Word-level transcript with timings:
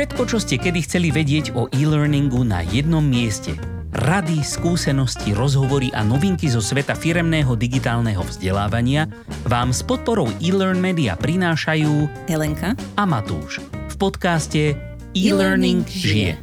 Všetko, 0.00 0.24
čo 0.32 0.40
ste 0.40 0.56
kedy 0.56 0.80
chceli 0.88 1.12
vedieť 1.12 1.52
o 1.52 1.68
e-learningu 1.76 2.40
na 2.40 2.64
jednom 2.64 3.04
mieste. 3.04 3.52
Rady, 3.92 4.40
skúsenosti, 4.40 5.36
rozhovory 5.36 5.92
a 5.92 6.00
novinky 6.00 6.48
zo 6.48 6.64
sveta 6.64 6.96
firemného 6.96 7.52
digitálneho 7.52 8.24
vzdelávania 8.24 9.12
vám 9.44 9.76
s 9.76 9.84
podporou 9.84 10.32
e-learn 10.40 10.80
media 10.80 11.20
prinášajú 11.20 12.08
Helenka 12.32 12.72
a 12.96 13.04
Matúš 13.04 13.60
v 13.60 13.94
podcaste 14.00 14.72
E-Learning 15.12 15.84
žije. 15.84 16.40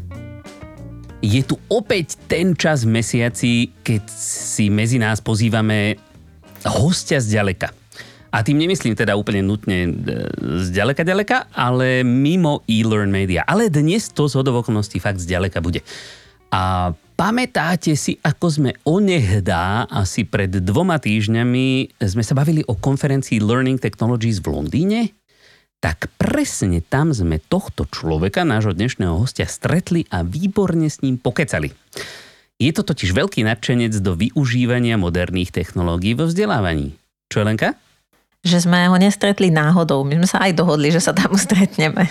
Je 1.25 1.41
tu 1.41 1.57
opäť 1.73 2.13
ten 2.29 2.53
čas 2.53 2.85
v 2.85 3.01
mesiaci, 3.01 3.73
keď 3.81 4.05
si 4.05 4.69
medzi 4.69 5.01
nás 5.01 5.17
pozývame 5.17 5.97
hostia 6.61 7.17
z 7.17 7.41
ďaleka. 7.41 7.73
A 8.37 8.45
tým 8.45 8.61
nemyslím 8.61 8.93
teda 8.93 9.17
úplne 9.17 9.41
nutne 9.41 9.89
e, 9.89 9.91
z 10.61 10.69
ďaleka 10.69 11.01
ale 11.57 12.05
mimo 12.05 12.61
e-learn 12.69 13.09
media. 13.09 13.41
Ale 13.41 13.73
dnes 13.73 14.13
to 14.13 14.29
z 14.29 14.37
hodovokolností 14.37 15.01
fakt 15.01 15.17
z 15.17 15.33
ďaleka 15.33 15.57
bude. 15.57 15.81
A 16.53 16.93
pamätáte 17.17 17.97
si, 17.97 18.21
ako 18.21 18.45
sme 18.45 18.71
onehdá, 18.85 19.89
asi 19.89 20.21
pred 20.21 20.53
dvoma 20.53 21.01
týždňami, 21.01 21.97
sme 21.97 22.21
sa 22.21 22.37
bavili 22.37 22.61
o 22.69 22.77
konferencii 22.77 23.41
Learning 23.41 23.81
Technologies 23.81 24.37
v 24.37 24.53
Londýne? 24.53 25.17
Tak 25.81 26.13
presne 26.21 26.85
tam 26.85 27.17
sme 27.17 27.41
tohto 27.41 27.89
človeka, 27.89 28.45
nášho 28.45 28.77
dnešného 28.77 29.17
hostia, 29.17 29.49
stretli 29.49 30.05
a 30.13 30.21
výborne 30.21 30.93
s 30.93 31.01
ním 31.01 31.17
pokecali. 31.17 31.73
Je 32.61 32.69
to 32.69 32.85
totiž 32.85 33.17
veľký 33.17 33.45
nadšenec 33.49 33.97
do 33.97 34.13
využívania 34.13 34.97
moderných 34.97 35.49
technológií 35.49 36.13
vo 36.13 36.29
vzdelávaní. 36.29 36.93
Čo, 37.33 37.41
Lenka? 37.41 37.77
Že 38.45 38.63
sme 38.63 38.87
ho 38.89 38.95
nestretli 38.97 39.49
náhodou. 39.49 40.05
My 40.05 40.21
sme 40.21 40.27
sa 40.29 40.43
aj 40.45 40.57
dohodli, 40.57 40.93
že 40.93 41.01
sa 41.01 41.13
tam 41.13 41.33
stretneme. 41.37 42.07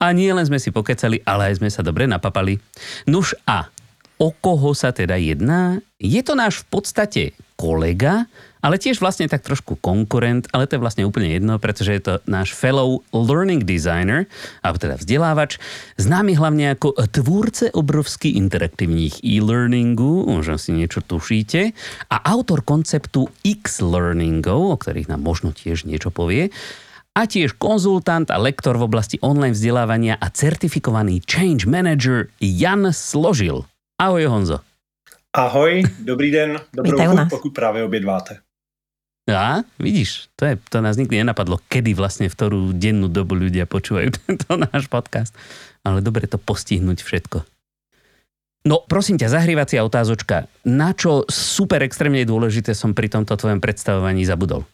A 0.00 0.16
nie 0.16 0.32
len 0.32 0.44
sme 0.48 0.56
si 0.56 0.72
pokecali, 0.72 1.20
ale 1.28 1.52
aj 1.52 1.60
sme 1.60 1.68
sa 1.68 1.84
dobre 1.84 2.08
napapali. 2.08 2.56
Nuž 3.04 3.36
a 3.44 3.68
o 4.16 4.32
koho 4.32 4.72
sa 4.72 4.96
teda 4.96 5.20
jedná? 5.20 5.76
Je 6.00 6.20
to 6.24 6.32
náš 6.32 6.64
v 6.64 6.66
podstate 6.72 7.22
kolega, 7.60 8.24
ale 8.60 8.76
tiež 8.80 9.00
vlastne 9.00 9.28
tak 9.28 9.44
trošku 9.44 9.76
konkurent, 9.80 10.48
ale 10.52 10.68
to 10.68 10.76
je 10.76 10.84
vlastne 10.84 11.04
úplne 11.08 11.32
jedno, 11.32 11.56
pretože 11.56 11.90
je 11.96 12.02
to 12.02 12.14
náš 12.28 12.52
fellow 12.56 13.04
learning 13.12 13.64
designer, 13.64 14.28
alebo 14.60 14.80
teda 14.80 14.96
vzdelávač, 15.00 15.56
známy 15.96 16.36
hlavne 16.36 16.76
ako 16.76 16.96
tvúrce 17.08 17.72
obrovsky 17.72 18.36
interaktívnych 18.36 19.24
e-learningu, 19.24 20.28
možno 20.28 20.60
si 20.60 20.76
niečo 20.76 21.00
tušíte, 21.00 21.72
a 22.12 22.16
autor 22.28 22.64
konceptu 22.64 23.28
X-learningov, 23.44 24.72
o 24.72 24.76
ktorých 24.76 25.08
nám 25.08 25.24
možno 25.24 25.52
tiež 25.56 25.88
niečo 25.88 26.12
povie, 26.12 26.52
a 27.10 27.26
tiež 27.26 27.58
konzultant 27.58 28.30
a 28.30 28.38
lektor 28.38 28.78
v 28.78 28.86
oblasti 28.86 29.18
online 29.18 29.52
vzdelávania 29.52 30.14
a 30.14 30.30
certifikovaný 30.30 31.18
change 31.26 31.66
manager 31.66 32.30
Jan 32.38 32.94
Složil. 32.94 33.66
Ahoj 33.98 34.30
Honzo. 34.30 34.62
Ahoj, 35.34 35.82
dobrý 36.02 36.30
den, 36.30 36.58
dobrou 36.74 36.98
chuť, 36.98 37.30
pokud 37.30 37.50
právě 37.54 37.84
obědváte. 37.84 38.38
A 39.34 39.62
vidíš, 39.78 40.28
to, 40.36 40.46
je, 40.46 40.54
to 40.70 40.78
nás 40.80 40.96
nikdy 40.96 41.22
nenapadlo, 41.22 41.62
kedy 41.68 41.94
vlastne 41.94 42.26
v 42.28 42.34
ktorú 42.34 42.60
dennú 42.74 43.06
dobu 43.06 43.38
ľudia 43.38 43.64
počúvajú 43.66 44.08
tento 44.26 44.50
náš 44.56 44.86
podcast. 44.90 45.32
Ale 45.86 46.04
dobre 46.04 46.28
to 46.28 46.36
postihnúť 46.36 47.00
všetko. 47.00 47.44
No 48.68 48.84
prosím 48.84 49.16
ťa, 49.16 49.32
zahrievacia 49.32 49.80
otázočka. 49.80 50.44
Na 50.68 50.92
čo 50.92 51.24
super 51.32 51.80
extrémne 51.80 52.20
dôležité 52.28 52.76
som 52.76 52.92
pri 52.92 53.08
tomto 53.08 53.32
tvojom 53.32 53.56
predstavovaní 53.56 54.28
zabudol? 54.28 54.68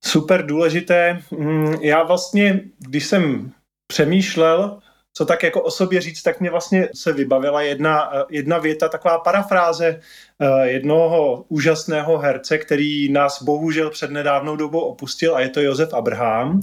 Super 0.00 0.46
důležité. 0.46 1.20
Mm, 1.30 1.74
já 1.84 2.02
vlastně, 2.02 2.60
když 2.78 3.04
jsem 3.06 3.52
přemýšlel, 3.86 4.80
co 5.12 5.24
tak 5.24 5.42
jako 5.42 5.62
o 5.62 5.70
sobě 5.70 6.00
říct, 6.00 6.22
tak 6.22 6.40
mě 6.40 6.50
vlastně 6.50 6.88
se 6.94 7.12
vybavila 7.12 7.62
jedna, 7.62 8.12
jedna 8.30 8.58
věta, 8.58 8.88
taková 8.88 9.18
parafráze 9.18 10.00
eh, 10.40 10.68
jednoho 10.68 11.44
úžasného 11.48 12.18
herce, 12.18 12.58
který 12.58 13.12
nás 13.12 13.42
bohužel 13.42 13.90
před 13.90 14.10
nedávnou 14.10 14.56
dobou 14.56 14.80
opustil 14.80 15.36
a 15.36 15.40
je 15.40 15.48
to 15.48 15.60
Josef 15.60 15.94
Abraham. 15.94 16.60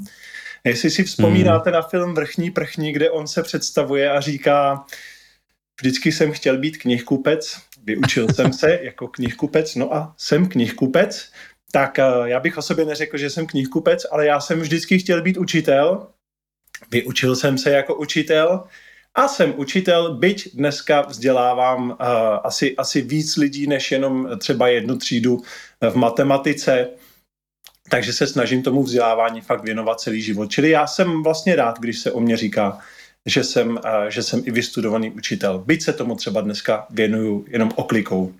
Jestli 0.63 0.90
si 0.90 1.03
vzpomínáte 1.03 1.69
hmm. 1.69 1.74
na 1.75 1.81
film 1.81 2.13
Vrchní 2.13 2.52
prchní, 2.52 2.91
kde 2.91 3.12
on 3.12 3.28
se 3.28 3.44
představuje 3.44 4.12
a 4.12 4.22
říká, 4.22 4.86
vždycky 5.80 6.12
jsem 6.12 6.31
chtěl 6.31 6.57
být 6.57 6.78
knihkupec, 6.78 7.57
vyučil 7.84 8.28
jsem 8.34 8.53
se 8.53 8.80
jako 8.81 9.07
knihkupec, 9.07 9.75
no 9.75 9.96
a 9.96 10.13
jsem 10.18 10.50
knihkupec, 10.50 11.31
tak 11.72 12.00
eh, 12.00 12.03
já 12.25 12.40
bych 12.40 12.57
o 12.57 12.62
sobě 12.62 12.86
neřekl, 12.86 13.18
že 13.18 13.30
jsem 13.30 13.47
knihkupec, 13.47 14.06
ale 14.12 14.25
já 14.25 14.40
jsem 14.40 14.59
vždycky 14.59 15.00
chtěl 15.00 15.22
být 15.22 15.38
učitel, 15.38 16.07
Vyučil 16.91 17.35
jsem 17.35 17.57
se 17.57 17.69
jako 17.69 17.95
učitel 17.95 18.63
a 19.15 19.27
jsem 19.27 19.53
učitel, 19.57 20.15
byť 20.15 20.55
dneska 20.55 21.01
vzdělávám 21.01 21.89
uh, 21.89 21.95
asi, 22.43 22.75
asi 22.75 23.01
víc 23.01 23.38
lidí, 23.38 23.67
než 23.67 23.91
jenom 23.91 24.29
třeba 24.39 24.67
jednu 24.67 24.97
třídu 24.97 25.41
v 25.89 25.95
matematice, 25.95 26.88
takže 27.89 28.13
se 28.13 28.27
snažím 28.27 28.63
tomu 28.63 28.83
vzdělávání 28.83 29.41
fakt 29.41 29.63
věnovat 29.63 29.99
celý 29.99 30.21
život. 30.21 30.51
Čili 30.51 30.69
já 30.69 30.88
jsem 30.88 31.23
vlastně 31.23 31.55
rád, 31.55 31.79
když 31.79 31.99
se 31.99 32.11
o 32.11 32.19
mě 32.19 32.38
říká, 32.38 32.79
že 33.25 33.44
jsem, 33.44 33.69
uh, 33.69 33.79
že 34.09 34.23
jsem 34.23 34.41
i 34.45 34.51
vystudovaný 34.51 35.11
učitel. 35.11 35.59
Byť 35.59 35.83
se 35.83 35.94
tomu 35.94 36.15
třeba 36.15 36.41
dneska 36.41 36.88
věnuju 36.89 37.45
jenom 37.47 37.71
oklikou. 37.75 38.33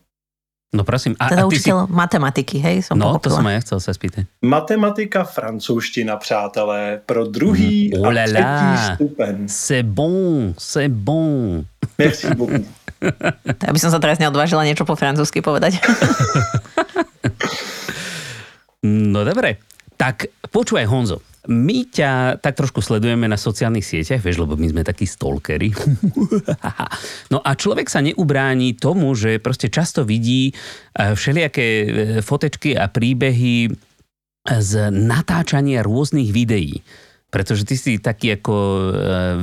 No 0.76 0.84
prosím. 0.84 1.16
A, 1.16 1.32
teda 1.32 1.44
a 1.44 1.48
učitel 1.48 1.88
si... 1.88 1.94
matematiky, 1.96 2.60
hej? 2.60 2.84
Som 2.84 3.00
no, 3.00 3.16
pochopila. 3.16 3.24
to 3.24 3.38
som 3.40 3.48
aj 3.48 3.58
chcel 3.64 3.80
sa 3.80 3.92
spýtať. 3.96 4.24
Matematika, 4.44 5.24
francouzština, 5.24 6.20
přátelé, 6.20 7.00
pro 7.06 7.24
druhý 7.24 7.92
mm, 7.96 8.06
a 8.06 8.10
třetí 8.12 8.96
stupen. 8.96 9.48
C'est 9.48 9.84
bon, 9.88 10.54
c'est 10.60 10.92
bon. 10.92 11.64
Merci 11.98 12.28
beaucoup. 12.36 12.68
tak 13.62 13.70
by 13.72 13.80
som 13.80 13.94
sa 13.94 14.02
teraz 14.02 14.20
neodvážila 14.20 14.66
niečo 14.66 14.84
po 14.84 14.98
francúzsky 14.98 15.40
povedať. 15.40 15.78
no 19.14 19.22
dobre, 19.22 19.62
tak 19.96 20.28
počúvaj 20.50 20.86
Honzo, 20.90 21.22
my 21.48 21.88
ťa 21.88 22.44
tak 22.44 22.60
trošku 22.60 22.84
sledujeme 22.84 23.26
na 23.26 23.40
sociálnych 23.40 23.84
sieťach, 23.84 24.20
vieš, 24.20 24.44
lebo 24.44 24.60
my 24.60 24.68
sme 24.68 24.84
takí 24.84 25.08
stalkery. 25.08 25.72
no 27.34 27.40
a 27.40 27.52
človek 27.56 27.88
sa 27.88 28.04
neubráni 28.04 28.76
tomu, 28.76 29.16
že 29.16 29.40
proste 29.40 29.72
často 29.72 30.04
vidí 30.04 30.52
e, 30.52 30.54
všelijaké 31.16 31.68
e, 31.68 31.88
fotečky 32.20 32.76
a 32.76 32.92
príbehy 32.92 33.72
z 34.48 34.72
natáčania 34.92 35.84
rôznych 35.84 36.32
videí. 36.32 36.84
Pretože 37.28 37.68
ty 37.68 37.76
si 37.76 38.00
taký 38.00 38.40
ako 38.40 38.56
e, 38.56 38.82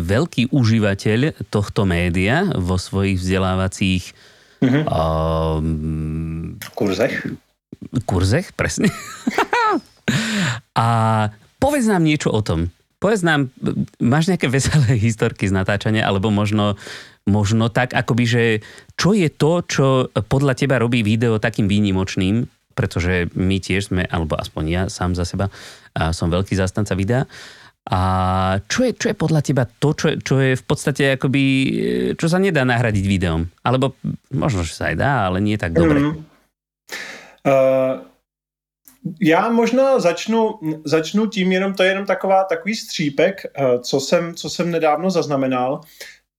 veľký 0.01 0.53
užívateľ 0.53 1.49
tohto 1.53 1.85
média 1.89 2.49
vo 2.57 2.81
svojich 2.81 3.21
vzdelávacích 3.21 4.05
mm-hmm. 4.61 4.85
um, 4.89 6.57
kurzech. 6.73 7.33
Kurzech, 8.09 8.57
presne. 8.57 8.89
a 10.77 10.89
povedz 11.65 11.89
nám 11.89 12.05
niečo 12.05 12.29
o 12.29 12.45
tom. 12.45 12.69
Povedz 13.01 13.25
nám, 13.25 13.49
máš 14.01 14.29
nejaké 14.29 14.53
veselé 14.53 14.97
historky 15.05 15.49
z 15.49 15.57
natáčania, 15.57 16.05
alebo 16.05 16.29
možno, 16.29 16.77
možno 17.25 17.73
tak, 17.73 17.97
akoby, 17.97 18.25
že 18.29 18.45
čo 19.01 19.17
je 19.17 19.33
to, 19.33 19.65
čo 19.65 19.87
podľa 20.29 20.53
teba 20.53 20.77
robí 20.77 21.01
video 21.01 21.41
takým 21.41 21.65
výnimočným, 21.65 22.45
pretože 22.77 23.33
my 23.33 23.57
tiež 23.63 23.89
sme, 23.89 24.03
alebo 24.05 24.37
aspoň 24.37 24.65
ja 24.69 24.83
sám 24.93 25.17
za 25.17 25.25
seba, 25.25 25.49
a 25.95 26.11
som 26.13 26.29
veľký 26.29 26.53
zastanca 26.59 26.93
videa. 26.99 27.25
A 27.85 28.01
čo 28.65 28.89
je, 28.89 28.97
čo 28.97 29.13
je 29.13 29.17
podľa 29.17 29.45
teba 29.45 29.69
to, 29.69 29.93
čo, 29.93 30.17
čo 30.17 30.41
je 30.41 30.57
v 30.57 30.65
podstate 30.65 31.21
akoby, 31.21 31.45
čo 32.17 32.27
sa 32.33 32.41
nedá 32.41 32.65
nahradiť 32.65 33.05
videom? 33.05 33.45
Alebo 33.61 33.95
možno, 34.33 34.65
že 34.65 34.73
sa 34.73 34.89
aj 34.89 34.97
dá, 34.97 35.13
ale 35.29 35.45
nie 35.45 35.61
tak 35.61 35.77
dobre. 35.77 36.01
Mm. 36.01 36.17
Uh, 37.45 38.14
já 39.21 39.49
možná 39.51 39.99
začnu, 39.99 40.55
začnu 40.85 41.27
tím, 41.27 41.53
jenom 41.53 41.75
to 41.75 41.83
je 41.83 41.89
jenom 41.89 42.07
taková, 42.07 42.45
takový 42.45 42.75
střípek, 42.75 43.43
eh, 43.45 43.79
co 43.79 44.01
jsem, 44.01 44.35
co 44.35 44.51
jsem 44.51 44.71
nedávno 44.71 45.11
zaznamenal. 45.11 45.81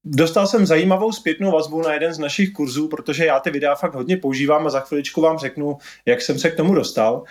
Dostal 0.04 0.46
jsem 0.46 0.66
zajímavou 0.66 1.12
zpětnou 1.12 1.50
vazbu 1.50 1.82
na 1.82 1.92
jeden 1.92 2.14
z 2.14 2.18
našich 2.18 2.52
kurzů, 2.52 2.88
protože 2.88 3.26
já 3.26 3.40
ty 3.40 3.50
videa 3.50 3.74
fakt 3.74 3.94
hodně 3.94 4.16
používám 4.16 4.66
a 4.66 4.70
za 4.70 4.80
chviličku 4.80 5.20
vám 5.20 5.38
řeknu, 5.38 5.78
jak 6.06 6.22
jsem 6.22 6.38
se 6.38 6.50
k 6.50 6.56
tomu 6.56 6.74
dostal. 6.74 7.24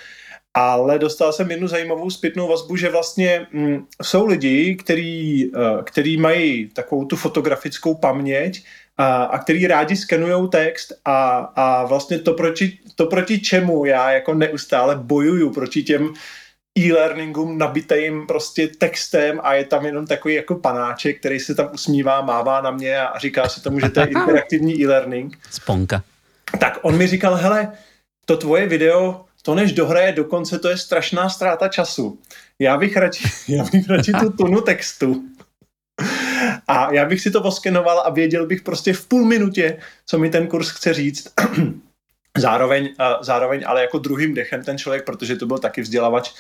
Ale 0.54 1.00
dostal 1.00 1.34
jsem 1.34 1.52
jednu 1.52 1.68
zajímavou 1.68 2.10
zpětnou 2.10 2.48
vazbu, 2.48 2.76
že 2.76 2.90
vlastně 2.90 3.48
mm, 3.52 3.86
jsou 4.02 4.26
lidi, 4.26 4.76
který, 4.76 5.52
uh, 5.52 5.84
který 5.84 6.18
mají 6.18 6.70
takovou 6.70 7.06
tu 7.06 7.16
fotografickou 7.16 7.96
paměť 7.96 8.66
a, 8.98 9.24
a 9.24 9.40
který 9.40 9.68
rádi 9.68 9.96
skenují 9.96 10.50
text 10.50 10.94
a, 11.06 11.38
a 11.56 11.86
vlastně 11.86 12.20
to 12.20 12.34
proti, 12.34 12.78
to 12.96 13.06
proti 13.06 13.40
čemu 13.40 13.86
já 13.86 14.12
jako 14.12 14.34
neustále 14.34 14.96
bojuju 14.96 15.54
proti 15.54 15.84
těm 15.84 16.14
e-learningům 16.78 17.58
nabitým 17.58 18.28
prostě 18.28 18.68
textem 18.68 19.40
a 19.44 19.54
je 19.54 19.66
tam 19.66 19.86
jenom 19.86 20.08
takový 20.08 20.34
jako 20.34 20.56
panáček, 20.56 21.20
který 21.20 21.40
se 21.40 21.56
tam 21.56 21.70
usmívá, 21.74 22.22
mává 22.22 22.62
na 22.62 22.72
mě 22.72 23.00
a 23.00 23.20
říká 23.20 23.50
se 23.50 23.62
tomu, 23.62 23.80
že 23.80 23.90
to 23.90 24.00
je 24.00 24.06
interaktivní 24.18 24.82
e-learning. 24.82 25.38
Sponka. 25.52 26.04
Tak 26.60 26.80
on 26.82 26.98
mi 26.98 27.08
říkal, 27.08 27.36
hele, 27.36 27.72
to 28.26 28.38
tvoje 28.38 28.68
video, 28.68 29.26
to 29.42 29.56
než 29.56 29.72
dohraje 29.72 30.12
dokonce, 30.12 30.60
to 30.60 30.70
je 30.70 30.78
strašná 30.78 31.30
ztráta 31.30 31.68
času. 31.68 32.20
Já 32.60 32.78
bych 32.78 32.98
radši, 32.98 33.24
já 33.48 33.64
bych 33.64 33.90
radši 33.90 34.12
tu 34.12 34.30
tunu 34.30 34.62
textu 34.62 35.24
A 36.68 36.94
já 36.94 37.06
bych 37.06 37.22
si 37.22 37.32
to 37.32 37.42
oskenoval 37.42 38.00
a 38.06 38.10
věděl 38.10 38.46
bych 38.46 38.62
prostě 38.62 38.94
v 38.94 39.08
půl 39.08 39.26
minutě, 39.26 39.78
co 40.06 40.20
mi 40.20 40.30
ten 40.30 40.48
kurz 40.48 40.70
chce 40.70 40.94
říct. 40.94 41.34
zároveň, 42.38 42.90
zároveň 43.22 43.64
ale 43.66 43.82
jako 43.82 44.00
druhým 44.00 44.34
dechem 44.34 44.64
ten 44.64 44.78
člověk, 44.78 45.06
protože 45.06 45.36
to 45.36 45.46
byl 45.46 45.58
taky 45.58 45.82
vzdělavač, 45.82 46.32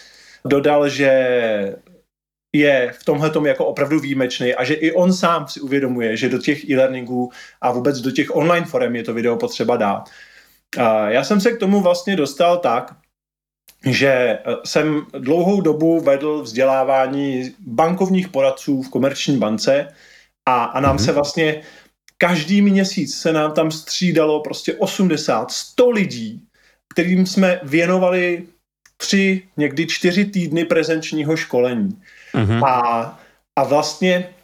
dodal, 0.46 0.90
že 0.90 1.12
je 2.56 2.94
v 3.00 3.04
tomhle 3.04 3.32
jako 3.46 3.66
opravdu 3.66 4.00
výjimečný 4.00 4.56
a 4.56 4.64
že 4.64 4.74
i 4.74 4.92
on 4.92 5.14
sám 5.14 5.48
si 5.48 5.62
uvědomuje, 5.62 6.18
že 6.18 6.30
do 6.30 6.38
těch 6.38 6.70
e-learningů 6.70 7.32
a 7.62 7.72
vůbec 7.72 8.00
do 8.00 8.12
těch 8.12 8.36
online 8.36 8.66
forem 8.66 8.96
je 8.96 9.04
to 9.04 9.14
video 9.14 9.38
potřeba 9.38 9.78
dát. 9.78 10.10
Já 11.08 11.24
jsem 11.24 11.42
se 11.42 11.52
k 11.52 11.60
tomu 11.60 11.82
vlastně 11.82 12.16
dostal 12.16 12.58
tak, 12.58 12.96
že 13.86 14.10
e, 14.10 14.40
jsem 14.66 15.06
dlouhou 15.20 15.62
dobu 15.62 16.00
vedl 16.00 16.42
vzdělávání 16.42 17.54
bankovních 17.60 18.28
poradců 18.28 18.82
v 18.82 18.90
komerční 18.90 19.38
bance 19.38 19.88
a, 20.46 20.64
a 20.64 20.80
nám 20.80 20.98
mm-hmm. 20.98 21.06
se 21.06 21.12
vlastně 21.12 21.62
každý 22.18 22.62
měsíc 22.62 23.18
se 23.18 23.34
nám 23.34 23.52
tam 23.52 23.72
střídalo 23.72 24.40
prostě 24.40 24.74
80, 24.74 25.52
100 25.52 25.90
lidí, 25.90 26.42
kterým 26.94 27.26
jsme 27.26 27.60
věnovali 27.64 28.44
tři, 28.98 29.42
někdy 29.58 29.88
čtyři 29.88 30.26
týdny 30.26 30.66
prezenčního 30.66 31.38
školení. 31.38 32.02
Mm-hmm. 32.34 32.66
A, 32.68 33.20
a 33.56 33.64
vlastně 33.64 34.16
eh, 34.16 34.35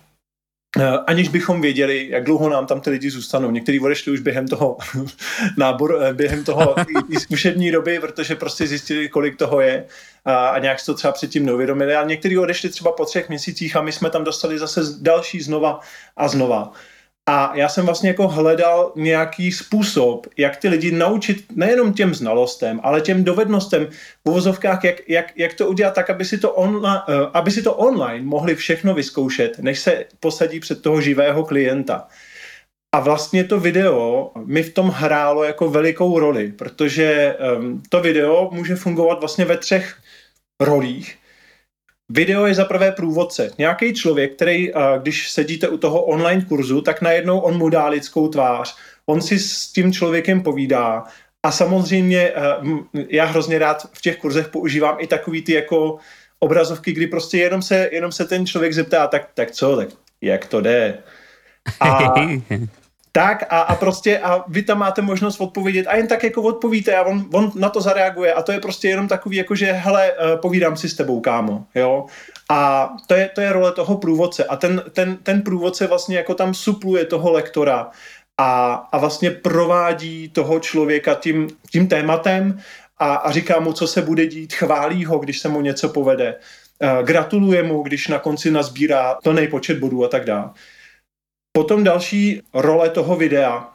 aniž 1.08 1.30
bychom 1.30 1.62
věděli, 1.62 2.08
jak 2.10 2.24
dlouho 2.24 2.50
nám 2.50 2.66
tam 2.66 2.82
ty 2.82 2.90
lidi 2.90 3.12
zůstanou. 3.12 3.52
Někteří 3.52 3.80
odešli 3.80 4.12
už 4.12 4.20
během 4.20 4.48
toho 4.48 4.78
náboru, 5.58 6.02
eh, 6.02 6.14
během 6.14 6.44
toho 6.44 6.76
zkušební 7.20 7.72
doby, 7.72 8.00
protože 8.00 8.36
prostě 8.36 8.68
zjistili, 8.68 9.10
kolik 9.10 9.38
toho 9.38 9.62
je 9.62 9.86
a, 10.26 10.48
a 10.48 10.60
nějak 10.60 10.80
se 10.80 10.86
to 10.86 10.94
třeba 10.94 11.14
předtím 11.14 11.46
neuvědomili. 11.46 11.96
A 11.96 12.04
někteří 12.04 12.38
odešli 12.38 12.70
třeba 12.70 12.92
po 12.92 13.06
třech 13.06 13.30
měsících 13.30 13.76
a 13.76 13.82
my 13.82 13.92
jsme 13.92 14.10
tam 14.10 14.24
dostali 14.24 14.60
zase 14.60 14.82
další 15.02 15.42
znova 15.42 15.80
a 16.18 16.28
znova. 16.28 16.72
A 17.32 17.52
já 17.56 17.70
jsem 17.70 17.86
vlastně 17.86 18.10
jako 18.10 18.28
hledal 18.28 18.92
nějaký 18.96 19.52
způsob, 19.52 20.28
jak 20.38 20.58
ty 20.58 20.68
lidi 20.70 20.92
naučit 20.92 21.46
nejenom 21.56 21.94
těm 21.94 22.14
znalostem, 22.14 22.80
ale 22.84 23.02
těm 23.02 23.24
dovednostem 23.24 23.88
v 24.26 24.30
uvozovkách, 24.30 24.84
jak, 24.84 25.10
jak, 25.10 25.26
jak 25.36 25.54
to 25.54 25.68
udělat 25.68 25.94
tak, 25.94 26.10
aby 26.10 26.26
si 26.26 26.38
to, 26.38 26.52
onla, 26.52 27.06
eh, 27.10 27.14
aby 27.34 27.52
si 27.52 27.62
to 27.62 27.74
online 27.74 28.26
mohli 28.26 28.56
všechno 28.56 28.94
vyzkoušet, 28.94 29.60
než 29.60 29.80
se 29.80 30.06
posadí 30.20 30.60
před 30.60 30.82
toho 30.82 31.02
živého 31.02 31.44
klienta. 31.44 32.08
A 32.96 33.00
vlastně 33.00 33.44
to 33.44 33.60
video 33.60 34.32
mi 34.46 34.64
v 34.64 34.74
tom 34.74 34.90
hrálo 34.90 35.44
jako 35.44 35.70
velikou 35.70 36.20
roli, 36.20 36.52
protože 36.52 37.38
um, 37.58 37.84
to 37.90 38.02
video 38.02 38.50
může 38.52 38.76
fungovat 38.76 39.20
vlastně 39.20 39.46
ve 39.46 39.58
třech 39.58 39.96
rolích. 40.60 41.18
Video 42.12 42.46
je 42.46 42.54
za 42.54 42.66
prvé 42.66 42.92
průvodce. 42.92 43.52
Nějaký 43.58 43.94
člověk, 43.94 44.36
který, 44.36 44.72
když 45.02 45.32
sedíte 45.32 45.68
u 45.68 45.78
toho 45.78 46.02
online 46.02 46.46
kurzu, 46.46 46.82
tak 46.82 47.02
najednou 47.02 47.40
on 47.40 47.58
mu 47.58 47.70
dá 47.70 47.88
lidskou 47.88 48.28
tvář. 48.28 48.76
On 49.06 49.22
si 49.22 49.40
s 49.40 49.68
tím 49.68 49.94
člověkem 49.94 50.42
povídá. 50.42 51.04
A 51.44 51.52
samozřejmě 51.52 52.32
já 53.10 53.26
hrozně 53.26 53.60
rád 53.60 53.88
v 53.94 54.02
těch 54.02 54.18
kurzech 54.18 54.48
používám 54.48 54.98
i 55.00 55.08
takový 55.08 55.42
ty 55.42 55.54
jako 55.54 55.98
obrazovky, 56.40 56.92
kdy 56.92 57.08
prostě 57.08 57.38
jenom 57.38 57.62
se, 57.62 57.90
jenom 57.92 58.12
se 58.12 58.26
ten 58.26 58.46
člověk 58.46 58.74
zeptá, 58.74 59.08
tak, 59.08 59.30
tak 59.34 59.52
co, 59.52 59.76
tak 59.76 59.90
jak 60.22 60.46
to 60.46 60.62
jde? 60.62 60.98
A 61.80 62.14
Tak 63.12 63.44
a, 63.50 63.62
a 63.62 63.76
prostě 63.76 64.20
a 64.20 64.44
vy 64.48 64.64
tam 64.64 64.80
máte 64.80 65.02
možnost 65.02 65.42
odpovědět 65.42 65.88
a 65.88 65.96
jen 65.96 66.08
tak 66.08 66.24
jako 66.24 66.42
odpovíte 66.42 66.96
a 66.96 67.04
on, 67.04 67.26
on 67.34 67.52
na 67.56 67.70
to 67.70 67.82
zareaguje 67.82 68.34
a 68.34 68.42
to 68.42 68.52
je 68.52 68.60
prostě 68.60 68.88
jenom 68.88 69.08
takový 69.08 69.38
jako, 69.38 69.56
že 69.56 69.72
hele, 69.72 70.12
eh, 70.12 70.38
povídám 70.38 70.78
si 70.78 70.90
s 70.90 70.96
tebou, 70.96 71.20
kámo, 71.20 71.66
jo. 71.76 72.06
A 72.50 72.90
to 73.08 73.14
je, 73.14 73.30
to 73.36 73.42
je 73.42 73.54
role 73.54 73.72
toho 73.72 73.98
průvodce 73.98 74.46
a 74.46 74.56
ten, 74.56 74.84
ten, 74.94 75.18
ten 75.24 75.42
průvodce 75.42 75.88
vlastně 75.88 76.18
jako 76.18 76.34
tam 76.34 76.54
supluje 76.54 77.06
toho 77.06 77.32
lektora 77.32 77.92
a, 78.38 78.74
a 78.92 78.98
vlastně 78.98 79.32
provádí 79.32 80.30
toho 80.30 80.60
člověka 80.60 81.16
tím, 81.16 81.48
tím 81.72 81.88
tématem 81.88 82.60
a, 82.98 83.16
a 83.16 83.32
říká 83.32 83.60
mu, 83.60 83.74
co 83.74 83.88
se 83.88 84.02
bude 84.02 84.28
dít, 84.28 84.54
chválí 84.54 85.06
ho, 85.06 85.20
když 85.20 85.40
se 85.40 85.50
mu 85.50 85.62
něco 85.62 85.90
povede, 85.90 86.36
eh, 86.80 87.04
gratuluje 87.04 87.64
mu, 87.64 87.82
když 87.82 88.08
na 88.08 88.20
konci 88.20 88.52
nazbírá 88.52 89.18
to 89.24 89.34
nejpočet 89.34 89.80
bodů 89.80 90.06
a 90.06 90.08
tak 90.08 90.26
dále. 90.26 90.50
Potom 91.52 91.84
další 91.84 92.42
role 92.54 92.90
toho 92.90 93.16
videa 93.16 93.74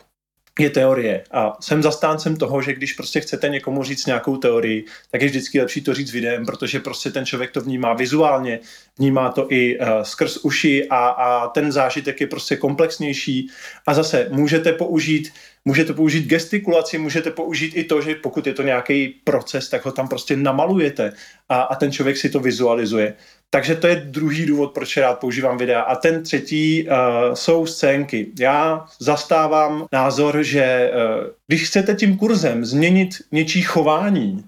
je 0.58 0.70
teorie. 0.70 1.24
A 1.30 1.56
jsem 1.60 1.82
zastáncem 1.82 2.36
toho, 2.36 2.62
že 2.62 2.74
když 2.74 2.92
prostě 2.92 3.20
chcete 3.20 3.48
někomu 3.48 3.82
říct 3.82 4.06
nějakou 4.06 4.36
teorii, 4.36 4.84
tak 5.10 5.22
je 5.22 5.28
vždycky 5.28 5.60
lepší 5.60 5.80
to 5.80 5.94
říct 5.94 6.12
videem, 6.12 6.46
protože 6.46 6.80
prostě 6.80 7.10
ten 7.10 7.26
člověk 7.26 7.50
to 7.50 7.60
vnímá 7.60 7.94
vizuálně, 7.94 8.60
vnímá 8.98 9.30
to 9.30 9.52
i 9.52 9.78
uh, 9.78 9.86
skrz 10.02 10.36
uši 10.36 10.88
a, 10.88 11.08
a 11.08 11.48
ten 11.48 11.72
zážitek 11.72 12.20
je 12.20 12.26
prostě 12.26 12.56
komplexnější. 12.56 13.50
A 13.86 13.94
zase 13.94 14.28
můžete 14.30 14.72
použít 14.72 15.32
Můžete 15.68 15.92
použít 15.92 16.26
gestikulaci, 16.26 16.98
můžete 16.98 17.30
použít 17.30 17.72
i 17.76 17.84
to, 17.84 18.00
že 18.00 18.14
pokud 18.14 18.46
je 18.46 18.54
to 18.54 18.62
nějaký 18.62 19.08
proces, 19.24 19.68
tak 19.68 19.84
ho 19.84 19.92
tam 19.92 20.08
prostě 20.08 20.36
namalujete 20.36 21.12
a, 21.48 21.60
a 21.60 21.74
ten 21.74 21.92
člověk 21.92 22.16
si 22.16 22.30
to 22.30 22.40
vizualizuje. 22.40 23.14
Takže 23.50 23.74
to 23.74 23.86
je 23.86 23.96
druhý 23.96 24.46
důvod, 24.46 24.74
proč 24.74 24.96
rád 24.96 25.18
používám 25.18 25.58
videa. 25.58 25.80
A 25.80 25.96
ten 25.96 26.22
třetí 26.22 26.88
uh, 26.88 26.94
jsou 27.34 27.66
scénky. 27.66 28.26
Já 28.38 28.86
zastávám 29.00 29.86
názor, 29.92 30.42
že 30.42 30.90
uh, 30.90 31.26
když 31.46 31.68
chcete 31.68 31.94
tím 31.94 32.16
kurzem 32.16 32.64
změnit 32.64 33.08
něčí 33.32 33.62
chování, 33.62 34.44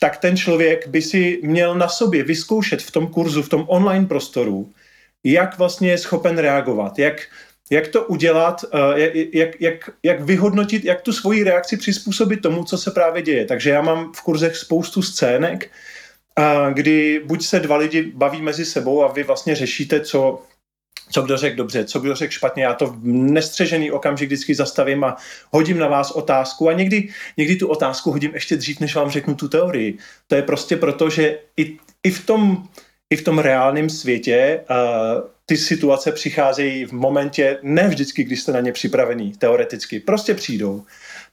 tak 0.00 0.16
ten 0.16 0.36
člověk 0.36 0.86
by 0.86 1.02
si 1.02 1.40
měl 1.42 1.74
na 1.74 1.88
sobě 1.88 2.22
vyzkoušet 2.22 2.82
v 2.82 2.90
tom 2.90 3.06
kurzu, 3.06 3.42
v 3.42 3.48
tom 3.48 3.64
online 3.68 4.06
prostoru, 4.06 4.70
jak 5.24 5.58
vlastně 5.58 5.90
je 5.90 5.98
schopen 5.98 6.38
reagovat, 6.38 6.98
jak, 6.98 7.22
jak 7.72 7.88
to 7.88 8.04
udělat, 8.04 8.64
uh, 8.64 8.98
jak, 9.32 9.60
jak, 9.60 9.90
jak 10.02 10.20
vyhodnotit, 10.20 10.84
jak 10.84 11.00
tu 11.00 11.12
svoji 11.12 11.44
reakci 11.44 11.76
přizpůsobit 11.76 12.42
tomu, 12.42 12.64
co 12.64 12.78
se 12.78 12.90
právě 12.90 13.22
děje. 13.22 13.44
Takže 13.44 13.70
já 13.70 13.82
mám 13.82 14.12
v 14.12 14.22
kurzech 14.22 14.56
spoustu 14.56 15.02
scének, 15.02 15.70
kdy 16.72 17.22
buď 17.24 17.44
se 17.44 17.60
dva 17.60 17.76
lidi 17.76 18.12
baví 18.14 18.42
mezi 18.42 18.64
sebou 18.64 19.04
a 19.04 19.12
vy 19.12 19.22
vlastně 19.22 19.54
řešíte, 19.54 20.00
co, 20.00 20.42
co 21.10 21.22
kdo 21.22 21.36
řekl 21.36 21.56
dobře, 21.56 21.84
co 21.84 22.00
kdo 22.00 22.14
řekl 22.14 22.32
špatně. 22.32 22.64
Já 22.64 22.74
to 22.74 22.86
v 22.86 22.98
nestřežený 23.04 23.90
okamžik 23.90 24.28
vždycky 24.28 24.54
zastavím 24.54 25.04
a 25.04 25.16
hodím 25.50 25.78
na 25.78 25.88
vás 25.88 26.10
otázku 26.10 26.68
a 26.68 26.72
někdy, 26.72 27.08
někdy 27.36 27.56
tu 27.56 27.68
otázku 27.68 28.10
hodím 28.10 28.34
ještě 28.34 28.56
dřív, 28.56 28.80
než 28.80 28.94
vám 28.94 29.10
řeknu 29.10 29.34
tu 29.34 29.48
teorii. 29.48 29.98
To 30.26 30.34
je 30.34 30.42
prostě 30.42 30.76
proto, 30.76 31.10
že 31.10 31.38
i, 31.56 31.76
i 32.02 32.10
v 32.10 32.26
tom 32.26 32.68
i 33.12 33.16
v 33.16 33.24
tom 33.24 33.38
reálném 33.38 33.90
světě 33.90 34.64
uh, 34.70 35.22
ty 35.52 35.58
situace 35.58 36.12
přicházejí 36.12 36.84
v 36.84 36.92
momentě, 36.92 37.58
ne 37.62 37.88
vždycky, 37.88 38.24
když 38.24 38.40
jste 38.40 38.52
na 38.52 38.60
ně 38.60 38.72
připravený, 38.72 39.32
teoreticky, 39.32 40.00
prostě 40.00 40.34
přijdou. 40.34 40.84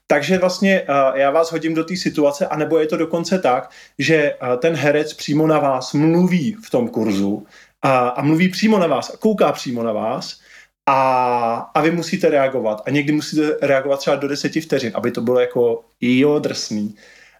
Takže 0.06 0.38
vlastně 0.38 0.82
já 1.14 1.30
vás 1.30 1.52
hodím 1.52 1.74
do 1.74 1.84
té 1.84 1.96
situace, 1.96 2.46
anebo 2.46 2.78
je 2.78 2.86
to 2.86 2.96
dokonce 2.96 3.38
tak, 3.38 3.70
že 3.98 4.34
ten 4.58 4.74
herec 4.74 5.14
přímo 5.14 5.46
na 5.46 5.58
vás 5.58 5.92
mluví 5.92 6.56
v 6.64 6.70
tom 6.70 6.88
kurzu 6.88 7.46
a, 7.82 8.08
a 8.08 8.22
mluví 8.22 8.48
přímo 8.48 8.78
na 8.78 8.86
vás 8.86 9.14
a 9.14 9.16
kouká 9.16 9.52
přímo 9.52 9.82
na 9.82 9.92
vás 9.92 10.40
a, 10.86 11.70
a 11.74 11.80
vy 11.80 11.90
musíte 11.90 12.28
reagovat. 12.28 12.82
A 12.86 12.90
někdy 12.90 13.12
musíte 13.12 13.56
reagovat 13.62 14.00
třeba 14.00 14.16
do 14.16 14.28
deseti 14.28 14.60
vteřin, 14.60 14.92
aby 14.94 15.10
to 15.10 15.20
bylo 15.20 15.40
jako 15.40 15.84
jo, 16.00 16.38
drsný. 16.38 16.94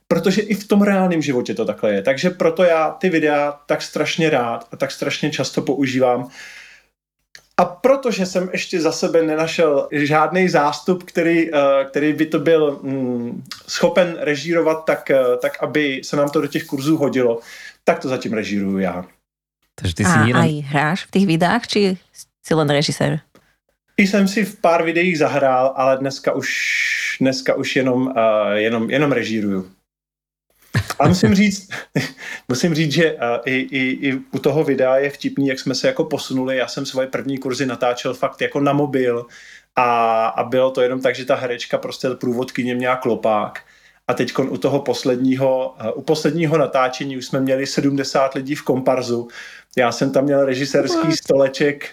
Protože 0.09 0.43
i 0.43 0.55
v 0.55 0.69
tom 0.69 0.83
reálném 0.83 1.23
životě 1.23 1.55
to 1.55 1.65
takhle 1.65 1.93
je. 1.95 2.03
Takže 2.03 2.31
proto 2.31 2.65
já 2.65 2.91
ty 2.91 3.11
videa 3.11 3.61
tak 3.67 3.83
strašně 3.83 4.31
rád 4.31 4.69
a 4.73 4.77
tak 4.77 4.91
strašně 4.91 5.31
často 5.31 5.63
používám, 5.63 6.29
a 7.61 7.65
protože 7.65 8.27
jsem 8.27 8.49
ještě 8.53 8.81
za 8.81 8.93
sebe 8.93 9.23
nenašel 9.23 9.89
žádný 9.93 10.49
zástup, 10.49 11.03
který, 11.03 11.55
eh, 11.55 11.85
který 11.85 12.13
by 12.13 12.27
to 12.27 12.39
byl 12.39 12.81
mm, 12.83 13.45
schopen 13.69 14.17
režírovat 14.21 14.85
tak, 14.85 15.11
eh, 15.11 15.37
tak, 15.43 15.63
aby 15.63 16.01
se 16.05 16.17
nám 16.17 16.29
to 16.29 16.41
do 16.41 16.47
těch 16.47 16.65
kurzů 16.65 16.97
hodilo, 16.97 17.41
tak 17.85 17.99
to 17.99 18.09
zatím 18.09 18.33
režíruju 18.33 18.79
já. 18.79 19.05
Takže 19.75 19.95
ty 19.95 20.05
si 20.05 20.11
A 20.11 20.27
jenom... 20.27 20.43
aj 20.43 20.61
hráš 20.61 21.05
v 21.05 21.11
těch 21.11 21.27
videách, 21.27 21.67
či 21.67 21.99
si 22.43 22.55
len 22.55 22.71
režisér? 22.71 23.21
I 23.97 24.07
jsem 24.07 24.29
si 24.29 24.45
v 24.45 24.57
pár 24.61 24.83
videích 24.83 25.19
zahrál, 25.19 25.73
ale 25.77 25.99
dneska 25.99 26.33
už, 26.33 26.49
dneska 27.21 27.55
už 27.55 27.77
jenom, 27.77 28.07
uh, 28.07 28.53
jenom, 28.53 28.91
jenom 28.91 29.13
režíruju. 29.13 29.71
A 31.01 31.09
musím 31.09 31.35
říct, 31.35 31.69
musím 32.49 32.75
říct, 32.75 32.93
že 32.93 33.17
i, 33.45 33.55
i, 33.55 34.09
i 34.09 34.21
u 34.33 34.39
toho 34.39 34.65
videa 34.65 34.97
je 34.97 35.11
vtipný, 35.11 35.47
jak 35.47 35.59
jsme 35.59 35.75
se 35.75 35.87
jako 35.87 36.05
posunuli. 36.05 36.57
Já 36.57 36.69
jsem 36.69 36.87
svoje 36.87 37.07
první 37.07 37.39
kurzy 37.39 37.67
natáčel 37.67 38.15
fakt 38.15 38.41
jako 38.41 38.61
na 38.61 38.73
mobil 38.73 39.27
a, 39.77 40.27
a 40.27 40.45
bylo 40.45 40.71
to 40.71 40.81
jenom 40.81 41.01
tak, 41.01 41.15
že 41.15 41.25
ta 41.25 41.35
herečka 41.35 41.79
prostě 41.79 42.09
průvodkyně 42.09 42.75
měla 42.75 42.97
klopák. 42.97 43.61
A 44.09 44.15
teď 44.15 44.39
u 44.39 44.57
toho 44.57 44.81
posledního, 44.81 45.75
u 45.95 46.03
posledního 46.03 46.59
natáčení 46.59 47.17
už 47.17 47.27
jsme 47.27 47.41
měli 47.41 47.67
70 47.67 48.35
lidí 48.35 48.55
v 48.55 48.63
komparzu. 48.63 49.29
Já 49.77 49.93
jsem 49.93 50.13
tam 50.13 50.25
měl 50.25 50.45
režisérský 50.45 51.13
stoleček, 51.13 51.89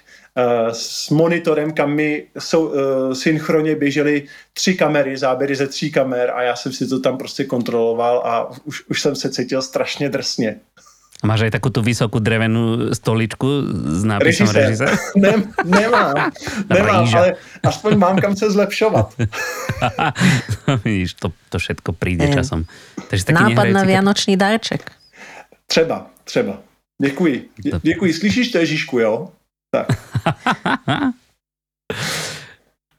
s 0.72 1.10
monitorem, 1.10 1.74
kam 1.74 1.92
mi 1.92 2.24
jsou, 2.40 2.66
uh, 2.68 2.74
synchronně 3.14 3.76
běžely 3.76 4.24
tři 4.54 4.76
kamery, 4.76 5.18
záběry 5.18 5.56
ze 5.56 5.68
tří 5.68 5.92
kamer 5.92 6.32
a 6.36 6.42
já 6.42 6.56
jsem 6.56 6.72
si 6.72 6.88
to 6.88 7.00
tam 7.00 7.18
prostě 7.18 7.44
kontroloval 7.44 8.22
a 8.26 8.50
už, 8.64 8.84
už 8.90 9.02
jsem 9.02 9.16
se 9.16 9.30
cítil 9.30 9.62
strašně 9.62 10.10
drsně. 10.10 10.56
A 11.18 11.26
máš 11.26 11.50
aj 11.50 11.58
takúto 11.58 11.82
vysokú 11.82 12.22
drevenú 12.22 12.94
stoličku 12.94 13.66
s 13.90 14.06
nápisom 14.06 14.54
režisér? 14.54 14.94
Ne, 15.18 15.50
nemám, 15.66 16.30
nemám, 16.74 17.10
ale 17.10 17.42
aspoň 17.66 17.98
mám 17.98 18.16
kam 18.22 18.38
se 18.38 18.52
zlepšovat. 18.52 19.18
Vidíš, 20.86 21.14
to, 21.18 21.34
to 21.50 21.58
všetko 21.58 21.98
príde 21.98 22.30
časom. 22.30 22.70
Takže 23.10 23.34
taký 23.34 23.58
Nápad 23.58 23.66
na 23.74 23.84
vianočný 23.84 24.38
darček. 24.38 24.94
Třeba, 25.66 26.06
třeba. 26.24 26.62
Děkuji. 27.02 27.50
Děkuji. 27.82 28.14
Slyšíš 28.14 28.52
to, 28.52 28.58
Ježíšku, 28.58 29.00
jo? 29.00 29.30
Tak. 29.72 29.88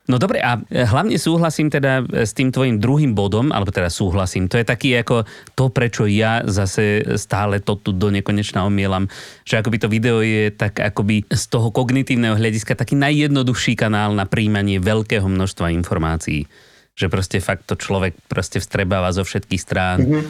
No 0.08 0.16
dobre, 0.16 0.40
a 0.40 0.56
hlavne 0.73 1.20
súhlasím 1.20 1.68
teda 1.68 2.00
s 2.00 2.32
tým 2.32 2.49
tvojim 2.49 2.80
druhým 2.80 3.12
bodom, 3.12 3.52
alebo 3.52 3.68
teda 3.68 3.92
súhlasím, 3.92 4.49
to 4.49 4.56
je 4.56 4.64
taký 4.64 4.97
ako 4.97 5.28
to, 5.52 5.68
prečo 5.68 6.08
ja 6.08 6.40
zase 6.49 7.04
stále 7.20 7.61
to 7.61 7.76
tu 7.76 7.92
do 7.92 8.08
nekonečna 8.08 8.64
omielam, 8.64 9.04
že 9.44 9.61
akoby 9.61 9.76
to 9.76 9.92
video 9.92 10.25
je 10.25 10.49
tak 10.49 10.80
akoby 10.80 11.28
z 11.28 11.44
toho 11.52 11.68
kognitívneho 11.68 12.40
hľadiska 12.40 12.73
taký 12.73 12.97
najjednoduchší 12.97 13.76
kanál 13.76 14.16
na 14.16 14.25
príjmanie 14.25 14.80
veľkého 14.80 15.28
množstva 15.28 15.76
informácií. 15.76 16.49
Že 16.97 17.06
proste 17.12 17.44
fakt 17.44 17.68
to 17.68 17.76
človek 17.76 18.16
proste 18.32 18.64
vstrebáva 18.64 19.12
zo 19.12 19.28
všetkých 19.28 19.61
strán 19.61 19.99
mm-hmm. 20.08 20.25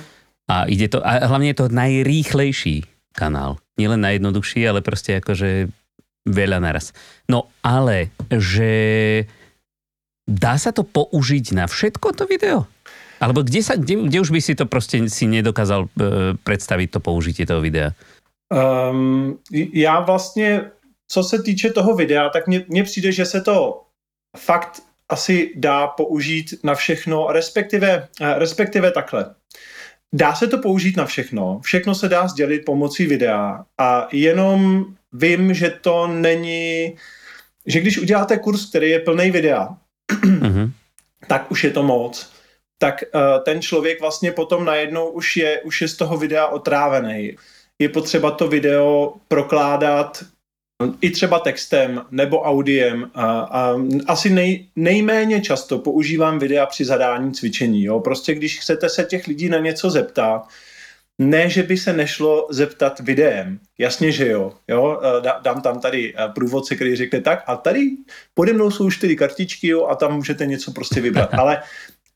a 0.50 0.67
ide 0.67 0.90
to, 0.90 0.99
a 1.07 1.23
hlavne 1.23 1.55
je 1.55 1.59
to 1.62 1.71
najrýchlejší 1.71 2.83
kanál. 3.14 3.62
Nielen 3.78 4.02
najjednoduchší, 4.02 4.67
ale 4.67 4.83
proste 4.83 5.23
akože 5.23 5.71
veľa 6.27 6.59
naraz. 6.59 6.91
No 7.29 7.53
ale, 7.63 8.11
že 8.33 8.73
Dá 10.29 10.61
sa 10.61 10.77
to 10.77 10.85
použiť 10.85 11.57
na 11.57 11.65
všetko 11.65 12.13
to 12.13 12.29
video? 12.29 12.69
Alebo 13.17 13.41
kde, 13.41 13.65
sa, 13.65 13.81
kde, 13.81 14.13
kde 14.13 14.21
už 14.21 14.31
by 14.31 14.41
si 14.45 14.55
to 14.55 14.69
prostě 14.69 15.09
si 15.09 15.27
nedokázal 15.27 15.83
uh, 15.83 16.07
představit 16.45 16.91
to 16.91 17.01
použitie 17.01 17.47
toho 17.47 17.61
videa? 17.61 17.91
Um, 18.53 19.39
já 19.73 20.01
vlastně, 20.01 20.71
co 21.09 21.23
se 21.23 21.43
týče 21.43 21.71
toho 21.71 21.97
videa, 21.97 22.29
tak 22.29 22.45
mně 22.69 22.85
přijde, 22.85 23.13
že 23.13 23.25
se 23.25 23.41
to 23.41 23.83
fakt 24.37 24.83
asi 25.09 25.53
dá 25.57 25.87
použít 25.87 26.55
na 26.65 26.75
všechno, 26.75 27.27
respektive, 27.33 28.09
uh, 28.21 28.39
respektive 28.39 28.91
takhle. 28.91 29.35
Dá 30.15 30.35
se 30.35 30.47
to 30.47 30.59
použít 30.59 30.97
na 30.97 31.07
všechno, 31.07 31.61
všechno 31.63 31.95
se 31.95 32.09
dá 32.09 32.29
sdělit 32.29 32.65
pomocí 32.65 33.07
videa 33.07 33.65
a 33.79 34.09
jenom 34.13 34.85
vím, 35.12 35.55
že 35.55 35.71
to 35.71 36.07
není, 36.07 36.97
že 37.67 37.81
když 37.81 37.99
uděláte 37.99 38.38
kurz, 38.38 38.69
který 38.69 38.91
je 38.91 39.00
plný 39.00 39.31
videa, 39.31 39.69
mm-hmm. 40.12 40.71
tak 41.29 41.50
už 41.50 41.65
je 41.65 41.71
to 41.71 41.83
moc. 41.83 42.31
Tak 42.79 43.05
uh, 43.15 43.21
ten 43.45 43.62
člověk 43.62 44.00
vlastně 44.00 44.33
potom 44.33 44.65
najednou 44.65 45.09
už 45.09 45.37
je, 45.37 45.62
už 45.62 45.81
je 45.81 45.88
z 45.88 45.97
toho 45.97 46.17
videa 46.17 46.47
otrávený. 46.47 47.37
Je 47.79 47.88
potřeba 47.88 48.31
to 48.31 48.49
video 48.49 49.15
prokládat 49.29 50.25
i 51.00 51.11
třeba 51.11 51.38
textem 51.38 52.03
nebo 52.11 52.43
audiem. 52.43 53.11
A, 53.15 53.41
a 53.41 53.75
asi 54.07 54.31
nej, 54.31 54.67
nejméně 54.77 55.41
často 55.41 55.79
používám 55.79 56.38
videa 56.38 56.67
při 56.67 56.85
zadání 56.85 57.33
cvičení. 57.33 57.85
Jo? 57.85 58.00
Prostě 58.00 58.35
když 58.35 58.61
chcete 58.61 58.88
se 58.88 59.05
těch 59.05 59.27
lidí 59.27 59.49
na 59.49 59.59
něco 59.59 59.91
zeptat, 59.91 60.49
ne, 61.19 61.51
že 61.51 61.63
by 61.63 61.77
se 61.77 61.93
nešlo 61.93 62.47
zeptat 62.51 63.01
videem. 63.01 63.61
Jasně, 63.79 64.13
že 64.13 64.29
jo. 64.29 64.53
jo? 64.69 65.01
Eh, 65.03 65.43
dám 65.43 65.61
tam 65.61 65.81
tady 65.81 66.15
eh, 66.17 66.29
průvodce, 66.29 66.77
který 66.77 66.97
řekne 66.97 67.21
tak 67.21 67.43
a 67.47 67.57
tady 67.57 67.91
pode 68.35 68.53
mnou 68.53 68.71
jsou 68.71 68.91
čtyři 68.91 69.17
kartičky 69.17 69.69
jo, 69.69 69.87
a 69.87 69.95
tam 69.95 70.15
můžete 70.15 70.47
něco 70.47 70.73
prostě 70.73 71.01
vybrat. 71.01 71.35
Ale 71.35 71.63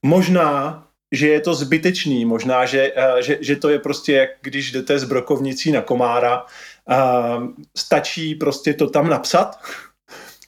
možná, 0.02 0.86
že 1.12 1.28
je 1.28 1.40
to 1.40 1.54
zbytečný, 1.54 2.24
možná, 2.24 2.66
že, 2.66 2.92
eh, 2.96 3.22
že, 3.22 3.38
že 3.40 3.56
to 3.56 3.68
je 3.68 3.78
prostě 3.78 4.12
jak 4.12 4.30
když 4.42 4.72
jdete 4.72 4.98
s 4.98 5.04
brokovnicí 5.04 5.72
na 5.72 5.82
komára, 5.82 6.46
stačí 7.76 8.34
prostě 8.34 8.74
to 8.74 8.90
tam 8.90 9.08
napsat 9.08 9.58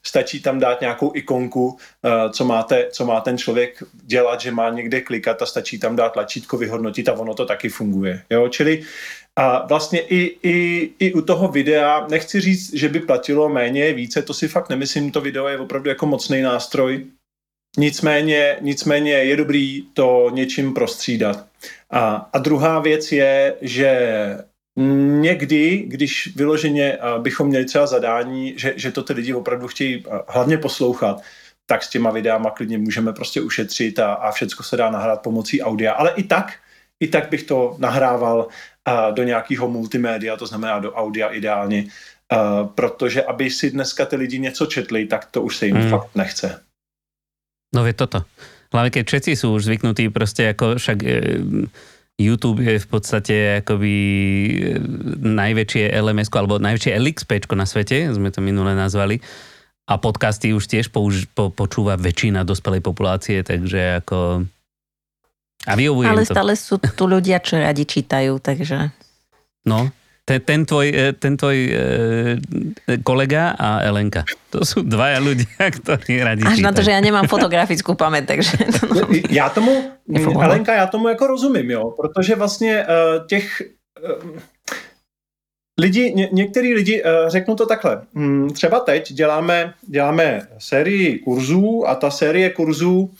stačí 0.07 0.43
tam 0.43 0.59
dát 0.59 0.81
nějakou 0.81 1.13
ikonku, 1.15 1.77
eh, 2.05 2.31
co, 2.31 2.45
máte, 2.45 2.89
co 2.91 3.07
má 3.07 3.21
ten 3.21 3.39
člověk 3.39 3.83
dělat, 3.93 4.41
že 4.41 4.51
má 4.51 4.71
někde 4.71 5.01
klikat 5.01 5.43
a 5.43 5.47
stačí 5.47 5.79
tam 5.79 5.97
dát 5.97 6.13
tlačítko, 6.13 6.57
vyhodnotit 6.57 7.09
a 7.09 7.13
ono 7.13 7.35
to 7.35 7.47
taky 7.47 7.69
funguje. 7.69 8.23
Jo? 8.31 8.49
Čili 8.49 8.83
a 9.37 9.67
vlastně 9.67 10.01
i, 10.01 10.39
i, 10.43 10.91
i 10.99 11.13
u 11.13 11.21
toho 11.21 11.49
videa, 11.49 12.07
nechci 12.11 12.41
říct, 12.41 12.75
že 12.75 12.89
by 12.89 13.01
platilo 13.01 13.49
méně, 13.49 13.93
více, 13.93 14.23
to 14.23 14.35
si 14.35 14.49
fakt 14.49 14.69
nemyslím, 14.69 15.11
to 15.11 15.21
video 15.21 15.49
je 15.49 15.59
opravdu 15.59 15.89
jako 15.89 16.07
mocný 16.07 16.43
nástroj, 16.43 17.05
Nicméně, 17.77 18.57
nicméně 18.61 19.13
je 19.13 19.37
dobrý 19.37 19.83
to 19.95 20.31
něčím 20.33 20.75
prostřídat. 20.75 21.47
A, 21.91 22.31
a 22.33 22.39
druhá 22.39 22.81
věc 22.81 23.13
je, 23.13 23.55
že 23.61 23.99
Někdy, 25.21 25.85
když 25.87 26.37
vyloženě 26.37 26.99
bychom 27.23 27.49
měli 27.49 27.65
třeba 27.65 27.87
zadání, 27.87 28.55
že, 28.59 28.75
že 28.77 28.91
to 28.91 29.03
ty 29.03 29.13
lidi 29.13 29.35
opravdu 29.35 29.69
chtějí 29.69 30.05
hlavně 30.29 30.59
poslouchat, 30.59 31.23
tak 31.67 31.83
s 31.83 31.91
těma 31.91 32.11
videama 32.11 32.51
klidně 32.51 32.79
můžeme 32.79 33.13
prostě 33.13 33.41
ušetřit 33.41 33.99
a, 33.99 34.15
a 34.15 34.33
všecko 34.33 34.63
se 34.63 34.77
dá 34.77 34.91
nahrát 34.91 35.23
pomocí 35.23 35.63
audia. 35.63 35.93
Ale 35.93 36.11
i 36.17 36.23
tak, 36.23 36.53
i 37.01 37.07
tak 37.07 37.31
bych 37.31 37.43
to 37.43 37.77
nahrával 37.79 38.49
do 39.15 39.23
nějakého 39.23 39.69
multimédia, 39.71 40.37
to 40.37 40.47
znamená 40.47 40.79
do 40.79 40.93
audia 40.93 41.29
ideálně, 41.29 41.85
protože 42.75 43.23
aby 43.23 43.51
si 43.51 43.71
dneska 43.71 44.07
ty 44.07 44.17
lidi 44.17 44.39
něco 44.39 44.67
četli, 44.67 45.07
tak 45.07 45.25
to 45.31 45.43
už 45.43 45.57
se 45.57 45.67
jim 45.67 45.77
hmm. 45.77 45.91
fakt 45.91 46.15
nechce. 46.15 46.61
No 47.75 47.87
je 47.87 47.93
toto. 47.93 48.23
Hlavně 48.73 48.91
keď 48.91 49.07
všetci 49.07 49.37
sú 49.37 49.55
už 49.55 49.65
zvyknutí 49.65 50.09
prostě 50.09 50.43
jako 50.43 50.75
však 50.75 51.03
e, 51.03 51.21
YouTube 52.15 52.63
je 52.63 52.79
v 52.79 52.87
podstate 52.87 53.35
akoby 53.65 53.95
e, 53.97 54.79
najväčšie 55.19 55.91
LMS 55.99 56.31
alebo 56.31 56.63
najväčšie 56.63 56.95
LXP 56.95 57.51
na 57.59 57.67
svete, 57.67 58.07
sme 58.15 58.31
to 58.31 58.39
minule 58.39 58.71
nazvali. 58.71 59.19
A 59.85 59.99
podcasty 59.99 60.55
už 60.55 60.71
tiež 60.71 60.95
použ- 60.95 61.29
po, 61.35 61.51
počúva 61.51 61.99
väčšina 61.99 62.47
dospelej 62.47 62.81
populácie, 62.81 63.43
takže 63.43 64.01
ako... 64.01 64.47
A 65.65 65.73
vyhovuje 65.75 66.07
Ale 66.09 66.25
stále 66.25 66.55
sú 66.55 66.79
tu 66.79 67.05
ľudia, 67.05 67.43
čo 67.43 67.59
radi 67.59 67.85
čítajú, 67.85 68.39
takže... 68.39 68.95
No, 69.65 69.91
ten, 70.25 70.41
ten, 70.41 70.61
tvoj, 70.65 70.89
e, 70.89 71.13
ten 71.13 71.37
tvoj 71.37 71.59
e, 71.69 71.79
kolega 73.05 73.53
a 73.59 73.81
Elenka. 73.85 74.25
To 74.51 74.65
jsou 74.65 74.83
dvaja 74.83 75.21
ľudia, 75.21 75.71
ktorí 75.77 76.25
radi 76.25 76.43
Až 76.47 76.65
na 76.65 76.73
to, 76.73 76.83
že 76.83 76.91
já 76.91 77.01
nemám 77.01 77.29
fotografickou 77.29 77.95
paměť, 77.95 78.27
takže... 78.27 78.57
To 78.81 78.87
no, 78.95 79.09
já 79.31 79.49
tomu, 79.49 79.93
Elenka, 80.41 80.75
já 80.75 80.87
tomu 80.87 81.09
jako 81.09 81.27
rozumím, 81.27 81.71
jo, 81.71 81.91
protože 81.91 82.35
vlastně 82.35 82.87
uh, 82.87 83.27
těch... 83.27 83.63
Uh, 84.23 84.41
lidi, 85.81 86.13
ně, 86.15 86.29
některý 86.33 86.75
lidi, 86.75 87.03
řeknu 87.27 87.55
to 87.55 87.67
takhle, 87.67 88.03
hmm, 88.15 88.51
třeba 88.51 88.81
teď 88.81 89.13
děláme, 89.13 89.75
děláme 89.89 90.47
sérii 90.59 91.19
kurzů 91.19 91.89
a 91.89 91.95
ta 91.95 92.11
série 92.11 92.51
kurzů 92.51 93.11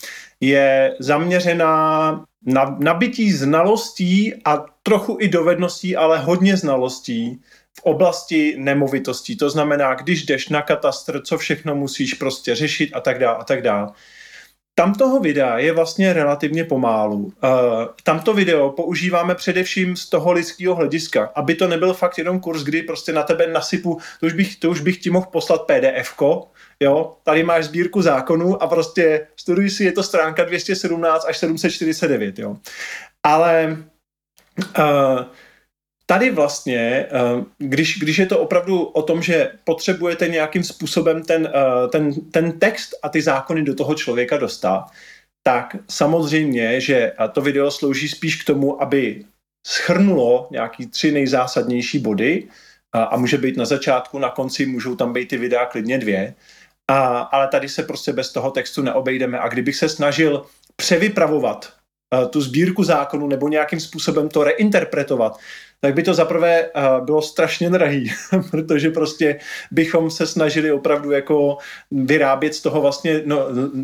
je 0.41 0.95
zaměřená 1.01 2.25
na 2.47 2.77
nabití 2.79 3.33
znalostí 3.33 4.35
a 4.45 4.65
trochu 4.87 5.17
i 5.21 5.29
dovedností, 5.29 5.97
ale 5.97 6.19
hodně 6.19 6.57
znalostí 6.57 7.41
v 7.79 7.83
oblasti 7.83 8.55
nemovitostí. 8.59 9.37
To 9.37 9.51
znamená, 9.51 9.95
když 9.95 10.27
jdeš 10.27 10.49
na 10.49 10.63
katastr, 10.63 11.23
co 11.23 11.39
všechno 11.39 11.75
musíš 11.75 12.15
prostě 12.15 12.55
řešit 12.55 12.91
a 12.95 13.01
tak 13.01 13.19
dále 13.19 13.37
a 13.37 13.45
tak 13.45 13.63
dále. 13.63 13.93
Tam 14.77 14.95
toho 14.95 15.21
videa 15.21 15.59
je 15.59 15.73
vlastně 15.73 16.13
relativně 16.13 16.65
pomálu. 16.65 17.17
Uh, 17.17 17.33
tamto 18.03 18.35
video 18.35 18.71
používáme 18.71 19.35
především 19.35 19.97
z 19.97 20.09
toho 20.09 20.33
lidského 20.33 20.75
hlediska, 20.75 21.31
aby 21.35 21.55
to 21.55 21.69
nebyl 21.69 21.95
fakt 21.95 22.19
jenom 22.19 22.41
kurz, 22.41 22.63
kdy 22.63 22.83
prostě 22.83 23.13
na 23.13 23.23
tebe 23.23 23.47
nasypu, 23.47 23.99
to 24.21 24.27
už 24.27 24.33
bych, 24.33 24.57
to 24.57 24.71
už 24.71 24.81
bych 24.81 24.97
ti 24.97 25.11
mohl 25.11 25.27
poslat 25.33 25.63
pdf 25.63 26.23
jo, 26.81 27.17
tady 27.23 27.43
máš 27.43 27.65
sbírku 27.65 28.03
zákonů 28.03 28.63
a 28.63 28.67
prostě 28.67 29.27
studuj 29.37 29.71
si, 29.71 29.85
je 29.85 29.93
to 29.93 30.03
stránka 30.03 30.45
217 30.45 31.25
až 31.29 31.39
749, 31.39 32.39
jo. 32.39 32.57
Ale 33.23 33.77
tady 36.07 36.31
vlastně, 36.31 37.07
uh, 37.35 37.45
když, 37.59 37.99
když 37.99 38.19
je 38.19 38.27
to 38.27 38.39
opravdu 38.39 38.83
o 38.83 39.03
tom, 39.03 39.23
že 39.23 39.53
potřebujete 39.65 40.29
nějakým 40.29 40.65
způsobem 40.65 41.23
ten, 41.23 41.53
uh, 41.55 41.91
ten, 41.91 42.15
ten 42.31 42.59
text 42.59 42.95
a 43.03 43.09
ty 43.09 43.23
zákony 43.23 43.63
do 43.63 43.75
toho 43.75 43.95
člověka 43.95 44.37
dostat, 44.37 44.87
tak 45.43 45.77
samozřejmě, 45.91 46.81
že 46.81 47.13
to 47.33 47.41
video 47.41 47.71
slouží 47.71 48.09
spíš 48.09 48.43
k 48.43 48.47
tomu, 48.47 48.83
aby 48.83 49.25
schrnulo 49.67 50.49
nějaký 50.51 50.87
tři 50.87 51.13
nejzásadnější 51.13 51.99
body 51.99 52.49
a 52.93 53.17
může 53.17 53.39
být 53.39 53.57
na 53.57 53.65
začátku, 53.65 54.19
na 54.19 54.31
konci 54.31 54.67
můžou 54.67 54.97
tam 54.97 55.13
být 55.13 55.29
ty 55.29 55.37
videa 55.37 55.67
klidně 55.67 55.99
dvě, 55.99 56.35
a, 56.89 57.19
ale 57.19 57.49
tady 57.49 57.69
se 57.69 57.83
prostě 57.83 58.13
bez 58.13 58.33
toho 58.33 58.51
textu 58.51 58.83
neobejdeme. 58.83 59.39
A 59.39 59.49
kdybych 59.49 59.77
se 59.77 59.89
snažil 59.89 60.47
převypravovat 60.77 61.73
tu 62.31 62.41
sbírku 62.41 62.85
zákonů 62.85 63.29
nebo 63.29 63.49
nějakým 63.49 63.81
způsobem 63.81 64.29
to 64.29 64.45
reinterpretovat, 64.45 65.39
tak 65.81 65.95
by 65.95 66.03
to 66.03 66.15
zaprvé 66.15 66.71
bylo 67.01 67.23
strašně 67.23 67.71
drahý, 67.71 68.13
protože 68.51 68.91
prostě 68.91 69.39
bychom 69.71 70.11
se 70.11 70.27
snažili 70.27 70.73
opravdu 70.73 71.11
jako 71.11 71.59
vyrábět 71.91 72.55
z 72.55 72.63
toho 72.63 72.81
vlastně 72.81 73.23
no, 73.25 73.39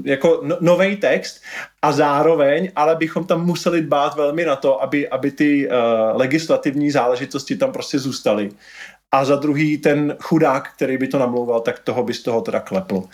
jako 0.05 0.41
no, 0.45 0.57
nový 0.61 0.97
text 0.97 1.43
a 1.83 1.93
zároveň, 1.93 2.73
ale 2.77 2.97
bychom 2.97 3.25
tam 3.25 3.47
museli 3.47 3.83
dbát 3.83 4.17
velmi 4.17 4.45
na 4.45 4.57
to, 4.57 4.83
aby, 4.83 5.09
aby 5.09 5.31
ty 5.31 5.69
uh, 5.69 5.75
legislativní 6.13 6.91
záležitosti 6.91 7.57
tam 7.57 7.73
prostě 7.73 7.99
zůstaly. 7.99 8.51
A 9.13 9.25
za 9.25 9.37
druhý 9.37 9.79
ten 9.79 10.17
chudák, 10.21 10.73
který 10.75 10.99
by 10.99 11.09
to 11.09 11.19
namlouval, 11.19 11.61
tak 11.61 11.79
toho 11.79 12.03
by 12.03 12.15
z 12.15 12.23
toho 12.23 12.41
teda 12.41 12.61
kleplo. 12.61 13.05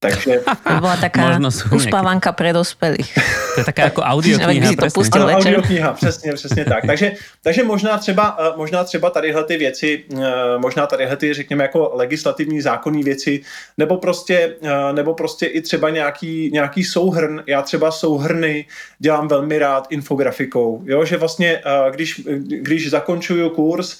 Takže... 0.00 0.40
To 0.68 0.80
bola 0.80 0.96
taká 0.96 1.40
uspávanka 1.74 2.32
pre 2.32 2.52
dospelých. 2.52 3.18
To 3.54 3.60
je 3.60 3.64
taká 3.64 3.82
jako 3.82 4.02
audiokniha, 4.02 4.72
to 4.78 4.86
pustil 4.94 5.22
ano, 5.22 5.38
audiokniha, 5.38 5.92
přesně, 5.92 6.32
přesně 6.32 6.64
tak. 6.64 6.86
Takže, 6.86 7.12
takže 7.42 7.64
možná, 7.64 7.98
třeba, 7.98 8.36
eh, 8.40 8.52
možná 8.56 8.84
třeba 8.84 9.10
tadyhle 9.10 9.44
ty 9.44 9.56
věci, 9.56 10.04
eh, 10.14 10.58
možná 10.58 10.86
tadyhle 10.86 11.16
ty, 11.16 11.34
řekněme, 11.34 11.64
jako 11.64 11.90
legislativní 11.94 12.60
zákonní 12.60 13.02
věci, 13.02 13.40
nebo 13.78 13.96
prostě, 13.96 14.56
eh, 14.62 14.92
nebo 14.92 15.14
prostě 15.14 15.46
i 15.46 15.60
třeba 15.60 15.90
nějaký, 15.90 16.50
nějaký 16.52 16.84
souhrn. 16.84 17.42
Já 17.46 17.62
třeba 17.62 17.90
souhrny 17.90 18.66
dělám 18.98 19.28
velmi 19.28 19.58
rád 19.58 19.86
infografikou, 19.90 20.82
jo? 20.84 21.04
že 21.04 21.16
vlastně, 21.16 21.62
když, 21.90 22.22
když 22.46 22.90
zakončuju 22.90 23.50
kurz, 23.50 23.98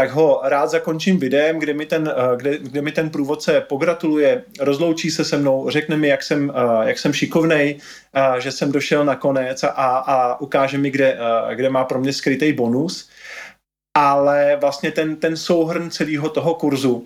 tak 0.00 0.10
ho 0.10 0.40
rád 0.44 0.66
zakončím 0.70 1.18
videem, 1.18 1.58
kde 1.58 1.74
mi 1.74 1.86
ten, 1.86 2.08
eh, 2.08 2.36
kde, 2.36 2.58
kde 2.58 2.82
mi 2.82 2.92
ten 2.92 3.10
průvodce 3.10 3.60
pogratuluje, 3.60 4.44
rozloučí 4.60 5.10
se 5.10 5.24
se 5.24 5.36
mnou, 5.36 5.70
řekne 5.70 5.96
mi, 5.96 6.08
jak 6.08 6.22
jsem, 6.22 6.52
eh, 6.56 6.88
jak 6.88 6.98
jsem 6.98 7.12
šikovnej, 7.12 7.76
eh, 8.14 8.40
že 8.40 8.52
jsem 8.52 8.72
došel 8.72 9.04
na 9.04 9.16
konec 9.16 9.62
a, 9.62 9.68
a 9.68 10.40
ukáže 10.40 10.78
mi, 10.78 10.90
kde, 10.90 11.18
kde 11.54 11.68
má 11.68 11.84
pro 11.84 12.00
mě 12.00 12.12
skrytý 12.12 12.52
bonus. 12.52 13.10
Ale 13.96 14.56
vlastně 14.60 14.92
ten, 14.92 15.16
ten 15.16 15.36
souhrn 15.36 15.90
celého 15.90 16.28
toho 16.28 16.54
kurzu, 16.54 17.04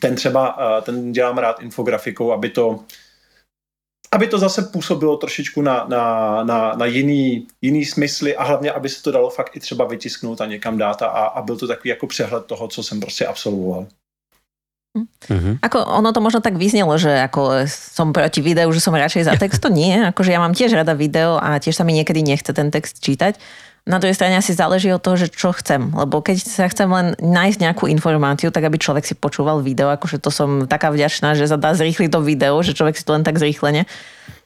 ten 0.00 0.14
třeba, 0.14 0.58
ten 0.82 1.12
dělám 1.12 1.38
rád 1.38 1.60
infografikou, 1.60 2.32
aby 2.32 2.50
to, 2.50 2.84
aby 4.12 4.26
to 4.26 4.38
zase 4.38 4.62
působilo 4.62 5.16
trošičku 5.16 5.62
na, 5.62 5.86
na, 5.88 6.44
na, 6.44 6.72
na 6.76 6.86
jiný, 6.86 7.46
jiný 7.62 7.84
smysly 7.84 8.36
a 8.36 8.44
hlavně, 8.44 8.72
aby 8.72 8.88
se 8.88 9.02
to 9.02 9.10
dalo 9.10 9.30
fakt 9.30 9.56
i 9.56 9.60
třeba 9.60 9.84
vytisknout 9.84 10.40
a 10.40 10.46
někam 10.46 10.78
dát 10.78 11.02
a, 11.02 11.06
a 11.06 11.42
byl 11.42 11.56
to 11.56 11.66
takový 11.66 11.90
jako 11.90 12.06
přehled 12.06 12.46
toho, 12.46 12.68
co 12.68 12.82
jsem 12.82 13.00
prostě 13.00 13.26
absolvoval. 13.26 13.86
Mm-hmm. 14.92 15.64
Ako 15.64 15.88
ono 15.88 16.12
to 16.12 16.20
možno 16.20 16.44
tak 16.44 16.60
vyznelo, 16.60 16.92
že 17.00 17.08
ako 17.08 17.64
som 17.64 18.12
proti 18.12 18.44
videu, 18.44 18.68
že 18.76 18.84
som 18.84 18.92
radšej 18.92 19.24
za 19.24 19.40
text, 19.40 19.64
to 19.64 19.72
nie. 19.72 19.96
Akože 19.96 20.36
ja 20.36 20.36
mám 20.36 20.52
tiež 20.52 20.76
rada 20.76 20.92
video 20.92 21.40
a 21.40 21.56
tiež 21.56 21.80
sa 21.80 21.84
mi 21.88 21.96
niekedy 21.96 22.20
nechce 22.20 22.52
ten 22.52 22.68
text 22.68 23.00
čítať. 23.00 23.40
Na 23.82 23.98
druhej 23.98 24.14
strane 24.14 24.38
asi 24.38 24.54
záleží 24.54 24.86
od 24.94 25.02
toho, 25.02 25.18
že 25.18 25.26
čo 25.26 25.50
chcem. 25.50 25.90
Lebo 25.90 26.22
keď 26.22 26.38
sa 26.38 26.70
chcem 26.70 26.86
len 26.86 27.18
nájsť 27.18 27.58
nejakú 27.58 27.90
informáciu, 27.90 28.54
tak 28.54 28.62
aby 28.62 28.78
človek 28.78 29.02
si 29.02 29.18
počúval 29.18 29.58
video, 29.58 29.90
akože 29.90 30.22
to 30.22 30.30
som 30.30 30.70
taká 30.70 30.94
vďačná, 30.94 31.34
že 31.34 31.50
sa 31.50 31.58
dá 31.58 31.74
zrýchliť 31.74 32.10
to 32.14 32.22
video, 32.22 32.54
že 32.62 32.78
človek 32.78 32.94
si 32.94 33.02
to 33.02 33.18
len 33.18 33.26
tak 33.26 33.42
zrýchlene. 33.42 33.90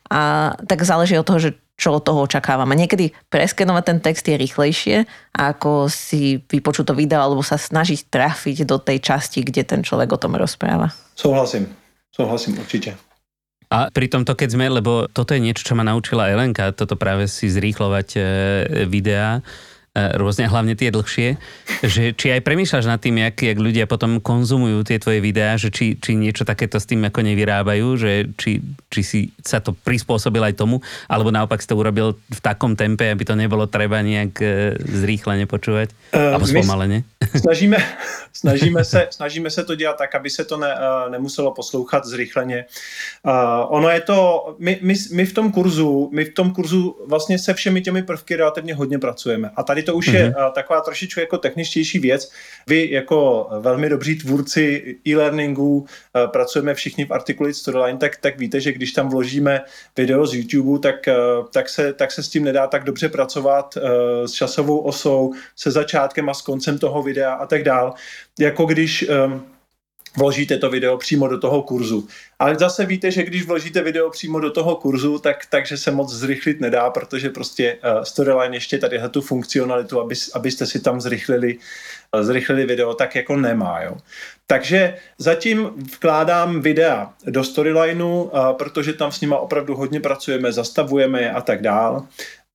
A 0.09 0.55
tak 0.65 0.81
záleží 0.89 1.21
od 1.21 1.29
toho, 1.29 1.37
že 1.37 1.51
čo 1.77 1.93
od 1.93 2.09
toho 2.09 2.25
očakávam. 2.25 2.73
A 2.73 2.81
niekedy 2.81 3.13
preskenovať 3.29 3.85
ten 3.85 3.99
text 4.01 4.25
je 4.25 4.41
rýchlejšie, 4.41 4.97
ako 5.37 5.93
si 5.93 6.41
vypočuť 6.41 6.89
to 6.89 6.95
video 6.97 7.21
alebo 7.21 7.45
sa 7.45 7.61
snažiť 7.61 8.09
trafiť 8.09 8.65
do 8.65 8.81
tej 8.81 9.05
časti, 9.05 9.45
kde 9.45 9.69
ten 9.69 9.81
človek 9.85 10.17
o 10.17 10.21
tom 10.21 10.33
rozpráva. 10.33 10.97
Souhlasím. 11.13 11.69
Souhlasím 12.09 12.57
určite. 12.57 12.97
A 13.67 13.91
pri 13.91 14.07
tomto, 14.07 14.39
keď 14.39 14.49
sme, 14.55 14.67
lebo 14.71 15.11
toto 15.11 15.35
je 15.35 15.43
niečo, 15.43 15.67
čo 15.67 15.75
ma 15.75 15.83
naučila 15.83 16.31
Elenka, 16.31 16.71
toto 16.71 16.95
práve 16.95 17.27
si 17.27 17.51
zrýchlovať 17.51 18.09
e, 18.15 18.21
E, 18.87 19.47
rôzne, 19.97 20.45
hlavne 20.45 20.77
tie 20.77 20.93
dlhšie, 20.93 21.41
že 21.81 22.13
či 22.13 22.27
aj 22.37 22.45
premýšľaš 22.45 22.85
nad 22.85 23.01
tým, 23.01 23.17
jak, 23.25 23.37
jak 23.41 23.57
ľudia 23.57 23.89
potom 23.89 24.21
konzumujú 24.21 24.85
tie 24.85 25.01
tvoje 25.01 25.25
videá, 25.25 25.57
že 25.57 25.73
či, 25.73 25.97
či 25.97 26.13
niečo 26.13 26.45
takéto 26.45 26.77
s 26.77 26.85
tým 26.85 27.01
ako 27.09 27.25
nevyrábajú, 27.25 27.97
že 27.97 28.29
či, 28.37 28.61
či 28.93 29.01
si 29.01 29.21
sa 29.41 29.65
to 29.65 29.73
prispôsobil 29.73 30.45
aj 30.45 30.61
tomu, 30.61 30.85
alebo 31.09 31.33
naopak 31.33 31.65
si 31.65 31.69
to 31.69 31.81
urobil 31.81 32.13
v 32.29 32.41
takom 32.45 32.77
tempe, 32.77 33.09
aby 33.09 33.25
to 33.25 33.33
nebolo 33.33 33.65
treba 33.65 34.05
nejak 34.05 34.33
e, 34.45 34.77
zrýchlene 34.77 35.49
počúvať, 35.49 35.97
uh, 36.13 36.37
alebo 36.37 36.45
spomalene. 36.45 37.09
Snažíme, 37.37 37.77
snažíme, 38.33 38.85
se, 38.85 39.09
snažíme 39.11 39.51
se 39.51 39.65
to 39.65 39.75
dělat 39.75 39.99
tak, 39.99 40.15
aby 40.15 40.31
se 40.31 40.45
to 40.45 40.57
ne, 40.57 40.75
nemuselo 41.11 41.53
poslouchat 41.53 42.05
zrychleně. 42.05 42.65
Uh, 43.27 43.33
ono 43.69 43.89
je 43.91 44.01
to, 44.01 44.19
my, 44.59 44.79
my, 44.83 44.95
my 45.13 45.27
v 45.27 45.33
tom 45.33 45.53
kurzu, 45.53 46.11
my 46.13 46.25
v 46.25 46.35
tom 46.35 46.51
kurzu 46.51 46.97
vlastně 47.07 47.39
se 47.39 47.55
všemi 47.55 47.81
těmi 47.81 48.03
prvky 48.03 48.37
relativně 48.37 48.75
hodně 48.75 48.99
pracujeme. 48.99 49.51
A 49.57 49.63
tady 49.63 49.83
to 49.87 49.95
už 49.95 50.09
mm-hmm. 50.09 50.15
je 50.15 50.25
mhm. 50.25 50.53
taková 50.55 50.81
trošičku 50.81 51.21
jako 51.21 51.39
techničtější 51.39 51.99
věc. 51.99 52.33
Vy 52.67 52.89
jako 52.91 53.49
velmi 53.61 53.89
dobří 53.89 54.19
tvůrci 54.19 54.97
e-learningu 55.07 55.87
pracujeme 56.27 56.75
všichni 56.75 57.05
v 57.05 57.11
Articulate 57.11 57.55
Storyline, 57.55 57.99
tak, 57.99 58.17
tak 58.17 58.39
víte, 58.39 58.61
že 58.61 58.73
když 58.73 58.93
tam 58.93 59.09
vložíme 59.09 59.61
video 59.97 60.27
z 60.27 60.35
YouTube, 60.35 60.79
tak, 60.79 60.95
tak, 61.53 61.69
se, 61.69 61.93
tak 61.93 62.13
se 62.13 62.23
s 62.23 62.29
tím 62.29 62.45
nedá 62.45 62.67
tak 62.67 62.85
dobře 62.85 63.09
pracovat 63.09 63.79
s 64.27 64.33
časovou 64.33 64.79
osou, 64.79 65.33
se 65.57 65.71
začátkem 65.71 66.29
a 66.29 66.35
s 66.35 66.43
koncem 66.43 66.79
toho 66.79 67.03
videa 67.03 67.33
a 67.33 67.47
tak 67.47 67.63
dál, 67.63 67.95
jako 68.39 68.65
když 68.65 69.11
vložíte 70.17 70.59
to 70.59 70.71
video 70.71 70.99
přímo 70.99 71.29
do 71.29 71.39
toho 71.39 71.63
kurzu. 71.63 72.09
Ale 72.39 72.55
zase 72.55 72.87
víte, 72.87 73.11
že 73.11 73.23
když 73.23 73.47
vložíte 73.47 73.83
video 73.83 74.11
přímo 74.11 74.41
do 74.41 74.51
toho 74.51 74.77
kurzu, 74.77 75.19
tak, 75.19 75.47
takže 75.51 75.77
se 75.77 75.91
moc 75.91 76.13
zrychlit 76.13 76.61
nedá, 76.61 76.91
protože 76.91 77.31
prostě 77.31 77.75
uh, 77.75 78.03
Storyline 78.03 78.57
ještě 78.57 78.79
tady 78.79 79.01
tu 79.11 79.21
funkcionalitu, 79.21 80.01
aby, 80.01 80.15
abyste 80.35 80.67
si 80.67 80.81
tam 80.81 81.01
zrychlili, 81.01 81.59
uh, 82.15 82.23
zrychlili 82.23 82.67
video, 82.67 82.95
tak 82.95 83.15
jako 83.15 83.37
nemá. 83.37 83.83
Jo. 83.83 83.97
Takže 84.47 84.95
zatím 85.19 85.71
vkládám 85.95 86.61
videa 86.61 87.13
do 87.27 87.45
Storylineu, 87.45 88.23
uh, 88.23 88.53
protože 88.53 88.93
tam 88.93 89.13
s 89.13 89.21
nima 89.21 89.39
opravdu 89.39 89.75
hodně 89.75 90.01
pracujeme, 90.01 90.53
zastavujeme 90.53 91.23
je 91.23 91.31
a 91.31 91.41
tak 91.41 91.63
dál. 91.63 92.07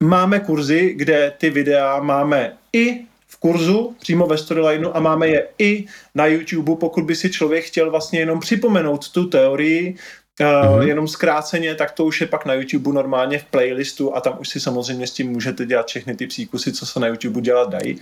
Máme 0.04 0.40
kurzy, 0.40 0.94
kde 0.96 1.34
ty 1.38 1.50
videa 1.50 2.00
máme 2.00 2.58
i 2.74 3.11
kurzu 3.40 3.96
přímo 4.00 4.28
ve 4.28 4.38
Storylineu 4.38 4.92
a 4.94 5.00
máme 5.00 5.28
je 5.28 5.48
i 5.60 5.86
na 6.16 6.26
YouTube, 6.26 6.76
pokud 6.76 7.04
by 7.04 7.16
si 7.16 7.30
člověk 7.30 7.66
chtěl 7.66 7.92
vlastně 7.92 8.20
jenom 8.20 8.40
připomenout 8.40 9.10
tu 9.10 9.26
teorii, 9.26 9.96
mm-hmm. 10.40 10.82
jenom 10.82 11.08
zkráceně, 11.08 11.76
tak 11.76 11.92
to 11.92 12.06
už 12.06 12.22
je 12.22 12.28
pak 12.28 12.46
na 12.46 12.54
YouTube 12.54 12.94
normálně 12.94 13.40
v 13.40 13.44
playlistu 13.44 14.16
a 14.16 14.22
tam 14.22 14.38
už 14.40 14.50
si 14.50 14.60
samozřejmě 14.60 15.08
s 15.08 15.12
tím 15.12 15.30
můžete 15.30 15.66
dělat 15.66 15.88
všechny 15.88 16.16
ty 16.16 16.28
příkusy, 16.28 16.74
co 16.74 16.86
se 16.86 17.00
na 17.00 17.08
YouTube 17.08 17.42
dělat 17.42 17.70
dají. 17.70 18.02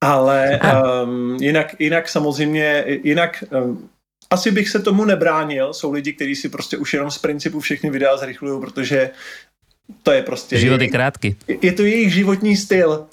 Ale 0.00 0.60
um, 1.04 1.36
jinak, 1.40 1.80
jinak 1.80 2.08
samozřejmě, 2.08 2.84
jinak 2.86 3.44
um, 3.50 3.88
asi 4.30 4.50
bych 4.50 4.68
se 4.68 4.78
tomu 4.78 5.04
nebránil. 5.04 5.74
Jsou 5.74 5.92
lidi, 5.92 6.12
kteří 6.12 6.36
si 6.36 6.48
prostě 6.48 6.76
už 6.76 6.94
jenom 6.94 7.10
z 7.10 7.18
principu 7.18 7.60
všechny 7.60 7.90
videa 7.90 8.16
zrychlují, 8.16 8.60
protože 8.60 9.10
to 10.02 10.10
je 10.12 10.22
prostě... 10.22 10.58
Život 10.58 10.80
je 10.80 10.88
krátky. 10.88 11.36
Je 11.48 11.72
to 11.72 11.82
jejich 11.82 12.12
životní 12.14 12.56
styl. 12.56 13.06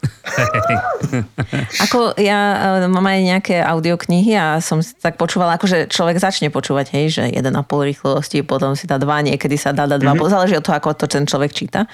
ako 1.84 2.14
ja 2.18 2.40
eh, 2.80 2.88
mám 2.88 3.06
aj 3.06 3.20
nejaké 3.24 3.56
audioknihy 3.64 4.38
a 4.38 4.62
som 4.62 4.82
tak 5.02 5.18
počúvala, 5.18 5.58
akože 5.58 5.90
človek 5.90 6.18
začne 6.22 6.50
počúvať, 6.54 6.94
hej, 6.96 7.06
že 7.10 7.24
1,5 7.30 7.50
rýchlosti, 7.66 8.46
potom 8.46 8.76
si 8.76 8.86
dá 8.88 8.98
2, 8.98 9.34
niekedy 9.34 9.56
sa 9.58 9.74
dá 9.74 9.86
dať 9.90 10.00
2, 10.02 10.06
mm-hmm. 10.06 10.30
záleží 10.30 10.56
od 10.58 10.64
toho, 10.66 10.78
ako 10.78 10.94
to 10.94 11.06
ten 11.10 11.26
človek 11.26 11.52
číta. 11.54 11.86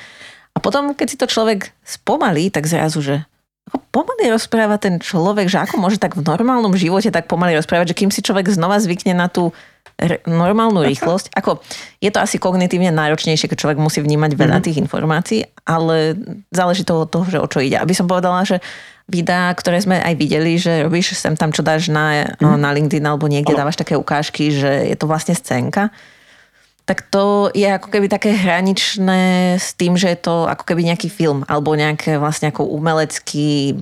A 0.55 0.57
potom, 0.63 0.95
keď 0.95 1.07
si 1.09 1.17
to 1.19 1.27
človek 1.27 1.75
spomalí, 1.83 2.47
tak 2.47 2.67
zrazu, 2.67 3.03
že 3.03 3.15
ako 3.65 3.81
pomaly 3.89 4.29
rozpráva 4.29 4.77
ten 4.77 5.01
človek, 5.01 5.49
že 5.49 5.57
ako 5.57 5.81
môže 5.81 5.97
tak 5.97 6.13
v 6.13 6.21
normálnom 6.21 6.77
živote 6.77 7.09
tak 7.09 7.25
pomaly 7.25 7.57
rozprávať, 7.57 7.91
že 7.91 7.97
kým 7.97 8.11
si 8.13 8.21
človek 8.21 8.45
znova 8.53 8.77
zvykne 8.77 9.17
na 9.17 9.25
tú 9.25 9.51
normálnu 10.27 10.83
rýchlosť. 10.91 11.31
Ako, 11.35 11.63
je 12.03 12.11
to 12.11 12.19
asi 12.19 12.41
kognitívne 12.41 12.91
náročnejšie, 12.91 13.47
keď 13.47 13.57
človek 13.57 13.79
musí 13.79 14.03
vnímať 14.03 14.31
veľa 14.35 14.59
mm-hmm. 14.59 14.65
tých 14.65 14.81
informácií, 14.81 15.39
ale 15.63 16.19
záleží 16.51 16.83
to 16.83 17.05
od 17.05 17.09
toho, 17.09 17.25
že 17.27 17.39
o 17.39 17.47
čo 17.47 17.63
ide. 17.63 17.79
Aby 17.79 17.95
som 17.95 18.09
povedala, 18.09 18.43
že 18.43 18.59
videá, 19.05 19.53
ktoré 19.53 19.79
sme 19.79 20.01
aj 20.01 20.13
videli, 20.17 20.57
že 20.57 20.83
robíš 20.83 21.15
sem 21.15 21.37
tam, 21.37 21.53
čo 21.53 21.61
dáš 21.61 21.87
na, 21.87 22.35
mm-hmm. 22.35 22.57
na 22.57 22.69
LinkedIn 22.73 23.05
alebo 23.05 23.29
niekde 23.29 23.53
dávaš 23.53 23.77
také 23.77 23.93
ukážky, 23.93 24.49
že 24.49 24.89
je 24.89 24.95
to 24.97 25.05
vlastne 25.05 25.37
scénka, 25.37 25.93
tak 26.85 27.09
to 27.09 27.49
je 27.57 27.65
ako 27.65 27.89
keby 27.89 28.05
také 28.05 28.29
hraničné 28.29 29.57
s 29.57 29.73
tým, 29.73 29.97
že 29.97 30.13
je 30.13 30.19
to 30.21 30.45
ako 30.45 30.69
keby 30.69 30.85
nejaký 30.85 31.09
film 31.09 31.41
alebo 31.49 31.73
nejaké 31.73 32.21
vlastne 32.21 32.53
ako 32.53 32.69
umelecký 32.69 33.81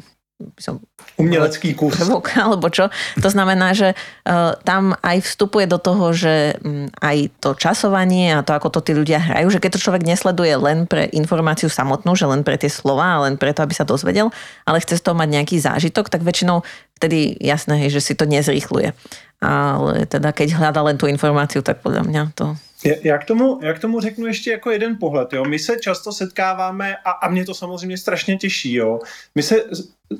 som 0.59 0.83
Umelecký 1.17 1.77
kus. 1.77 1.93
Prvok, 1.93 2.33
alebo 2.45 2.67
čo. 2.73 2.89
To 3.21 3.29
znamená, 3.29 3.77
že 3.77 3.93
uh, 3.93 4.57
tam 4.65 4.97
aj 5.05 5.21
vstupuje 5.21 5.69
do 5.69 5.77
toho, 5.77 6.09
že 6.13 6.57
um, 6.61 6.89
aj 7.01 7.29
to 7.37 7.53
časovanie 7.53 8.33
a 8.33 8.41
to, 8.41 8.57
ako 8.57 8.73
to 8.73 8.79
tí 8.81 8.91
ľudia 8.97 9.21
hrajú, 9.21 9.53
že 9.53 9.61
keď 9.61 9.77
to 9.77 9.83
človek 9.83 10.03
nesleduje 10.03 10.53
len 10.57 10.89
pre 10.89 11.05
informáciu 11.13 11.69
samotnú, 11.69 12.17
že 12.17 12.25
len 12.25 12.41
pre 12.41 12.57
tie 12.57 12.69
slova, 12.69 13.29
len 13.29 13.37
preto, 13.37 13.61
aby 13.61 13.77
sa 13.77 13.85
dozvedel, 13.85 14.33
ale 14.65 14.81
chce 14.81 14.97
z 14.97 15.03
toho 15.05 15.13
mať 15.13 15.29
nejaký 15.29 15.57
zážitok, 15.61 16.09
tak 16.09 16.25
väčšinou 16.25 16.65
vtedy 16.97 17.35
jasné 17.43 17.91
že 17.91 17.99
si 17.99 18.15
to 18.15 18.23
nezrýchluje. 18.23 18.95
ale 19.43 20.07
teda 20.07 20.31
keď 20.31 20.55
hľada 20.55 20.81
len 20.87 20.95
tú 20.95 21.05
informáciu, 21.11 21.59
tak 21.59 21.83
podľa 21.83 22.07
mňa 22.07 22.23
to 22.31 22.55
já 23.03 23.17
k, 23.17 23.25
tomu, 23.25 23.59
já 23.61 23.73
k 23.73 23.79
tomu 23.79 23.99
řeknu 23.99 24.25
ještě 24.25 24.51
jako 24.51 24.71
jeden 24.71 24.97
pohled. 24.97 25.33
Jo. 25.33 25.45
My 25.45 25.59
se 25.59 25.79
často 25.79 26.11
setkáváme, 26.11 26.95
a, 27.05 27.11
a 27.11 27.29
mě 27.29 27.45
to 27.45 27.53
samozřejmě 27.53 27.97
strašně 27.97 28.37
těší, 28.37 28.73
jo. 28.73 28.99
my 29.35 29.43
se 29.43 29.63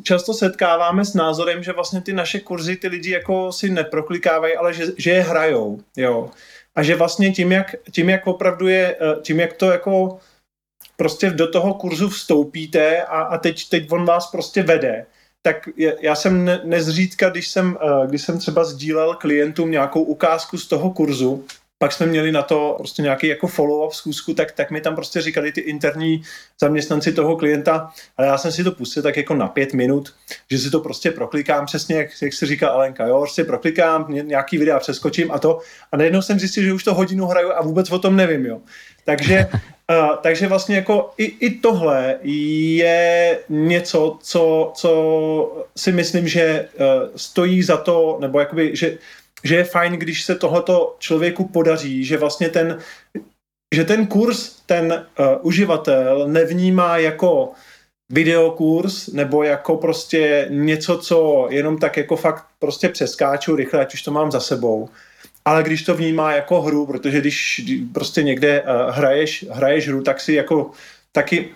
často 0.03 0.33
setkáváme 0.33 1.05
s 1.05 1.13
názorem, 1.13 1.63
že 1.63 1.71
vlastně 1.71 2.01
ty 2.01 2.13
naše 2.13 2.39
kurzy 2.39 2.75
ty 2.75 2.87
lidi 2.87 3.11
jako 3.11 3.51
si 3.51 3.69
neproklikávají, 3.69 4.55
ale 4.55 4.73
že, 4.73 4.85
že 4.97 5.11
je 5.11 5.21
hrajou. 5.21 5.79
Jo. 5.97 6.29
A 6.75 6.83
že 6.83 6.95
vlastně 6.95 7.31
tím 7.31 7.51
jak, 7.51 7.75
tím, 7.91 8.09
jak 8.09 8.27
opravdu 8.27 8.67
je, 8.67 8.95
eh, 9.01 9.21
tím, 9.21 9.39
jak 9.39 9.53
to 9.53 9.71
jako 9.71 10.19
prostě 10.97 11.29
do 11.29 11.51
toho 11.51 11.73
kurzu 11.73 12.09
vstoupíte 12.09 13.03
a, 13.03 13.21
a 13.21 13.37
teď, 13.37 13.69
teď 13.69 13.91
on 13.91 14.05
vás 14.05 14.31
prostě 14.31 14.63
vede, 14.63 15.05
tak 15.41 15.69
já 16.01 16.15
jsem 16.15 16.45
ne, 16.45 16.61
nezřídka, 16.63 17.29
když 17.29 17.47
jsem, 17.47 17.77
eh, 17.81 18.07
když 18.07 18.21
jsem 18.21 18.39
třeba 18.39 18.63
sdílel 18.63 19.15
klientům 19.15 19.71
nějakou 19.71 20.03
ukázku 20.03 20.57
z 20.57 20.67
toho 20.67 20.91
kurzu, 20.91 21.45
pak 21.83 21.91
jsme 21.91 22.05
měli 22.05 22.31
na 22.31 22.41
to 22.41 22.75
prostě 22.77 23.01
nějaký 23.01 23.27
jako 23.27 23.47
follow-up 23.47 23.89
zkusku, 23.89 24.33
tak, 24.33 24.51
tak 24.51 24.71
mi 24.71 24.81
tam 24.81 24.95
prostě 24.95 25.21
říkali 25.21 25.51
ty 25.51 25.61
interní 25.61 26.23
zaměstnanci 26.59 27.13
toho 27.13 27.37
klienta, 27.37 27.91
ale 28.17 28.27
já 28.27 28.37
jsem 28.37 28.51
si 28.51 28.63
to 28.63 28.71
pustil 28.71 29.03
tak 29.03 29.17
jako 29.17 29.35
na 29.35 29.47
pět 29.47 29.73
minut, 29.73 30.13
že 30.51 30.59
si 30.59 30.71
to 30.71 30.79
prostě 30.79 31.11
proklikám 31.11 31.65
přesně, 31.65 31.95
jak, 31.95 32.07
jak 32.21 32.33
se 32.33 32.45
říká 32.45 32.69
Alenka, 32.69 33.07
jo, 33.07 33.19
prostě 33.19 33.43
proklikám, 33.43 34.05
nějaký 34.09 34.57
videa 34.57 34.79
přeskočím 34.79 35.31
a 35.31 35.39
to 35.39 35.59
a 35.91 35.97
najednou 35.97 36.21
jsem 36.21 36.39
zjistil, 36.39 36.63
že 36.63 36.73
už 36.73 36.83
to 36.83 36.93
hodinu 36.93 37.25
hraju 37.25 37.51
a 37.51 37.61
vůbec 37.61 37.91
o 37.91 37.99
tom 37.99 38.15
nevím, 38.15 38.45
jo. 38.45 38.59
Takže, 39.05 39.47
uh, 39.51 40.15
takže 40.21 40.47
vlastně 40.47 40.75
jako 40.75 41.13
i, 41.17 41.23
i 41.23 41.59
tohle 41.59 42.15
je 42.23 43.39
něco, 43.49 44.17
co, 44.21 44.71
co 44.75 45.65
si 45.77 45.91
myslím, 45.91 46.27
že 46.27 46.69
uh, 46.79 46.85
stojí 47.15 47.63
za 47.63 47.77
to, 47.77 48.17
nebo 48.21 48.39
jakoby, 48.39 48.75
že 48.75 48.97
že 49.43 49.55
je 49.55 49.63
fajn, 49.63 49.93
když 49.93 50.23
se 50.23 50.35
tohleto 50.35 50.95
člověku 50.99 51.47
podaří, 51.47 52.05
že 52.05 52.17
vlastně 52.17 52.49
ten, 52.49 52.79
že 53.75 53.83
ten 53.83 54.07
kurz 54.07 54.49
ten 54.65 55.05
uh, 55.19 55.25
uživatel 55.41 56.27
nevnímá 56.27 56.97
jako 56.97 57.51
videokurs 58.11 59.07
nebo 59.07 59.43
jako 59.43 59.77
prostě 59.77 60.47
něco, 60.49 60.97
co 60.97 61.47
jenom 61.49 61.77
tak 61.77 61.97
jako 61.97 62.15
fakt 62.15 62.45
prostě 62.59 62.89
přeskáču 62.89 63.55
rychle, 63.55 63.81
ať 63.81 63.93
už 63.93 64.01
to 64.01 64.11
mám 64.11 64.31
za 64.31 64.39
sebou. 64.39 64.89
Ale 65.45 65.63
když 65.63 65.83
to 65.83 65.95
vnímá 65.95 66.33
jako 66.33 66.61
hru, 66.61 66.85
protože 66.85 67.19
když 67.19 67.61
prostě 67.93 68.23
někde 68.23 68.61
uh, 68.61 68.95
hraješ, 68.95 69.45
hraješ 69.49 69.87
hru, 69.87 70.03
tak 70.03 70.21
si 70.21 70.33
jako 70.33 70.71
taky 71.11 71.49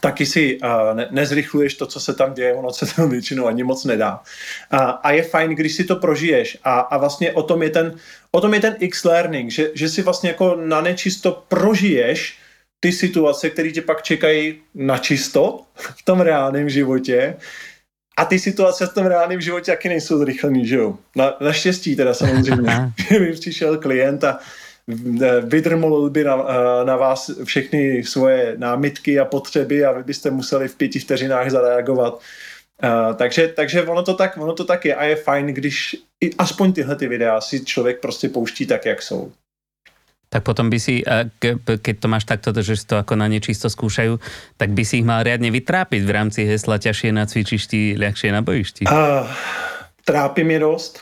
taky 0.00 0.26
si 0.26 0.58
uh, 0.58 0.96
ne, 0.96 1.08
nezrychluješ 1.10 1.74
to, 1.74 1.86
co 1.86 2.00
se 2.00 2.14
tam 2.14 2.34
děje, 2.34 2.54
ono 2.54 2.72
se 2.72 2.94
tam 2.94 3.10
většinou 3.10 3.46
ani 3.46 3.62
moc 3.62 3.84
nedá. 3.84 4.20
Uh, 4.72 4.80
a 5.02 5.10
je 5.12 5.22
fajn, 5.22 5.50
když 5.50 5.72
si 5.72 5.84
to 5.84 5.96
prožiješ 5.96 6.58
a, 6.64 6.80
a 6.80 6.98
vlastně 6.98 7.32
o 7.32 7.42
tom 7.42 7.62
je 7.62 7.70
ten, 7.70 7.96
o 8.30 8.40
tom 8.40 8.54
je 8.54 8.60
ten 8.60 8.76
X-learning, 8.78 9.50
že, 9.50 9.70
že 9.74 9.88
si 9.88 10.02
vlastně 10.02 10.30
jako 10.30 10.56
na 10.56 10.80
nečisto 10.80 11.44
prožiješ 11.48 12.38
ty 12.80 12.92
situace, 12.92 13.50
které 13.50 13.70
tě 13.70 13.82
pak 13.82 14.02
čekají 14.02 14.60
na 14.74 14.98
čisto 14.98 15.60
v 15.74 16.02
tom 16.04 16.20
reálném 16.20 16.68
životě 16.68 17.36
a 18.16 18.24
ty 18.24 18.38
situace 18.38 18.86
v 18.86 18.94
tom 18.94 19.06
reálném 19.06 19.40
životě 19.40 19.72
taky 19.72 19.88
nejsou 19.88 20.18
zrychlený, 20.18 20.66
že 20.66 20.76
jo? 20.76 20.98
Na, 21.16 21.36
naštěstí 21.40 21.96
teda 21.96 22.14
samozřejmě, 22.14 22.92
že 23.10 23.18
mi 23.18 23.32
přišel 23.32 23.78
klient 23.78 24.24
a 24.24 24.38
vydrmolil 25.40 26.10
by 26.10 26.24
na, 26.24 26.36
na 26.84 26.96
vás 26.96 27.30
všechny 27.44 28.04
svoje 28.04 28.54
námitky 28.58 29.20
a 29.20 29.24
potřeby 29.24 29.84
a 29.84 29.92
vy 29.92 30.02
byste 30.02 30.30
museli 30.30 30.68
v 30.68 30.76
pěti 30.76 30.98
vteřinách 30.98 31.50
zareagovat. 31.50 32.20
Uh, 32.84 33.16
takže, 33.16 33.48
takže 33.48 33.82
ono, 33.82 34.02
to 34.02 34.14
tak, 34.14 34.36
ono 34.36 34.52
to 34.52 34.64
tak 34.64 34.84
je 34.84 34.94
a 34.94 35.04
je 35.04 35.16
fajn, 35.16 35.46
když 35.46 35.96
i 36.20 36.34
aspoň 36.38 36.72
tyhle 36.72 36.96
ty 36.96 37.08
videa 37.08 37.40
si 37.40 37.64
člověk 37.64 38.00
prostě 38.00 38.28
pouští 38.28 38.66
tak, 38.66 38.86
jak 38.86 39.02
jsou. 39.02 39.32
Tak 40.28 40.42
potom 40.42 40.70
by 40.70 40.80
si, 40.80 41.02
keď 41.82 41.98
to 41.98 42.08
máš 42.10 42.26
takto, 42.26 42.50
že 42.50 42.76
si 42.76 42.84
to 42.86 42.98
ako 42.98 43.14
na 43.14 43.30
nečisto 43.30 43.70
skúšajú, 43.70 44.18
tak 44.58 44.74
by 44.74 44.82
si 44.82 44.98
ich 44.98 45.06
mal 45.06 45.22
riadne 45.22 45.54
vytrápiť 45.54 46.02
v 46.02 46.10
rámci 46.10 46.42
hesla 46.42 46.82
ťažšie 46.82 47.14
na 47.14 47.30
cvičišti, 47.30 47.94
ľahšie 47.94 48.34
na 48.34 48.42
bojišti. 48.42 48.90
Uh, 48.90 49.22
trápi 50.04 50.44
mě 50.44 50.58
dost. 50.58 51.00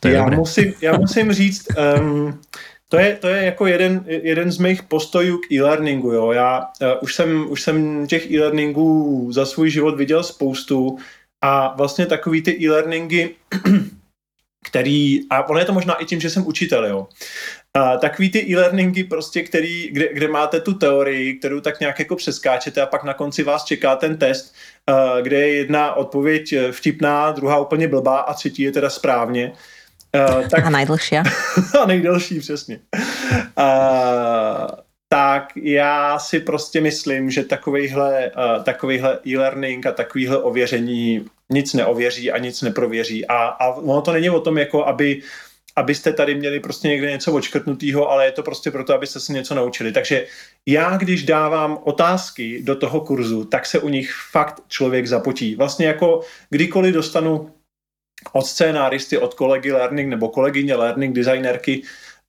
To 0.00 0.08
já, 0.08 0.26
musím, 0.26 0.74
já 0.80 0.98
musím 0.98 1.32
říct, 1.32 1.66
um, 2.00 2.40
to 2.90 2.98
je, 2.98 3.16
to 3.16 3.28
je 3.28 3.44
jako 3.44 3.66
jeden, 3.66 4.04
jeden 4.06 4.52
z 4.52 4.58
mých 4.58 4.82
postojů 4.82 5.38
k 5.38 5.52
e-learningu. 5.52 6.12
Jo. 6.12 6.32
Já 6.32 6.58
uh, 6.58 6.88
už, 7.00 7.14
jsem, 7.14 7.50
už 7.50 7.62
jsem 7.62 8.06
těch 8.06 8.30
e-learningů 8.30 9.28
za 9.32 9.46
svůj 9.46 9.70
život 9.70 9.96
viděl 9.96 10.22
spoustu 10.22 10.98
a 11.40 11.74
vlastně 11.76 12.06
takový 12.06 12.42
ty 12.42 12.64
e-learningy, 12.64 13.34
který, 14.64 15.20
a 15.30 15.48
ono 15.48 15.58
je 15.58 15.64
to 15.64 15.72
možná 15.72 15.94
i 15.94 16.04
tím, 16.04 16.20
že 16.20 16.30
jsem 16.30 16.46
učitel, 16.46 16.86
jo. 16.86 17.08
A 17.74 17.96
takový 17.96 18.30
ty 18.30 18.50
e-learningy 18.50 19.04
prostě, 19.04 19.42
který, 19.42 19.88
kde, 19.92 20.14
kde 20.14 20.28
máte 20.28 20.60
tu 20.60 20.74
teorii, 20.74 21.34
kterou 21.34 21.60
tak 21.60 21.80
nějak 21.80 21.98
jako 21.98 22.16
přeskáčete 22.16 22.82
a 22.82 22.86
pak 22.86 23.04
na 23.04 23.14
konci 23.14 23.42
vás 23.42 23.64
čeká 23.64 23.96
ten 23.96 24.16
test, 24.16 24.54
uh, 24.90 25.22
kde 25.22 25.40
je 25.40 25.54
jedna 25.54 25.94
odpověď 25.94 26.54
vtipná, 26.70 27.32
druhá 27.32 27.58
úplně 27.60 27.88
blbá 27.88 28.18
a 28.18 28.34
třetí 28.34 28.62
je 28.62 28.72
teda 28.72 28.90
správně. 28.90 29.52
Uh, 30.14 30.48
tak, 30.48 30.66
a 30.66 30.70
nejdelší. 30.70 31.16
a 31.82 31.86
nejdelší, 31.86 32.40
přesně. 32.40 32.80
Uh, 33.58 34.66
tak 35.08 35.52
já 35.56 36.18
si 36.18 36.40
prostě 36.40 36.80
myslím, 36.80 37.30
že 37.30 37.44
takovýhle, 37.44 38.30
uh, 38.36 38.64
takovýhle 38.64 39.18
e-learning 39.26 39.86
a 39.86 39.92
takovýhle 39.92 40.42
ověření 40.42 41.24
nic 41.50 41.74
neověří 41.74 42.32
a 42.32 42.38
nic 42.38 42.62
neprověří. 42.62 43.26
A, 43.26 43.36
a 43.36 43.68
ono 43.68 44.02
to 44.02 44.12
není 44.12 44.30
o 44.30 44.40
tom, 44.40 44.58
jako 44.58 44.86
aby 44.86 45.22
abyste 45.76 46.12
tady 46.12 46.34
měli 46.34 46.60
prostě 46.60 46.88
někde 46.88 47.10
něco 47.10 47.32
očkrtnutého, 47.32 48.10
ale 48.10 48.24
je 48.24 48.32
to 48.32 48.42
prostě 48.42 48.70
proto, 48.70 48.94
abyste 48.94 49.20
se 49.20 49.32
něco 49.32 49.54
naučili. 49.54 49.92
Takže 49.92 50.26
já, 50.66 50.96
když 50.96 51.22
dávám 51.22 51.78
otázky 51.84 52.62
do 52.62 52.76
toho 52.76 53.00
kurzu, 53.00 53.44
tak 53.44 53.66
se 53.66 53.78
u 53.78 53.88
nich 53.88 54.12
fakt 54.30 54.62
člověk 54.68 55.06
zapotí. 55.06 55.54
Vlastně 55.54 55.86
jako 55.86 56.20
kdykoliv 56.50 56.94
dostanu 56.94 57.50
od 58.32 58.46
scénáristy, 58.46 59.18
od 59.18 59.34
kolegy 59.34 59.72
learning 59.72 60.10
nebo 60.10 60.28
kolegyně 60.28 60.74
learning 60.74 61.16
designerky 61.16 61.82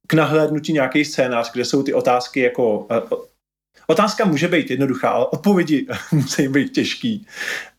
k 0.08 0.14
nahlédnutí 0.14 0.74
nějaký 0.74 1.06
scénář, 1.06 1.52
kde 1.52 1.66
jsou 1.66 1.84
ty 1.84 1.94
otázky 1.94 2.40
jako 2.40 2.80
uh, 2.80 3.22
Otázka 3.88 4.26
může 4.26 4.48
být 4.48 4.72
jednoduchá, 4.72 5.10
ale 5.10 5.26
odpovědi 5.26 5.88
musí 6.12 6.48
být 6.48 6.74
těžký. 6.74 7.28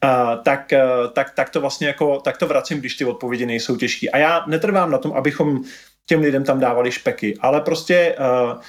Uh, 0.05 0.43
tak, 0.43 0.73
uh, 0.73 1.13
tak, 1.13 1.31
tak 1.35 1.51
to 1.51 1.61
vlastně 1.61 1.87
jako, 1.87 2.21
tak 2.21 2.37
to 2.37 2.47
vracím, 2.47 2.79
když 2.79 2.95
ty 2.95 3.05
odpovědi 3.05 3.47
nejsou 3.47 3.77
těžké. 3.77 4.09
A 4.09 4.19
já 4.19 4.45
netrvám 4.47 4.91
na 4.91 4.99
tom, 4.99 5.13
abychom 5.13 5.65
těm 6.07 6.21
lidem 6.21 6.45
tam 6.45 6.61
dávali 6.61 6.93
špeky, 6.93 7.37
ale 7.41 7.61
prostě 7.61 8.17
uh, 8.19 8.61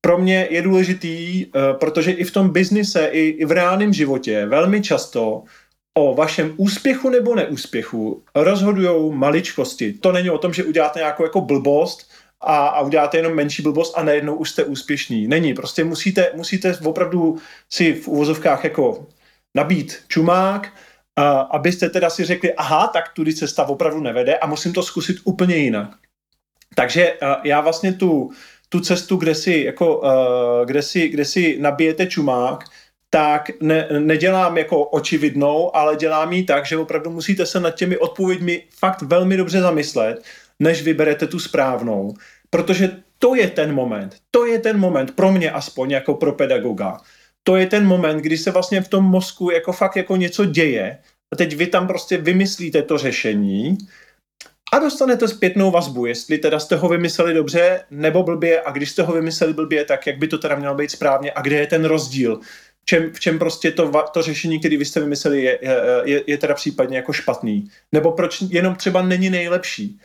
pro 0.00 0.18
mě 0.18 0.46
je 0.50 0.62
důležitý, 0.62 1.46
uh, 1.46 1.78
protože 1.78 2.10
i 2.10 2.24
v 2.24 2.30
tom 2.30 2.50
biznise, 2.50 3.06
i, 3.06 3.20
i 3.20 3.44
v 3.44 3.52
reálném 3.52 3.92
životě 3.92 4.46
velmi 4.46 4.82
často 4.82 5.42
o 5.96 6.14
vašem 6.14 6.54
úspěchu 6.56 7.10
nebo 7.10 7.34
neúspěchu 7.34 8.22
rozhodují 8.34 9.12
maličkosti. 9.12 9.92
To 9.92 10.12
není 10.12 10.30
o 10.30 10.38
tom, 10.38 10.52
že 10.52 10.64
uděláte 10.64 10.98
nějakou 10.98 11.22
jako 11.22 11.40
blbost 11.40 12.10
a, 12.40 12.66
a 12.66 12.80
uděláte 12.80 13.16
jenom 13.16 13.34
menší 13.34 13.62
blbost 13.62 13.98
a 13.98 14.02
najednou 14.02 14.34
už 14.34 14.50
jste 14.50 14.64
úspěšný. 14.64 15.28
Není, 15.28 15.54
prostě 15.54 15.84
musíte, 15.84 16.30
musíte 16.34 16.78
opravdu 16.84 17.38
si 17.70 17.92
v 17.92 18.08
uvozovkách 18.08 18.64
jako 18.64 19.06
nabít 19.54 19.98
čumák, 20.08 20.72
a, 21.16 21.40
abyste 21.40 21.90
teda 21.90 22.10
si 22.10 22.24
řekli, 22.24 22.54
aha, 22.54 22.86
tak 22.86 23.08
tudy 23.08 23.34
cesta 23.34 23.68
opravdu 23.68 24.00
nevede 24.00 24.36
a 24.36 24.46
musím 24.46 24.72
to 24.72 24.82
zkusit 24.82 25.16
úplně 25.24 25.56
jinak. 25.56 25.88
Takže 26.74 27.12
já 27.44 27.60
vlastně 27.60 27.92
tu, 27.92 28.30
tu 28.68 28.80
cestu, 28.80 29.16
kde 29.16 29.34
si, 29.34 29.62
jako, 29.66 30.02
kde 30.64 30.82
si, 30.82 31.08
kde 31.08 31.24
si 31.24 31.58
nabijete 31.60 32.06
čumák, 32.06 32.64
tak 33.16 33.50
ne, 33.60 33.88
nedělám 33.98 34.58
jako 34.58 34.84
očividnou, 34.84 35.76
ale 35.76 35.96
dělám 35.96 36.32
ji 36.32 36.44
tak, 36.44 36.66
že 36.66 36.76
opravdu 36.76 37.10
musíte 37.10 37.46
se 37.46 37.60
nad 37.60 37.70
těmi 37.70 37.98
odpověďmi 37.98 38.62
fakt 38.78 39.02
velmi 39.02 39.36
dobře 39.36 39.60
zamyslet, 39.60 40.24
než 40.60 40.82
vyberete 40.82 41.26
tu 41.26 41.38
správnou. 41.38 42.14
Protože 42.50 42.90
to 43.18 43.34
je 43.34 43.50
ten 43.50 43.74
moment, 43.74 44.16
to 44.30 44.46
je 44.46 44.58
ten 44.58 44.78
moment 44.78 45.16
pro 45.16 45.32
mě 45.32 45.50
aspoň 45.50 45.90
jako 45.90 46.14
pro 46.14 46.32
pedagoga. 46.32 47.00
To 47.42 47.56
je 47.56 47.66
ten 47.66 47.86
moment, 47.86 48.18
kdy 48.18 48.38
se 48.38 48.50
vlastně 48.50 48.80
v 48.80 48.88
tom 48.88 49.04
mozku 49.04 49.50
jako 49.50 49.72
fakt 49.72 49.96
jako 49.96 50.16
něco 50.16 50.44
děje 50.44 50.98
a 51.32 51.36
teď 51.36 51.56
vy 51.56 51.66
tam 51.66 51.86
prostě 51.86 52.16
vymyslíte 52.16 52.82
to 52.82 52.98
řešení 52.98 53.78
a 54.72 54.78
dostanete 54.78 55.28
zpětnou 55.28 55.70
vazbu, 55.70 56.06
jestli 56.06 56.38
teda 56.38 56.58
jste 56.58 56.76
ho 56.76 56.88
vymysleli 56.88 57.34
dobře 57.34 57.84
nebo 57.90 58.22
blbě 58.22 58.60
a 58.60 58.70
když 58.70 58.90
jste 58.90 59.02
ho 59.02 59.12
vymysleli 59.12 59.52
blbě, 59.52 59.84
tak 59.84 60.06
jak 60.06 60.18
by 60.18 60.28
to 60.28 60.38
teda 60.38 60.56
mělo 60.56 60.74
být 60.74 60.90
správně 60.90 61.32
a 61.34 61.42
kde 61.42 61.56
je 61.56 61.66
ten 61.66 61.84
rozdíl 61.84 62.40
čem, 62.86 63.12
v 63.12 63.20
čem 63.20 63.38
prostě 63.38 63.70
to, 63.70 63.92
to 64.12 64.22
řešení, 64.22 64.58
které 64.58 64.76
vy 64.76 64.84
jste 64.84 65.00
vymysleli, 65.00 65.42
je, 65.42 65.58
je, 66.04 66.22
je 66.26 66.38
teda 66.38 66.54
případně 66.54 66.96
jako 66.96 67.12
špatný. 67.12 67.70
Nebo 67.92 68.12
proč 68.12 68.42
jenom 68.48 68.74
třeba 68.74 69.02
není 69.02 69.30
nejlepší. 69.30 70.00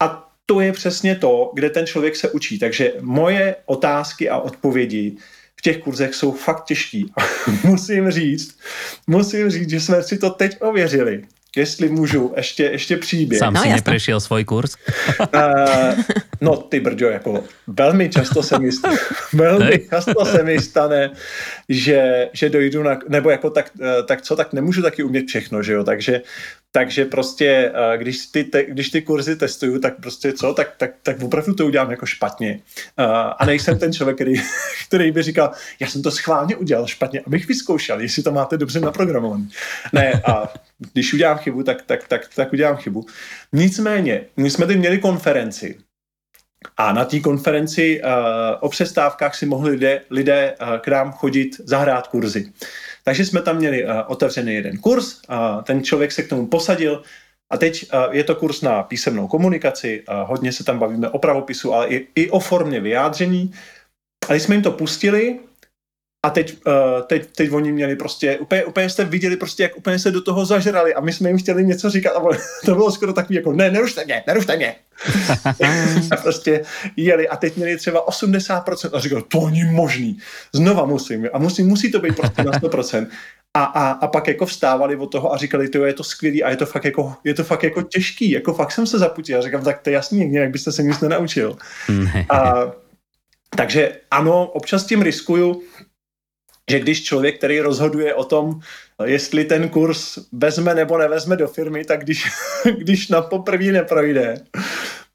A 0.00 0.28
to 0.46 0.60
je 0.60 0.72
přesně 0.72 1.16
to, 1.16 1.50
kde 1.54 1.70
ten 1.70 1.86
člověk 1.86 2.16
se 2.16 2.30
učí. 2.30 2.58
Takže 2.58 2.92
moje 3.00 3.56
otázky 3.66 4.28
a 4.28 4.38
odpovědi 4.38 5.16
v 5.56 5.62
těch 5.62 5.78
kurzech 5.78 6.14
jsou 6.14 6.32
fakt 6.32 6.64
těžký. 6.64 7.12
musím 7.64 8.10
říct, 8.10 8.58
musím 9.06 9.50
říct, 9.50 9.70
že 9.70 9.80
jsme 9.80 10.02
si 10.02 10.18
to 10.18 10.30
teď 10.30 10.56
ověřili. 10.60 11.22
Jestli 11.56 11.88
můžu, 11.88 12.32
ještě, 12.36 12.64
ještě 12.64 12.96
příběh. 12.96 13.38
Sám 13.38 13.54
No, 13.54 13.62
si 13.62 13.68
jasné. 13.68 13.76
neprešiel 13.76 14.20
svoj 14.20 14.44
kurz? 14.44 14.76
Uh, 15.34 16.02
no 16.40 16.56
ty 16.56 16.80
brďo, 16.80 17.06
jako 17.06 17.44
velmi 17.66 18.08
často 18.08 18.42
se 18.42 18.58
mi, 18.58 18.68
st- 18.70 18.98
velmi 19.32 19.78
často 19.90 20.24
se 20.24 20.42
mi 20.42 20.58
stane, 20.60 21.10
že, 21.68 22.28
že 22.32 22.48
dojdu 22.48 22.82
na, 22.82 22.98
nebo 23.08 23.30
jako 23.30 23.50
tak, 23.50 23.70
eh, 23.82 24.02
tak 24.02 24.22
co, 24.22 24.36
tak 24.36 24.52
nemůžu 24.52 24.82
taky 24.82 25.02
umět 25.02 25.26
všechno, 25.28 25.62
že 25.62 25.72
jo, 25.72 25.84
takže, 25.84 26.20
takže 26.74 27.04
prostě, 27.04 27.72
eh, 27.74 27.98
když 27.98 28.26
ty, 28.26 28.44
te, 28.44 28.64
když 28.64 28.90
ty 28.90 29.02
kurzy 29.02 29.36
testuju, 29.36 29.78
tak 29.78 30.00
prostě 30.00 30.32
co, 30.32 30.54
tak, 30.54 30.74
tak, 30.76 30.90
tak 31.02 31.22
opravdu 31.22 31.54
to 31.54 31.66
udělám 31.66 31.90
jako 31.90 32.06
špatně. 32.06 32.60
Uh, 32.98 33.06
a 33.38 33.46
nejsem 33.46 33.78
ten 33.78 33.92
člověk, 33.92 34.16
který, 34.16 34.34
který 34.86 35.12
by 35.12 35.22
říkal, 35.22 35.52
já 35.80 35.86
jsem 35.86 36.02
to 36.02 36.10
schválně 36.10 36.56
udělal 36.56 36.86
špatně, 36.86 37.20
abych 37.26 37.48
vyzkoušel, 37.48 38.00
jestli 38.00 38.22
to 38.22 38.32
máte 38.32 38.56
dobře 38.56 38.80
naprogramované. 38.80 39.46
Ne, 39.92 40.12
a 40.12 40.52
když 40.92 41.14
udělám 41.14 41.38
chybu, 41.38 41.62
tak, 41.62 41.82
tak, 41.82 42.08
tak, 42.08 42.28
tak 42.34 42.52
udělám 42.52 42.76
chybu. 42.76 43.06
Nicméně, 43.52 44.20
my 44.36 44.50
jsme 44.50 44.66
tady 44.66 44.78
měli 44.78 44.98
konferenci 44.98 45.78
a 46.76 46.92
na 46.92 47.04
té 47.04 47.20
konferenci 47.20 48.02
uh, 48.02 48.10
o 48.60 48.68
přestávkách 48.68 49.34
si 49.34 49.46
mohli 49.46 49.70
lidé, 49.70 50.00
lidé 50.10 50.54
uh, 50.60 50.78
k 50.78 50.88
nám 50.88 51.12
chodit 51.12 51.60
zahrát 51.64 52.06
kurzy. 52.08 52.52
Takže 53.02 53.24
jsme 53.24 53.42
tam 53.42 53.56
měli 53.56 53.84
uh, 53.84 53.90
otevřený 54.06 54.54
jeden 54.54 54.78
kurz, 54.78 55.20
ten 55.64 55.82
člověk 55.84 56.12
se 56.12 56.22
k 56.22 56.28
tomu 56.28 56.46
posadil 56.46 57.02
a 57.50 57.58
teď 57.58 57.86
uh, 57.92 58.14
je 58.14 58.24
to 58.24 58.34
kurz 58.34 58.60
na 58.60 58.82
písemnou 58.82 59.28
komunikaci, 59.28 60.04
hodně 60.24 60.52
se 60.52 60.64
tam 60.64 60.78
bavíme 60.78 61.08
o 61.08 61.18
pravopisu, 61.18 61.74
ale 61.74 61.88
i, 61.88 62.08
i 62.14 62.30
o 62.30 62.40
formě 62.40 62.80
vyjádření. 62.80 63.52
A 64.28 64.32
když 64.32 64.42
jsme 64.42 64.54
jim 64.54 64.62
to 64.62 64.72
pustili, 64.72 65.38
a 66.26 66.30
teď, 66.30 66.56
uh, 66.66 67.02
teď, 67.06 67.28
teď 67.36 67.52
oni 67.52 67.72
měli 67.72 67.96
prostě, 67.96 68.38
úplně, 68.38 68.64
úplně 68.64 68.88
jste 68.88 69.04
viděli 69.04 69.36
prostě, 69.36 69.62
jak 69.62 69.76
úplně 69.76 69.98
se 69.98 70.10
do 70.10 70.20
toho 70.20 70.44
zažrali 70.44 70.94
a 70.94 71.00
my 71.00 71.12
jsme 71.12 71.30
jim 71.30 71.38
chtěli 71.38 71.64
něco 71.64 71.90
říkat 71.90 72.10
a 72.10 72.20
to 72.64 72.74
bylo 72.74 72.92
skoro 72.92 73.12
takový 73.12 73.34
jako, 73.34 73.52
ne, 73.52 73.70
nerušte 73.70 74.04
mě, 74.04 74.24
nerušte 74.26 74.56
mě. 74.56 74.74
a 76.10 76.16
prostě 76.16 76.64
jeli 76.96 77.28
a 77.28 77.36
teď 77.36 77.56
měli 77.56 77.76
třeba 77.76 78.06
80% 78.08 78.90
a 78.92 79.00
říkal, 79.00 79.22
to 79.22 79.46
není 79.46 79.64
možný, 79.64 80.18
znova 80.52 80.84
musím 80.84 81.28
a 81.32 81.38
musí, 81.38 81.62
musí 81.62 81.92
to 81.92 82.00
být 82.00 82.16
prostě 82.16 82.42
na 82.42 82.52
100%. 82.52 83.06
A, 83.54 83.64
a, 83.64 83.90
a 83.90 84.06
pak 84.06 84.28
jako 84.28 84.46
vstávali 84.46 84.96
od 84.96 85.06
toho 85.06 85.34
a 85.34 85.36
říkali, 85.36 85.68
to 85.68 85.84
je 85.84 85.92
to 85.92 86.04
skvělý 86.04 86.42
a 86.42 86.50
je 86.50 86.56
to 86.56 86.66
fakt 86.66 86.84
jako, 86.84 87.14
je 87.24 87.34
to 87.34 87.44
fakt 87.44 87.62
jako 87.62 87.82
těžký, 87.82 88.30
jako 88.30 88.54
fakt 88.54 88.72
jsem 88.72 88.86
se 88.86 88.98
zaputil. 88.98 89.38
A 89.38 89.42
říkám, 89.42 89.64
tak 89.64 89.80
to 89.80 89.90
je 89.90 89.94
jasný, 89.94 90.26
nějak 90.26 90.50
byste 90.50 90.72
se 90.72 90.82
nic 90.82 91.00
nenaučil. 91.00 91.56
Ne. 91.88 92.26
A, 92.30 92.72
takže 93.56 93.92
ano, 94.10 94.46
občas 94.46 94.84
tím 94.86 95.02
riskuju, 95.02 95.62
že 96.70 96.80
když 96.80 97.04
člověk, 97.04 97.38
který 97.38 97.60
rozhoduje 97.60 98.14
o 98.14 98.24
tom, 98.24 98.60
jestli 99.04 99.44
ten 99.44 99.68
kurz 99.68 100.18
vezme 100.32 100.74
nebo 100.74 100.98
nevezme 100.98 101.36
do 101.36 101.48
firmy, 101.48 101.84
tak 101.84 102.00
když, 102.04 102.30
když 102.78 103.08
na 103.08 103.22
poprvé 103.22 103.64
neprojde, 103.64 104.40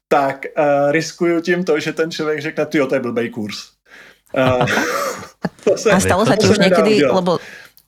tak 0.08 0.46
uh, 0.58 0.92
riskuju 0.92 1.40
tím 1.40 1.64
to, 1.64 1.80
že 1.80 1.92
ten 1.92 2.10
člověk 2.10 2.40
řekne, 2.40 2.66
ty 2.66 2.78
to 2.78 2.94
je 2.94 3.00
blbej 3.00 3.28
kurz. 3.30 3.56
Uh, 4.36 4.66
to 5.64 5.76
se, 5.78 5.90
A 5.90 6.00
stalo 6.00 6.26
sa 6.26 6.36
to 6.36 6.40
ti 6.40 6.46
se 6.46 6.52
už 6.52 6.58
udělat. 6.58 7.14
lebo 7.14 7.38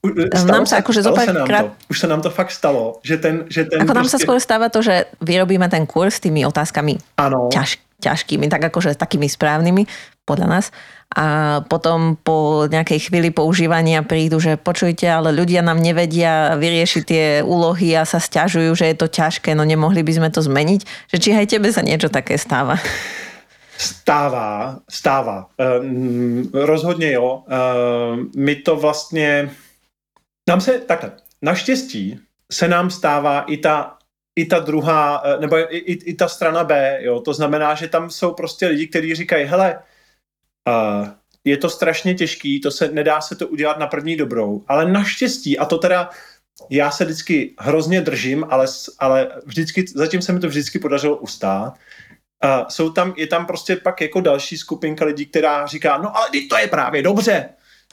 U- 0.01 0.16
nám 0.49 0.64
sa 0.64 0.81
akože 0.81 1.05
stalo 1.05 1.16
se 1.16 1.33
nám 1.33 1.44
párkrát- 1.44 1.62
to. 1.62 1.92
Už 1.92 1.99
se 2.01 2.07
nám 2.09 2.20
to 2.25 2.31
fakt 2.33 2.51
stalo, 2.57 3.01
že 3.05 3.16
ten, 3.20 3.44
že 3.53 3.64
ten 3.68 3.85
ako 3.85 3.92
nám 3.92 4.09
sa 4.09 4.16
prostě- 4.16 4.25
skôr 4.25 4.40
stáva 4.40 4.68
to, 4.73 4.81
že 4.81 5.05
vyrobíme 5.20 5.68
ten 5.68 5.85
kurz 5.85 6.16
s 6.16 6.25
tými 6.25 6.49
otázkami 6.49 6.96
ano, 7.20 7.53
ťaž, 7.53 7.77
ťažkými, 8.01 8.49
tak 8.49 8.64
akože 8.73 8.96
takými 8.96 9.29
správnymi 9.29 9.85
podľa 10.25 10.46
nás. 10.49 10.66
A 11.11 11.59
potom 11.66 12.14
po 12.14 12.70
nejakej 12.70 13.11
chvíli 13.11 13.35
používania 13.35 14.07
prídu, 14.07 14.38
že 14.38 14.55
počujte, 14.55 15.11
ale 15.11 15.35
ľudia 15.35 15.59
nám 15.59 15.83
nevedia 15.83 16.55
vyriešiť 16.55 17.03
tie 17.03 17.27
úlohy 17.42 17.99
a 17.99 18.07
sa 18.07 18.23
stiažujú, 18.23 18.79
že 18.79 18.94
je 18.94 18.96
to 18.96 19.11
ťažké, 19.11 19.59
no 19.59 19.66
nemohli 19.66 20.07
by 20.07 20.12
sme 20.23 20.29
to 20.31 20.38
zmeniť. 20.38 21.11
Že 21.11 21.16
či 21.18 21.29
aj 21.35 21.46
tebe 21.51 21.68
sa 21.75 21.83
niečo 21.83 22.07
také 22.07 22.38
stáva? 22.38 22.79
Stává, 23.81 24.79
stává. 24.90 25.49
Um, 25.57 26.51
rozhodně 26.53 27.12
jo. 27.12 27.42
Um, 27.49 28.31
my 28.37 28.55
to 28.57 28.77
vlastně... 28.77 29.51
Nám 30.49 30.61
se, 30.61 30.79
takhle, 30.79 31.12
naštěstí 31.42 32.20
se 32.53 32.68
nám 32.68 32.90
stává 32.90 33.40
i 33.40 33.57
ta, 33.57 33.96
i 34.37 34.44
ta 34.44 34.59
druhá, 34.59 35.23
eh, 35.25 35.40
nebo 35.40 35.57
i, 35.57 35.79
i, 35.79 35.92
i 35.92 36.14
ta 36.14 36.29
strana 36.29 36.64
B, 36.64 36.99
jo. 37.01 37.20
To 37.20 37.35
znamená, 37.35 37.75
že 37.75 37.88
tam 37.88 38.11
jsou 38.11 38.33
prostě 38.33 38.66
lidi, 38.66 38.87
kteří 38.87 39.14
říkají, 39.14 39.46
hele, 39.46 39.79
uh, 40.70 41.09
je 41.44 41.56
to 41.56 41.70
strašně 41.70 42.14
těžký, 42.14 42.61
to 42.61 42.70
se, 42.70 42.88
nedá 42.88 43.20
se 43.20 43.37
to 43.37 43.48
udělat 43.48 43.78
na 43.78 43.87
první 43.87 44.16
dobrou, 44.16 44.64
ale 44.68 44.92
naštěstí, 44.92 45.59
a 45.59 45.64
to 45.64 45.78
teda 45.78 46.11
já 46.70 46.90
se 46.90 47.04
vždycky 47.04 47.54
hrozně 47.59 48.00
držím, 48.00 48.44
ale, 48.50 48.66
ale 48.98 49.28
vždycky, 49.46 49.85
zatím 49.94 50.22
se 50.22 50.33
mi 50.33 50.40
to 50.40 50.48
vždycky 50.48 50.78
podařilo 50.78 51.16
ustát, 51.16 51.74
a 52.40 52.70
jsou 52.70 52.90
tam, 52.90 53.14
je 53.16 53.26
tam 53.26 53.46
prostě 53.46 53.76
pak 53.76 54.00
jako 54.00 54.20
další 54.20 54.59
skupinka 54.59 55.04
lidí, 55.04 55.26
která 55.26 55.66
říká, 55.66 55.98
no 55.98 56.16
ale 56.16 56.28
to 56.50 56.59
je 56.59 56.66
právě 56.66 57.02
dobře. 57.02 57.48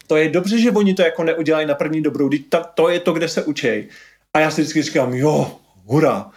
To 0.07 0.15
je 0.15 0.29
dobře, 0.29 0.59
že 0.59 0.71
oni 0.71 0.93
to 0.93 1.01
jako 1.01 1.23
neudělají 1.23 1.67
na 1.67 1.75
první 1.75 2.01
dobrou, 2.01 2.29
ta, 2.49 2.63
to 2.63 2.89
je 2.89 2.99
to, 2.99 3.13
kde 3.13 3.29
se 3.29 3.43
učej. 3.43 3.89
A 4.33 4.39
já 4.39 4.51
si 4.51 4.61
vždycky 4.61 4.81
říkám, 4.81 5.13
jo, 5.13 5.59
hurá. 5.85 6.31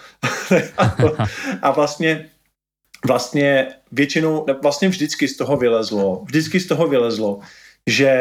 a 1.62 1.70
vlastně, 1.70 2.28
vlastně 3.06 3.68
většinou, 3.92 4.46
vlastně 4.62 4.88
vždycky 4.88 5.28
z 5.28 5.36
toho 5.36 5.56
vylezlo, 5.56 6.22
vždycky 6.24 6.60
z 6.60 6.66
toho 6.66 6.86
vylezlo, 6.86 7.40
že 7.86 8.12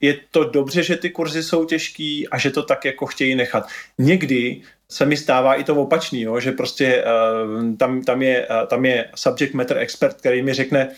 je 0.00 0.18
to 0.30 0.44
dobře, 0.44 0.82
že 0.82 0.96
ty 0.96 1.10
kurzy 1.10 1.42
jsou 1.42 1.64
těžký 1.64 2.28
a 2.28 2.38
že 2.38 2.50
to 2.50 2.62
tak 2.62 2.84
jako 2.84 3.06
chtějí 3.06 3.34
nechat. 3.34 3.68
Někdy 3.98 4.62
se 4.90 5.06
mi 5.06 5.16
stává 5.16 5.54
i 5.54 5.64
to 5.64 5.74
opačný, 5.74 6.22
jo, 6.22 6.40
že 6.40 6.52
prostě 6.52 7.04
uh, 7.04 7.76
tam, 7.76 8.02
tam, 8.02 8.22
je, 8.22 8.48
uh, 8.48 8.66
tam 8.66 8.84
je 8.84 9.10
subject 9.14 9.54
matter 9.54 9.78
expert, 9.78 10.16
který 10.16 10.42
mi 10.42 10.54
řekne, 10.54 10.90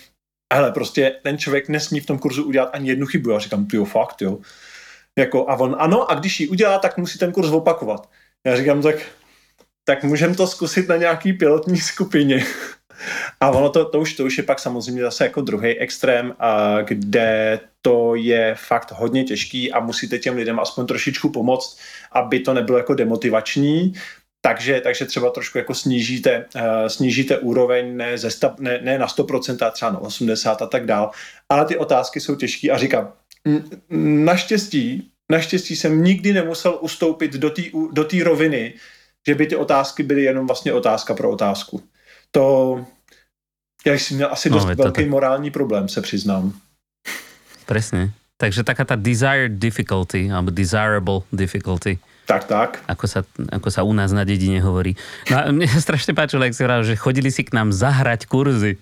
hele, 0.52 0.72
prostě 0.72 1.16
ten 1.22 1.38
člověk 1.38 1.68
nesmí 1.68 2.00
v 2.00 2.06
tom 2.06 2.18
kurzu 2.18 2.44
udělat 2.44 2.70
ani 2.72 2.88
jednu 2.88 3.06
chybu. 3.06 3.30
Já 3.30 3.38
říkám, 3.38 3.66
ty 3.66 3.76
jo, 3.76 3.84
fakt, 3.84 4.22
jo. 4.22 4.38
Jako, 5.18 5.48
a 5.48 5.56
on, 5.56 5.76
ano, 5.78 6.10
a 6.10 6.14
když 6.14 6.40
ji 6.40 6.48
udělá, 6.48 6.78
tak 6.78 6.98
musí 6.98 7.18
ten 7.18 7.32
kurz 7.32 7.48
opakovat. 7.48 8.08
Já 8.46 8.56
říkám, 8.56 8.82
tak, 8.82 8.96
tak 9.84 10.04
můžeme 10.04 10.34
to 10.34 10.46
zkusit 10.46 10.88
na 10.88 10.96
nějaký 10.96 11.32
pilotní 11.32 11.78
skupině. 11.78 12.44
A 13.40 13.50
ono 13.50 13.70
to, 13.70 13.84
to, 13.84 14.00
už, 14.00 14.14
to 14.14 14.24
už 14.24 14.38
je 14.38 14.44
pak 14.44 14.58
samozřejmě 14.58 15.02
zase 15.02 15.24
jako 15.24 15.40
druhý 15.40 15.78
extrém, 15.78 16.34
a 16.38 16.82
kde 16.82 17.60
to 17.82 18.14
je 18.14 18.54
fakt 18.58 18.92
hodně 18.92 19.24
těžký 19.24 19.72
a 19.72 19.80
musíte 19.80 20.18
těm 20.18 20.36
lidem 20.36 20.60
aspoň 20.60 20.86
trošičku 20.86 21.28
pomoct, 21.28 21.78
aby 22.12 22.40
to 22.40 22.54
nebylo 22.54 22.78
jako 22.78 22.94
demotivační. 22.94 23.94
Takže, 24.40 24.80
takže 24.80 25.04
třeba 25.04 25.30
trošku 25.30 25.58
jako 25.58 25.74
snížíte, 25.74 26.44
uh, 26.54 26.62
snížíte 26.86 27.38
úroveň 27.38 27.96
ne, 27.96 28.18
ze 28.18 28.30
sta, 28.30 28.54
ne, 28.58 28.80
ne 28.82 28.98
na 28.98 29.06
100%, 29.06 29.66
a 29.66 29.70
třeba 29.70 29.90
na 29.90 30.00
80% 30.00 30.56
a 30.64 30.66
tak 30.66 30.86
dál. 30.86 31.10
Ale 31.48 31.64
ty 31.64 31.76
otázky 31.76 32.20
jsou 32.20 32.34
těžké 32.34 32.70
a 32.70 32.78
říkám, 32.78 33.12
naštěstí, 34.24 35.10
naštěstí 35.30 35.76
jsem 35.76 36.04
nikdy 36.04 36.32
nemusel 36.32 36.78
ustoupit 36.80 37.32
do 37.32 37.50
té 37.50 37.62
do 37.92 38.04
té 38.04 38.24
roviny, 38.24 38.74
že 39.26 39.34
by 39.34 39.46
ty 39.46 39.56
otázky 39.56 40.02
byly 40.02 40.22
jenom 40.22 40.46
vlastně 40.46 40.72
otázka 40.72 41.14
pro 41.14 41.30
otázku. 41.30 41.82
To, 42.36 42.84
já 43.86 43.94
jsem 43.94 44.16
měl 44.16 44.28
asi 44.32 44.50
No, 44.50 44.56
dost 44.56 44.64
to 44.76 44.82
velký 44.82 45.02
tak. 45.02 45.10
morální 45.10 45.50
problém, 45.50 45.88
se 45.88 46.00
přiznám. 46.00 46.52
Presne. 47.66 48.12
Takže 48.36 48.60
taká 48.68 48.84
tá 48.84 49.00
desired 49.00 49.56
difficulty, 49.56 50.28
alebo 50.28 50.52
desirable 50.52 51.24
difficulty, 51.32 51.96
Tak, 52.28 52.44
tak. 52.44 52.84
ako 52.84 53.06
sa, 53.08 53.24
ako 53.48 53.68
sa 53.72 53.80
u 53.80 53.96
nás 53.96 54.12
na 54.12 54.28
dedine 54.28 54.60
hovorí. 54.60 54.92
No 55.32 55.40
a 55.40 55.42
mne 55.48 55.64
sa 55.64 55.80
strašne 55.80 56.12
páčilo, 56.12 56.44
jak 56.44 56.52
si 56.52 56.60
hovoril, 56.60 56.84
že 56.84 57.00
chodili 57.00 57.32
si 57.32 57.48
k 57.48 57.56
nám 57.56 57.72
zahrať 57.72 58.28
kurzy. 58.28 58.76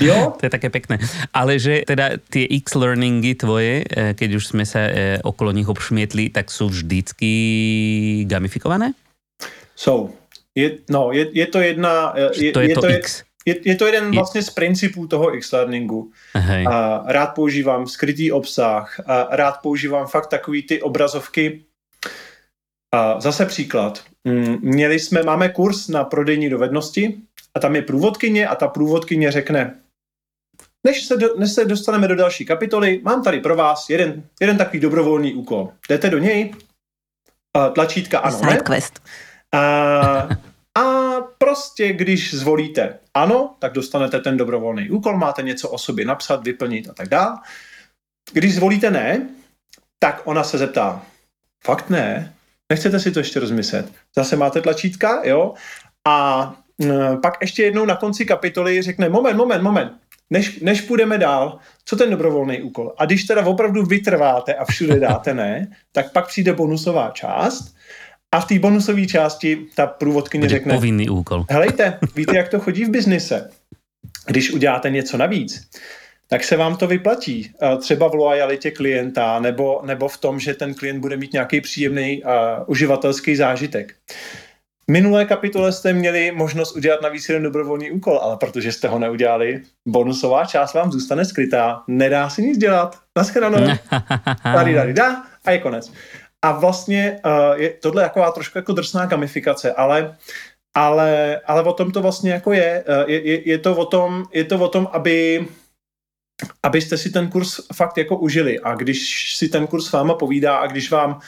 Jo, 0.00 0.32
To 0.40 0.42
je 0.48 0.50
také 0.50 0.72
pekné. 0.72 0.96
Ale 1.36 1.60
že 1.60 1.84
teda 1.84 2.16
tie 2.16 2.48
X-learningy 2.64 3.36
tvoje, 3.36 3.84
eh, 3.84 4.16
keď 4.16 4.40
už 4.40 4.56
sme 4.56 4.64
sa 4.64 4.88
eh, 4.88 5.20
okolo 5.20 5.52
nich 5.52 5.68
obšmietli, 5.68 6.32
tak 6.32 6.48
sú 6.48 6.72
vždycky 6.72 7.28
gamifikované? 8.24 8.96
jsou. 9.76 10.08
Je, 10.56 10.78
no, 10.90 11.12
je, 11.12 11.26
je 11.32 11.46
to 11.46 11.60
jedna... 11.60 12.14
Je, 12.16 12.52
to 12.52 12.60
je, 12.60 12.68
je, 12.68 12.74
to, 12.74 12.90
X. 12.90 13.22
je, 13.46 13.56
je 13.64 13.76
to 13.76 13.86
jeden 13.86 14.04
Je- 14.04 14.10
vlastně 14.10 14.42
z 14.42 14.50
principů 14.50 15.06
toho 15.06 15.36
X-learningu. 15.36 16.10
Hej. 16.34 16.66
A 16.70 17.04
rád 17.06 17.26
používám 17.26 17.86
skrytý 17.86 18.32
obsah, 18.32 19.00
a 19.06 19.28
rád 19.36 19.52
používám 19.62 20.06
fakt 20.06 20.26
takový 20.26 20.62
ty 20.62 20.82
obrazovky. 20.82 21.64
A 22.94 23.20
zase 23.20 23.46
příklad. 23.46 24.04
Mm, 24.24 24.58
Měli 24.62 24.98
jsme, 24.98 25.22
máme 25.22 25.48
kurz 25.48 25.88
na 25.88 26.04
prodejní 26.04 26.48
dovednosti 26.50 27.16
a 27.54 27.60
tam 27.60 27.76
je 27.76 27.82
průvodkyně 27.82 28.48
a 28.48 28.54
ta 28.54 28.68
průvodkyně 28.68 29.32
řekne, 29.32 29.74
než 30.86 31.04
se, 31.04 31.16
do, 31.16 31.36
než 31.36 31.52
se 31.52 31.64
dostaneme 31.64 32.08
do 32.08 32.16
další 32.16 32.44
kapitoly, 32.46 33.00
mám 33.04 33.22
tady 33.22 33.40
pro 33.40 33.56
vás 33.56 33.90
jeden, 33.90 34.22
jeden 34.40 34.58
takový 34.58 34.80
dobrovolný 34.80 35.34
úkol. 35.34 35.72
Jdete 35.88 36.10
do 36.10 36.18
něj, 36.18 36.54
a 37.56 37.68
tlačítka 37.68 38.18
ano, 38.18 38.40
ne? 38.42 38.48
Sidequest. 38.48 39.02
A, 39.52 39.58
a 39.58 40.28
prostě, 41.56 41.92
když 41.92 42.34
zvolíte 42.34 42.98
ano, 43.14 43.54
tak 43.58 43.72
dostanete 43.72 44.20
ten 44.20 44.36
dobrovolný 44.36 44.90
úkol, 44.90 45.16
máte 45.16 45.42
něco 45.42 45.68
o 45.68 45.78
sobě 45.78 46.04
napsat, 46.04 46.44
vyplnit 46.44 46.88
a 46.88 46.92
tak 46.92 47.08
dále. 47.08 47.36
Když 48.32 48.54
zvolíte 48.54 48.90
ne, 48.90 49.28
tak 49.98 50.20
ona 50.24 50.44
se 50.44 50.58
zeptá, 50.58 51.02
fakt 51.64 51.90
ne? 51.90 52.34
Nechcete 52.72 53.00
si 53.00 53.10
to 53.10 53.20
ještě 53.20 53.40
rozmyslet. 53.40 53.92
Zase 54.16 54.36
máte 54.36 54.60
tlačítka, 54.60 55.20
jo? 55.24 55.54
A 56.08 56.54
e, 56.82 57.16
pak 57.22 57.34
ještě 57.40 57.62
jednou 57.62 57.84
na 57.84 57.96
konci 57.96 58.26
kapitoly 58.26 58.82
řekne, 58.82 59.08
moment, 59.08 59.36
moment, 59.36 59.62
moment, 59.62 59.92
než, 60.30 60.60
než 60.60 60.80
půjdeme 60.80 61.18
dál, 61.18 61.58
co 61.84 61.96
ten 61.96 62.10
dobrovolný 62.10 62.62
úkol? 62.62 62.94
A 62.98 63.04
když 63.04 63.24
teda 63.24 63.46
opravdu 63.46 63.82
vytrváte 63.82 64.54
a 64.54 64.64
všude 64.64 65.00
dáte 65.00 65.34
ne, 65.34 65.72
tak 65.92 66.12
pak 66.12 66.26
přijde 66.26 66.52
bonusová 66.52 67.10
část 67.10 67.76
a 68.34 68.40
v 68.40 68.46
té 68.46 68.58
bonusové 68.58 69.06
části 69.06 69.66
ta 69.74 69.86
průvodkyně 69.86 70.48
řekne... 70.48 70.74
povinný 70.74 71.08
úkol. 71.08 71.44
Helejte, 71.50 71.98
víte, 72.16 72.36
jak 72.36 72.48
to 72.48 72.60
chodí 72.60 72.84
v 72.84 72.90
biznise? 72.90 73.50
Když 74.26 74.52
uděláte 74.52 74.90
něco 74.90 75.16
navíc, 75.16 75.68
tak 76.28 76.44
se 76.44 76.56
vám 76.56 76.76
to 76.76 76.86
vyplatí. 76.86 77.52
Třeba 77.80 78.08
v 78.08 78.14
lojalitě 78.14 78.70
klienta 78.70 79.40
nebo, 79.40 79.82
nebo 79.84 80.08
v 80.08 80.18
tom, 80.18 80.40
že 80.40 80.54
ten 80.54 80.74
klient 80.74 81.00
bude 81.00 81.16
mít 81.16 81.32
nějaký 81.32 81.60
příjemný 81.60 82.22
uh, 82.22 82.30
uživatelský 82.66 83.36
zážitek. 83.36 83.94
Minulé 84.90 85.24
kapitole 85.24 85.72
jste 85.72 85.92
měli 85.92 86.32
možnost 86.32 86.76
udělat 86.76 87.02
navíc 87.02 87.28
jeden 87.28 87.42
dobrovolný 87.42 87.90
úkol, 87.90 88.18
ale 88.22 88.36
protože 88.36 88.72
jste 88.72 88.88
ho 88.88 88.98
neudělali, 88.98 89.62
bonusová 89.88 90.44
část 90.44 90.74
vám 90.74 90.92
zůstane 90.92 91.24
skrytá, 91.24 91.82
nedá 91.88 92.30
si 92.30 92.42
nic 92.42 92.58
dělat. 92.58 92.98
Naschledanou. 93.16 93.58
Tady, 94.42 94.74
tady, 94.74 94.92
da, 94.92 95.22
a 95.44 95.50
je 95.50 95.58
konec. 95.58 95.92
A 96.44 96.52
vlastně 96.52 97.20
uh, 97.26 97.60
je 97.60 97.70
tohle 97.70 98.02
taková 98.02 98.30
trošku 98.30 98.58
jako 98.58 98.72
drsná 98.72 99.06
gamifikace, 99.06 99.72
ale 99.72 100.16
ale, 100.74 101.40
ale 101.46 101.62
o 101.62 101.72
tom 101.72 101.90
to 101.90 102.02
vlastně 102.02 102.32
jako 102.32 102.52
je. 102.52 102.84
Uh, 102.88 103.10
je, 103.10 103.28
je, 103.28 103.48
je, 103.48 103.58
to 103.58 103.76
o 103.76 103.84
tom, 103.86 104.24
je 104.32 104.44
to 104.44 104.58
o 104.58 104.68
tom, 104.68 104.88
aby 104.92 105.46
abyste 106.62 106.98
si 106.98 107.10
ten 107.10 107.28
kurz 107.28 107.60
fakt 107.74 107.98
jako 107.98 108.16
užili 108.16 108.60
a 108.60 108.74
když 108.74 109.34
si 109.36 109.48
ten 109.48 109.66
kurz 109.66 109.86
s 109.86 109.92
váma 109.92 110.14
povídá 110.14 110.56
a 110.56 110.66
když 110.66 110.90
vám 110.90 111.20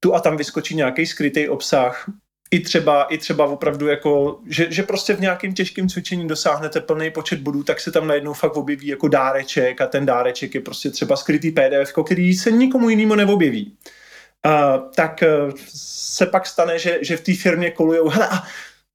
tu 0.00 0.14
a 0.14 0.20
tam 0.20 0.36
vyskočí 0.36 0.74
nějaký 0.74 1.06
skrytý 1.06 1.48
obsah, 1.48 2.10
i 2.50 2.60
třeba, 2.60 3.04
i 3.04 3.18
třeba 3.18 3.44
opravdu 3.46 3.86
jako, 3.86 4.40
že, 4.46 4.66
že 4.70 4.82
prostě 4.82 5.14
v 5.14 5.20
nějakém 5.20 5.54
těžkém 5.54 5.88
cvičení 5.88 6.28
dosáhnete 6.28 6.80
plný 6.80 7.10
počet 7.10 7.40
bodů, 7.40 7.62
tak 7.62 7.80
se 7.80 7.92
tam 7.92 8.06
najednou 8.06 8.32
fakt 8.32 8.56
objeví 8.56 8.86
jako 8.86 9.08
dáreček 9.08 9.80
a 9.80 9.86
ten 9.86 10.06
dáreček 10.06 10.54
je 10.54 10.60
prostě 10.60 10.90
třeba 10.90 11.16
skrytý 11.16 11.50
PDF, 11.50 11.92
který 12.04 12.34
se 12.34 12.50
nikomu 12.50 12.88
jinému 12.88 13.14
neobjeví. 13.14 13.76
Tak 14.94 15.22
uh, 15.22 15.52
se 15.74 16.26
pak 16.26 16.46
stane, 16.46 16.78
že, 16.78 16.98
že 17.02 17.16
v 17.16 17.20
té 17.20 17.34
firmě 17.34 17.70
kolujou, 17.70 18.08
hele, 18.08 18.28
a 18.28 18.42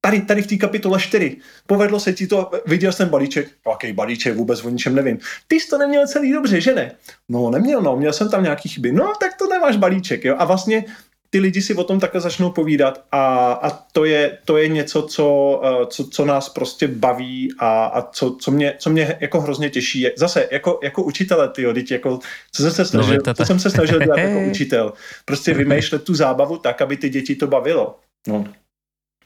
tady, 0.02 0.22
tady 0.22 0.42
v 0.42 0.48
té 0.48 0.56
kapitole 0.56 1.00
4, 1.00 1.38
povedlo 1.68 2.00
se 2.00 2.14
ti 2.14 2.28
to, 2.28 2.52
viděl 2.66 2.92
jsem 2.92 3.10
balíček, 3.10 3.48
jaký 3.68 3.94
balíček, 3.94 4.36
vůbec 4.36 4.66
o 4.66 4.70
ničem 4.70 4.96
nevím. 4.96 5.20
Ty 5.48 5.56
jsi 5.56 5.70
to 5.70 5.78
neměl 5.78 6.08
celý 6.08 6.34
dobře, 6.34 6.62
že 6.62 6.76
ne? 6.76 6.92
No 7.30 7.50
neměl, 7.50 7.82
no, 7.82 7.98
měl 7.98 8.14
jsem 8.14 8.30
tam 8.30 8.44
nějaký 8.44 8.70
chyby. 8.70 8.92
No 8.92 9.14
tak 9.20 9.38
to 9.38 9.48
nemáš 9.48 9.76
balíček, 9.78 10.26
jo. 10.26 10.36
A 10.40 10.46
vlastně 10.46 10.86
ty 11.32 11.40
lidi 11.40 11.62
si 11.62 11.74
o 11.76 11.84
tom 11.84 12.00
takhle 12.00 12.22
začnou 12.22 12.52
povídat 12.52 13.04
a, 13.12 13.52
a 13.54 13.70
to, 13.70 14.06
je, 14.06 14.38
to 14.46 14.58
je 14.58 14.68
něco, 14.68 15.02
co, 15.02 15.26
eh, 15.64 15.86
co, 15.86 16.08
co 16.08 16.26
nás 16.26 16.50
prostě 16.50 16.88
baví 16.88 17.54
a, 17.60 17.86
a 17.86 18.02
co, 18.12 18.36
co, 18.36 18.52
mě, 18.52 18.76
co 18.78 18.90
mě 18.90 19.18
jako 19.20 19.42
hrozně 19.42 19.70
těší. 19.70 20.08
Zase 20.16 20.48
jako, 20.52 20.80
jako 20.84 21.04
učitele, 21.04 21.50
ty 21.50 21.74
teď 21.74 21.92
jako, 21.92 22.20
co 22.52 22.64
jsem 22.64 22.72
se 22.72 22.86
snažil, 22.86 23.18
no, 23.28 23.34
to 23.34 23.46
jsem 23.46 23.60
se 23.60 23.70
snažil 23.70 24.00
dělat 24.00 24.18
jako 24.18 24.40
učitel. 24.52 24.94
Prostě 25.26 25.54
vymýšlet 25.54 26.04
tu 26.04 26.16
zábavu 26.16 26.58
tak, 26.58 26.82
aby 26.82 26.98
ty 26.98 27.10
děti 27.10 27.36
to 27.36 27.48
bavilo. 27.48 28.00
No. 28.28 28.46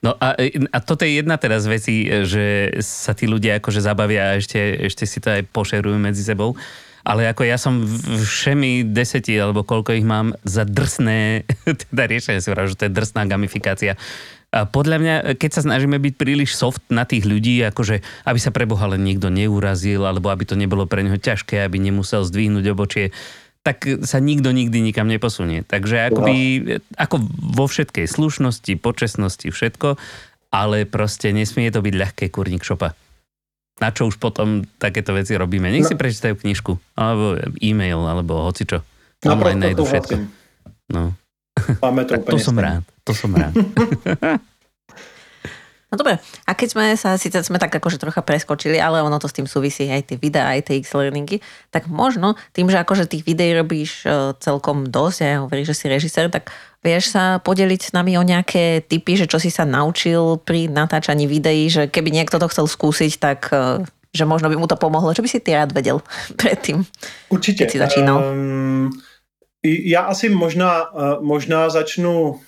No 0.03 0.13
a, 0.21 0.37
a 0.73 0.79
toto 0.85 1.01
je 1.01 1.17
jedna 1.17 1.33
teraz 1.41 1.65
veci, 1.65 2.05
že 2.29 2.69
sa 2.85 3.17
tí 3.17 3.25
ľudia 3.25 3.57
akože 3.57 3.81
zabavia 3.81 4.29
a 4.29 4.37
ešte, 4.37 4.61
ešte 4.85 5.09
si 5.09 5.17
to 5.17 5.33
aj 5.33 5.49
pošerujú 5.49 5.97
medzi 5.97 6.21
sebou. 6.21 6.53
Ale 7.05 7.29
ako 7.29 7.45
ja 7.45 7.61
som 7.61 7.85
všemi 8.09 8.81
deseti, 8.89 9.37
alebo 9.37 9.61
koľko 9.61 9.93
ich 9.93 10.01
mám, 10.01 10.33
za 10.41 10.65
drsné, 10.65 11.45
teda 11.93 12.03
riešenie 12.09 12.41
si 12.41 12.49
vrám, 12.49 12.65
že 12.65 12.75
to 12.75 12.89
je 12.89 12.97
drsná 12.97 13.29
gamifikácia. 13.29 13.93
A 14.55 14.65
podľa 14.65 14.97
mňa, 14.97 15.15
keď 15.35 15.51
sa 15.51 15.61
snažíme 15.67 15.99
byť 15.99 16.13
príliš 16.15 16.55
soft 16.55 16.81
na 16.87 17.03
tých 17.03 17.27
ľudí, 17.27 17.59
akože 17.61 18.01
aby 18.25 18.39
sa 18.39 18.55
preboha 18.55 18.87
len 18.89 19.03
nikto 19.03 19.27
neurazil, 19.27 20.07
alebo 20.07 20.31
aby 20.31 20.47
to 20.47 20.57
nebolo 20.57 20.87
pre 20.87 21.05
neho 21.05 21.19
ťažké, 21.19 21.61
aby 21.61 21.77
nemusel 21.77 22.23
zdvihnúť 22.23 22.65
obočie, 22.71 23.11
tak 23.65 23.83
sa 24.05 24.21
nikto 24.21 24.53
nikdy 24.53 24.79
nikam 24.79 25.09
neposunie. 25.09 25.65
Takže 25.65 26.13
akoby, 26.13 26.35
ako 26.95 27.17
vo 27.53 27.65
všetkej 27.65 28.05
slušnosti, 28.05 28.77
počesnosti, 28.77 29.49
všetko, 29.49 29.97
ale 30.53 30.87
proste 30.87 31.35
nesmie 31.35 31.67
to 31.73 31.83
byť 31.83 31.93
ľahké 31.97 32.25
kurník 32.31 32.63
šopa. 32.63 32.95
Na 33.75 33.91
čo 33.91 34.07
už 34.07 34.15
potom 34.15 34.63
takéto 34.79 35.11
veci 35.11 35.35
robíme? 35.35 35.67
Nech 35.67 35.83
no. 35.83 35.91
si 35.91 35.99
prečítajú 35.99 36.39
knižku, 36.39 36.79
alebo 36.95 37.35
e-mail, 37.59 37.99
alebo 38.07 38.47
hocičo. 38.47 38.79
Online 39.27 39.71
najdu 39.71 39.83
všetko. 39.83 40.15
No. 40.95 41.11
Máme 41.83 42.07
to, 42.07 42.15
to 42.35 42.39
som 42.39 42.55
rád. 42.55 42.83
To 43.03 43.11
som 43.11 43.35
rád. 43.35 43.51
No 45.95 46.03
dobre, 46.03 46.19
a 46.43 46.51
keď 46.51 46.67
sme 46.75 46.85
sa, 46.99 47.15
síce 47.15 47.39
sme 47.39 47.55
tak 47.55 47.71
akože 47.71 47.95
trocha 47.95 48.19
preskočili, 48.19 48.75
ale 48.83 48.99
ono 48.99 49.15
to 49.15 49.31
s 49.31 49.35
tým 49.39 49.47
súvisí 49.47 49.87
aj 49.87 50.11
tie 50.11 50.19
videá, 50.19 50.51
aj 50.51 50.67
tie 50.67 50.83
X-learningy, 50.83 51.39
tak 51.71 51.87
možno 51.87 52.35
tým, 52.51 52.67
že 52.67 52.83
akože 52.83 53.07
tých 53.07 53.23
videí 53.23 53.55
robíš 53.55 54.03
e, 54.03 54.35
celkom 54.43 54.91
dosť, 54.91 55.17
ja 55.23 55.39
hovoríš, 55.39 55.71
že 55.71 55.79
si 55.79 55.85
režisér, 55.87 56.27
tak 56.27 56.51
vieš 56.83 57.15
sa 57.15 57.39
podeliť 57.39 57.79
s 57.79 57.91
nami 57.95 58.19
o 58.19 58.27
nejaké 58.27 58.83
typy, 58.83 59.15
že 59.15 59.31
čo 59.31 59.39
si 59.39 59.47
sa 59.47 59.63
naučil 59.63 60.35
pri 60.43 60.67
natáčaní 60.67 61.31
videí, 61.31 61.71
že 61.71 61.87
keby 61.87 62.11
niekto 62.11 62.43
to 62.43 62.51
chcel 62.51 62.67
skúsiť, 62.67 63.11
tak 63.15 63.47
e, 63.55 63.87
že 64.11 64.27
možno 64.27 64.51
by 64.51 64.59
mu 64.59 64.67
to 64.67 64.75
pomohlo. 64.75 65.15
Čo 65.15 65.23
by 65.23 65.31
si 65.31 65.39
ty 65.39 65.55
rád 65.55 65.71
vedel 65.71 66.03
predtým, 66.43 66.83
Určitě. 67.31 67.63
keď 67.63 67.71
si 67.71 67.79
začínal? 67.79 68.19
Um, 68.19 68.91
já 69.63 70.11
asi 70.11 70.27
možná, 70.27 70.91
uh, 70.91 71.23
možná 71.23 71.71
začnu 71.71 72.43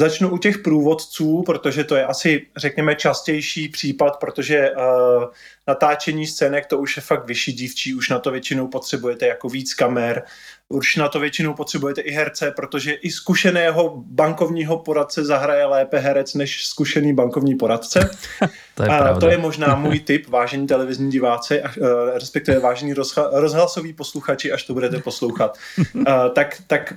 Začnu 0.00 0.30
u 0.30 0.38
těch 0.38 0.58
průvodců, 0.58 1.42
protože 1.42 1.84
to 1.84 1.96
je 1.96 2.04
asi, 2.04 2.46
řekněme, 2.56 2.94
častější 2.94 3.68
případ, 3.68 4.16
protože 4.16 4.70
uh, 4.70 5.24
natáčení 5.66 6.26
scének 6.26 6.66
to 6.66 6.78
už 6.78 6.96
je 6.96 7.02
fakt 7.02 7.26
vyšší 7.26 7.52
dívčí, 7.52 7.94
už 7.94 8.08
na 8.08 8.18
to 8.18 8.30
většinou 8.30 8.68
potřebujete 8.68 9.26
jako 9.26 9.48
víc 9.48 9.74
kamer, 9.74 10.22
už 10.68 10.96
na 10.96 11.08
to 11.08 11.20
většinou 11.20 11.54
potřebujete 11.54 12.00
i 12.00 12.10
herce, 12.10 12.50
protože 12.50 12.92
i 12.92 13.10
zkušeného 13.10 14.02
bankovního 14.06 14.78
poradce 14.78 15.24
zahraje 15.24 15.64
lépe 15.64 15.98
herec 15.98 16.34
než 16.34 16.66
zkušený 16.66 17.14
bankovní 17.14 17.54
poradce. 17.54 18.10
to, 18.74 18.82
je 18.82 18.88
a 18.88 19.20
to 19.20 19.28
je 19.28 19.38
možná 19.38 19.74
můj 19.74 20.00
tip, 20.00 20.28
vážení 20.28 20.66
televizní 20.66 21.10
diváci, 21.10 21.62
uh, 21.62 21.88
respektive 22.14 22.58
vážení 22.58 22.94
rozhlasoví 23.32 23.92
posluchači, 23.92 24.52
až 24.52 24.62
to 24.62 24.74
budete 24.74 24.98
poslouchat. 24.98 25.58
Uh, 25.94 26.04
tak, 26.34 26.62
tak 26.66 26.94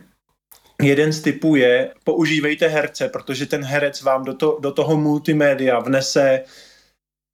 Jeden 0.81 1.13
z 1.13 1.21
typů 1.21 1.55
je, 1.55 1.93
používejte 2.03 2.67
herce, 2.67 3.09
protože 3.09 3.45
ten 3.45 3.63
herec 3.63 4.01
vám 4.01 4.23
do, 4.23 4.33
to, 4.33 4.57
do 4.61 4.71
toho 4.71 4.97
multimédia 4.97 5.79
vnese 5.79 6.43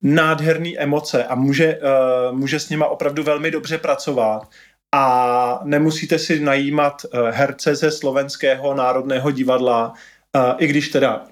nádherné 0.01 0.69
emoce 0.77 1.23
a 1.23 1.35
může, 1.35 1.79
uh, 1.79 2.37
může 2.37 2.59
s 2.59 2.69
nima 2.69 2.87
opravdu 2.87 3.23
velmi 3.23 3.51
dobře 3.51 3.77
pracovat. 3.77 4.49
A 4.95 5.59
nemusíte 5.63 6.19
si 6.19 6.39
najímat 6.39 7.05
uh, 7.05 7.19
herce 7.29 7.75
ze 7.75 7.91
slovenského 7.91 8.73
národného 8.73 9.31
divadla, 9.31 9.87
uh, 9.87 10.41
i 10.57 10.67
když 10.67 10.89
teda 10.89 11.25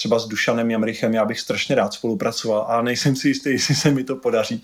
třeba 0.00 0.18
s 0.18 0.26
Dušanem 0.26 0.70
Jamrichem, 0.70 1.14
já 1.14 1.24
bych 1.24 1.40
strašně 1.40 1.74
rád 1.76 1.92
spolupracoval, 1.92 2.64
ale 2.68 2.82
nejsem 2.82 3.16
si 3.16 3.28
jistý, 3.28 3.50
jestli 3.60 3.74
se 3.74 3.90
mi 3.90 4.04
to 4.04 4.16
podaří. 4.16 4.62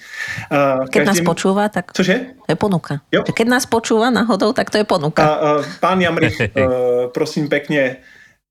Uh, 0.49 0.89
Keď 0.89 0.93
každým... 0.93 1.07
nás 1.07 1.21
počúva, 1.21 1.69
tak 1.69 1.93
Cože? 1.93 2.33
to 2.47 2.49
je 2.49 2.57
ponuka. 2.57 3.05
Jo? 3.13 3.21
Keď 3.21 3.47
nás 3.49 3.69
počúva 3.69 4.09
náhodou, 4.09 4.57
tak 4.57 4.73
to 4.73 4.81
je 4.81 4.89
ponuka. 4.89 5.21
Uh, 5.21 5.61
uh, 5.61 5.65
pán 5.81 6.01
Jamrich, 6.01 6.41
uh, 6.41 7.13
prosím 7.15 7.53
pěkně, 7.53 7.97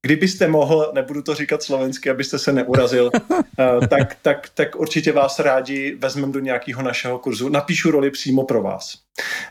kdybyste 0.06 0.48
mohl, 0.48 0.91
nebudu 0.94 1.22
to 1.22 1.36
říkat 1.36 1.63
slovensky, 1.63 2.10
abyste 2.10 2.39
se 2.39 2.52
neurazil, 2.52 3.12
uh, 3.30 3.88
tak, 3.89 4.18
tak, 4.22 4.50
tak 4.54 4.76
určitě 4.76 5.12
vás 5.12 5.39
rádi 5.39 5.96
vezmeme 6.00 6.34
do 6.34 6.39
nějakého 6.39 6.82
našeho 6.82 7.20
kurzu. 7.20 7.50
Napíšu 7.50 7.91
roli 7.91 8.12
přímo 8.12 8.44
pro 8.44 8.62
vás. 8.62 8.98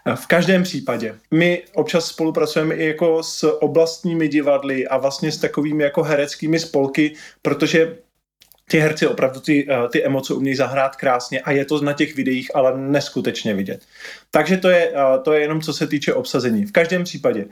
Uh, 0.07 0.14
v 0.14 0.27
každém 0.27 0.62
případě. 0.62 1.14
My 1.31 1.62
občas 1.75 2.07
spolupracujeme 2.07 2.75
i 2.75 2.87
jako 2.87 3.23
s 3.23 3.62
oblastními 3.62 4.29
divadly 4.29 4.87
a 4.87 4.97
vlastně 4.97 5.33
s 5.33 5.38
takovými 5.38 5.85
jako 5.85 6.03
hereckými 6.03 6.59
spolky, 6.59 7.14
protože 7.43 7.97
ty 8.71 8.79
herci 8.79 9.07
opravdu 9.07 9.40
ty, 9.40 9.67
uh, 9.67 9.88
ty 9.90 10.05
emoce 10.05 10.35
umějí 10.35 10.57
zahrát 10.57 10.97
krásně 10.97 11.40
a 11.40 11.51
je 11.51 11.64
to 11.64 11.81
na 11.81 11.93
těch 11.93 12.17
videích 12.17 12.57
ale 12.57 12.79
neskutečně 12.79 13.55
vidět. 13.55 13.83
Takže 14.31 14.57
to 14.57 14.69
je, 14.69 14.93
to 15.23 15.33
je 15.33 15.40
jenom 15.40 15.61
co 15.61 15.73
se 15.73 15.87
týče 15.87 16.14
obsazení. 16.14 16.67
V 16.67 16.73
každém 16.73 17.05
případě 17.05 17.47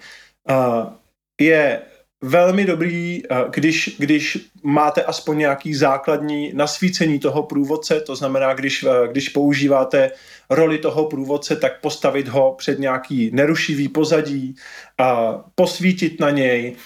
je 1.41 1.81
velmi 2.23 2.65
dobrý, 2.65 3.23
eh, 3.25 3.37
když, 3.55 3.97
když 3.99 4.39
máte 4.63 5.03
aspoň 5.03 5.39
nějaký 5.39 5.75
základní 5.75 6.53
nasvícení 6.55 7.19
toho 7.19 7.43
průvodce, 7.43 8.01
to 8.01 8.17
znamená, 8.17 8.55
když, 8.55 8.85
eh, 8.85 9.09
když 9.13 9.29
používáte 9.29 10.11
roli 10.51 10.79
toho 10.79 11.05
průvodce, 11.05 11.57
tak 11.57 11.81
postavit 11.81 12.29
ho 12.29 12.55
před 12.59 12.79
nějaký 12.79 13.31
nerušivý 13.33 13.89
pozadí, 13.89 14.55
a 14.99 15.33
posvítit 15.55 16.21
na 16.21 16.31
něj, 16.31 16.77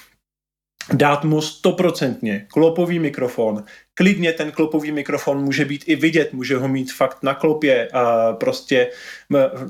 dát 0.92 1.25
mu 1.25 1.42
stoprocentně 1.42 2.46
klopový 2.48 2.98
mikrofon. 2.98 3.65
Klidně 3.99 4.33
ten 4.33 4.53
klopový 4.53 4.92
mikrofon 4.92 5.44
může 5.44 5.65
být 5.65 5.85
i 5.87 5.97
vidět, 5.97 6.33
může 6.33 6.57
ho 6.57 6.69
mít 6.69 6.92
fakt 6.92 7.23
na 7.23 7.35
klopě. 7.35 7.88
A 7.92 8.33
prostě, 8.33 8.90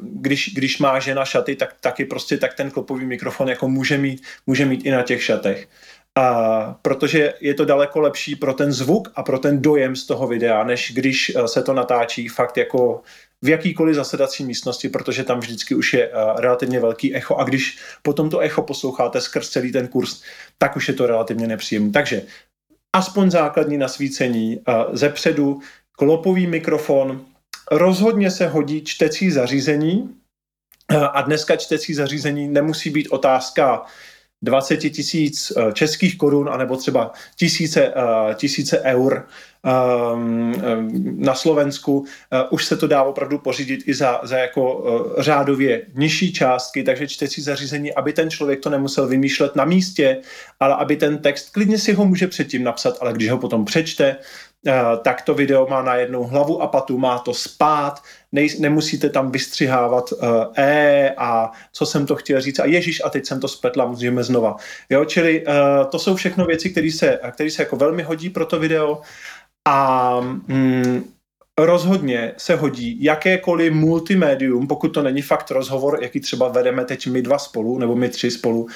když, 0.02 0.54
když 0.54 0.78
má 0.78 0.98
žena 0.98 1.24
šaty, 1.24 1.56
tak 1.56 1.74
taky 1.80 2.04
prostě 2.04 2.36
tak 2.36 2.54
ten 2.54 2.70
klopový 2.70 3.06
mikrofon 3.06 3.48
jako 3.48 3.68
může 3.68 3.98
mít, 3.98 4.22
může 4.46 4.64
mít 4.66 4.86
i 4.86 4.90
na 4.90 5.02
těch 5.02 5.22
šatech. 5.22 5.68
a 6.16 6.78
protože 6.82 7.34
je 7.40 7.54
to 7.54 7.64
daleko 7.64 8.00
lepší 8.00 8.36
pro 8.36 8.54
ten 8.54 8.72
zvuk 8.72 9.12
a 9.14 9.22
pro 9.22 9.38
ten 9.38 9.62
dojem 9.62 9.96
z 9.96 10.06
toho 10.06 10.26
videa, 10.26 10.64
než 10.64 10.92
když 10.94 11.32
se 11.46 11.62
to 11.62 11.72
natáčí 11.72 12.28
fakt 12.28 12.56
jako 12.56 13.02
v 13.42 13.48
jakýkoliv 13.48 13.96
zasedací 13.96 14.44
místnosti, 14.44 14.88
protože 14.88 15.24
tam 15.24 15.40
vždycky 15.40 15.74
už 15.74 15.92
je 15.94 16.10
relativně 16.36 16.80
velký 16.80 17.14
echo 17.14 17.36
a 17.36 17.44
když 17.44 17.78
potom 18.02 18.30
to 18.30 18.38
echo 18.38 18.62
posloucháte 18.62 19.20
skrz 19.20 19.48
celý 19.48 19.72
ten 19.72 19.88
kurz, 19.88 20.22
tak 20.58 20.76
už 20.76 20.88
je 20.88 20.94
to 20.94 21.06
relativně 21.06 21.46
nepříjemné. 21.46 21.92
Takže 21.92 22.22
aspoň 22.96 23.30
základní 23.30 23.78
nasvícení 23.78 24.60
ze 24.92 25.08
předu, 25.08 25.60
klopový 25.92 26.46
mikrofon, 26.46 27.24
rozhodně 27.70 28.30
se 28.30 28.46
hodí 28.46 28.84
čtecí 28.84 29.30
zařízení 29.30 30.14
a 31.12 31.22
dneska 31.22 31.56
čtecí 31.56 31.94
zařízení 31.94 32.48
nemusí 32.48 32.90
být 32.90 33.08
otázka 33.08 33.84
20 34.42 34.76
tisíc 34.76 35.52
eh, 35.56 35.72
českých 35.72 36.18
korun, 36.18 36.48
anebo 36.48 36.76
třeba 36.76 37.12
tisíce, 37.36 37.86
eh, 37.86 38.34
tisíce 38.34 38.80
eur 38.80 39.26
ehm, 39.64 40.54
ehm, 40.64 40.90
na 41.18 41.34
Slovensku. 41.34 42.04
Eh, 42.32 42.44
už 42.50 42.64
se 42.64 42.76
to 42.76 42.86
dá 42.86 43.02
opravdu 43.02 43.38
pořídit 43.38 43.80
i 43.86 43.94
za, 43.94 44.20
za 44.22 44.38
jako 44.38 44.84
řádově 45.18 45.82
nižší 45.94 46.32
částky, 46.32 46.82
takže 46.82 47.08
čtecí 47.08 47.42
zařízení, 47.42 47.94
aby 47.94 48.12
ten 48.12 48.30
člověk 48.30 48.60
to 48.60 48.70
nemusel 48.70 49.06
vymýšlet 49.06 49.56
na 49.56 49.64
místě, 49.64 50.20
ale 50.60 50.74
aby 50.74 50.96
ten 50.96 51.18
text, 51.18 51.50
klidně 51.50 51.78
si 51.78 51.92
ho 51.92 52.04
může 52.04 52.26
předtím 52.26 52.64
napsat, 52.64 52.98
ale 53.00 53.12
když 53.12 53.30
ho 53.30 53.38
potom 53.38 53.64
přečte, 53.64 54.16
tak 55.02 55.22
to 55.22 55.34
video 55.34 55.66
má 55.66 55.82
najednou 55.82 56.24
hlavu 56.24 56.62
a 56.62 56.66
patu, 56.66 56.98
má 56.98 57.18
to 57.18 57.34
spát, 57.34 58.02
nej, 58.36 58.48
nemusíte 58.60 59.10
tam 59.10 59.30
vystřihávat 59.30 60.12
uh, 60.12 60.18
e 60.56 61.14
a 61.16 61.50
co 61.72 61.86
jsem 61.86 62.06
to 62.06 62.16
chtěl 62.16 62.40
říct 62.40 62.58
a 62.58 62.64
ježíš 62.64 63.02
a 63.04 63.10
teď 63.10 63.26
jsem 63.26 63.40
to 63.40 63.48
spletla, 63.48 63.86
můžeme 63.86 64.24
znova. 64.24 64.56
Jo, 64.90 65.04
čili 65.04 65.46
uh, 65.46 65.54
to 65.90 65.98
jsou 65.98 66.14
všechno 66.14 66.44
věci, 66.44 66.70
které 66.70 66.90
se, 66.90 67.18
které 67.32 67.50
se 67.50 67.62
jako 67.62 67.76
velmi 67.76 68.02
hodí 68.02 68.30
pro 68.30 68.46
to 68.46 68.58
video 68.58 69.00
a 69.68 70.20
mm, 70.20 71.04
rozhodně 71.58 72.34
se 72.36 72.56
hodí 72.56 73.04
jakékoliv 73.04 73.72
multimédium, 73.72 74.66
pokud 74.66 74.88
to 74.88 75.02
není 75.02 75.22
fakt 75.22 75.50
rozhovor, 75.50 75.98
jaký 76.02 76.20
třeba 76.20 76.48
vedeme 76.48 76.84
teď 76.84 77.06
my 77.06 77.22
dva 77.22 77.38
spolu, 77.38 77.78
nebo 77.78 77.96
my 77.96 78.08
tři 78.08 78.30
spolu, 78.30 78.68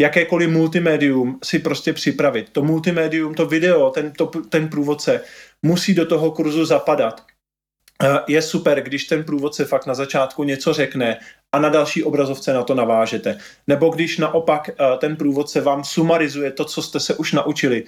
jakékoliv 0.00 0.50
multimédium 0.50 1.38
si 1.44 1.58
prostě 1.58 1.92
připravit. 1.92 2.48
To 2.52 2.62
multimédium, 2.62 3.34
to 3.34 3.46
video, 3.46 3.90
ten, 3.90 4.12
to, 4.12 4.26
ten 4.26 4.68
průvodce 4.68 5.20
musí 5.62 5.94
do 5.94 6.06
toho 6.06 6.30
kurzu 6.30 6.64
zapadat. 6.64 7.24
Eh, 8.02 8.18
je 8.28 8.42
super, 8.42 8.82
když 8.82 9.04
ten 9.04 9.24
průvodce 9.24 9.64
fakt 9.64 9.86
na 9.86 9.94
začátku 9.94 10.44
něco 10.44 10.72
řekne 10.72 11.18
a 11.52 11.58
na 11.58 11.68
další 11.68 12.04
obrazovce 12.04 12.52
na 12.52 12.62
to 12.62 12.74
navážete. 12.74 13.38
Nebo 13.66 13.88
když 13.88 14.18
naopak 14.18 14.68
eh, 14.68 14.96
ten 14.98 15.16
průvodce 15.16 15.60
vám 15.60 15.84
sumarizuje 15.84 16.50
to, 16.50 16.64
co 16.64 16.82
jste 16.82 17.00
se 17.00 17.14
už 17.14 17.32
naučili. 17.32 17.84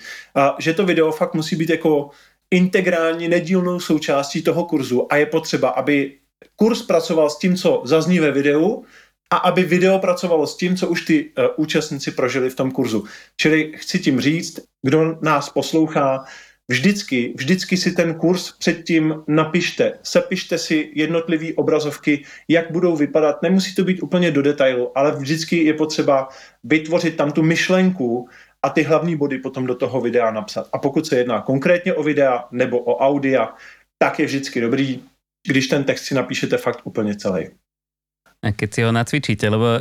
Že 0.59 0.75
to 0.75 0.87
video 0.87 1.13
fakt 1.13 1.35
musí 1.35 1.57
být 1.57 1.71
jako 1.71 2.11
integrální, 2.51 3.29
nedílnou 3.29 3.81
součástí 3.81 4.43
toho 4.43 4.65
kurzu 4.65 5.13
a 5.13 5.17
je 5.17 5.27
potřeba, 5.27 5.69
aby 5.69 6.19
kurz 6.57 6.83
pracoval 6.83 7.31
s 7.31 7.39
tím, 7.39 7.57
co 7.57 7.83
zazní 7.85 8.19
ve 8.19 8.31
videu, 8.31 8.85
a 9.31 9.37
aby 9.37 9.63
video 9.63 9.99
pracovalo 9.99 10.47
s 10.47 10.57
tím, 10.57 10.77
co 10.77 10.89
už 10.89 11.05
ty 11.05 11.33
účastníci 11.57 12.11
prožili 12.11 12.51
v 12.51 12.55
tom 12.55 12.71
kurzu. 12.71 13.05
Čili 13.37 13.73
chci 13.77 13.99
tím 13.99 14.21
říct, 14.21 14.61
kdo 14.83 15.19
nás 15.23 15.49
poslouchá, 15.49 16.25
vždycky, 16.71 17.35
vždycky 17.37 17.77
si 17.77 17.93
ten 17.93 18.15
kurz 18.15 18.53
předtím 18.53 19.23
napište, 19.27 19.99
sepište 20.03 20.59
si 20.59 20.93
jednotlivé 20.95 21.47
obrazovky, 21.55 22.25
jak 22.49 22.71
budou 22.71 22.97
vypadat. 22.97 23.43
Nemusí 23.43 23.75
to 23.75 23.85
být 23.85 24.03
úplně 24.03 24.31
do 24.31 24.43
detailu, 24.43 24.99
ale 24.99 25.13
vždycky 25.13 25.65
je 25.65 25.75
potřeba 25.75 26.29
vytvořit 26.65 27.17
tam 27.17 27.33
tu 27.33 27.43
myšlenku 27.43 28.29
a 28.63 28.71
ty 28.71 28.83
hlavní 28.83 29.17
body 29.17 29.39
potom 29.39 29.67
do 29.67 29.75
toho 29.75 30.01
videa 30.01 30.31
napsat. 30.31 30.69
A 30.73 30.79
pokud 30.79 31.07
se 31.07 31.19
jedná 31.19 31.41
konkrétně 31.41 31.95
o 31.95 32.03
videa 32.03 32.45
nebo 32.51 32.79
o 32.79 32.97
audia, 32.99 33.55
tak 33.99 34.19
je 34.19 34.27
vždycky 34.27 34.61
dobrý, 34.61 35.03
když 35.49 35.67
ten 35.67 35.85
text 35.85 36.05
si 36.05 36.15
napíšete 36.15 36.57
fakt 36.57 36.81
úplně 36.85 37.17
celý 37.17 37.51
keď 38.41 38.69
si 38.73 38.81
ho 38.81 38.91
nacvičíte, 38.91 39.47
lebo 39.53 39.77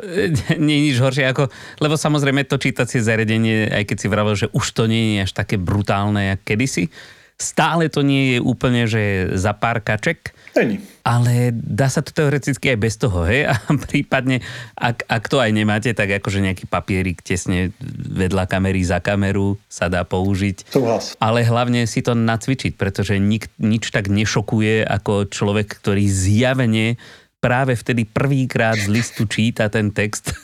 nie 0.59 0.75
je 0.75 0.85
nič 0.91 0.97
horšie 0.99 1.31
ako, 1.31 1.47
lebo 1.79 1.95
samozrejme 1.95 2.43
to 2.43 2.59
čítacie 2.59 2.99
zariadenie, 2.99 3.71
aj 3.71 3.83
keď 3.87 3.97
si 3.97 4.07
vravel, 4.11 4.35
že 4.35 4.51
už 4.51 4.65
to 4.75 4.83
nie 4.83 5.15
je 5.15 5.27
až 5.27 5.31
také 5.31 5.55
brutálne, 5.55 6.35
jak 6.35 6.43
kedysi, 6.43 6.91
stále 7.39 7.87
to 7.87 8.03
nie 8.03 8.35
je 8.35 8.39
úplne, 8.43 8.83
že 8.83 9.31
za 9.39 9.55
pár 9.55 9.79
kaček. 9.79 10.35
Ani. 10.59 10.83
Ale 11.07 11.55
dá 11.55 11.87
sa 11.87 12.03
to 12.03 12.11
teoreticky 12.11 12.75
aj 12.75 12.79
bez 12.83 12.99
toho, 12.99 13.23
hej? 13.23 13.47
A 13.47 13.55
prípadne, 13.87 14.43
ak, 14.75 15.07
ak 15.07 15.23
to 15.31 15.39
aj 15.39 15.55
nemáte, 15.55 15.95
tak 15.95 16.19
akože 16.19 16.43
nejaký 16.43 16.67
papierik 16.67 17.23
tesne 17.23 17.71
vedľa 18.11 18.43
kamery 18.43 18.83
za 18.83 18.99
kameru 18.99 19.55
sa 19.71 19.87
dá 19.87 20.03
použiť. 20.03 20.67
Súhlas. 20.67 21.15
Ale 21.23 21.47
hlavne 21.47 21.87
si 21.87 22.03
to 22.03 22.11
nacvičiť, 22.11 22.75
pretože 22.75 23.15
nik, 23.15 23.47
nič 23.55 23.87
tak 23.95 24.11
nešokuje 24.11 24.83
ako 24.83 25.31
človek, 25.31 25.79
ktorý 25.79 26.11
zjavene 26.11 26.99
práve 27.39 27.75
vtedy 27.75 28.05
prvýkrát 28.05 28.75
z 28.75 28.87
listu 28.87 29.25
číta 29.25 29.71
ten 29.71 29.91
text, 29.91 30.35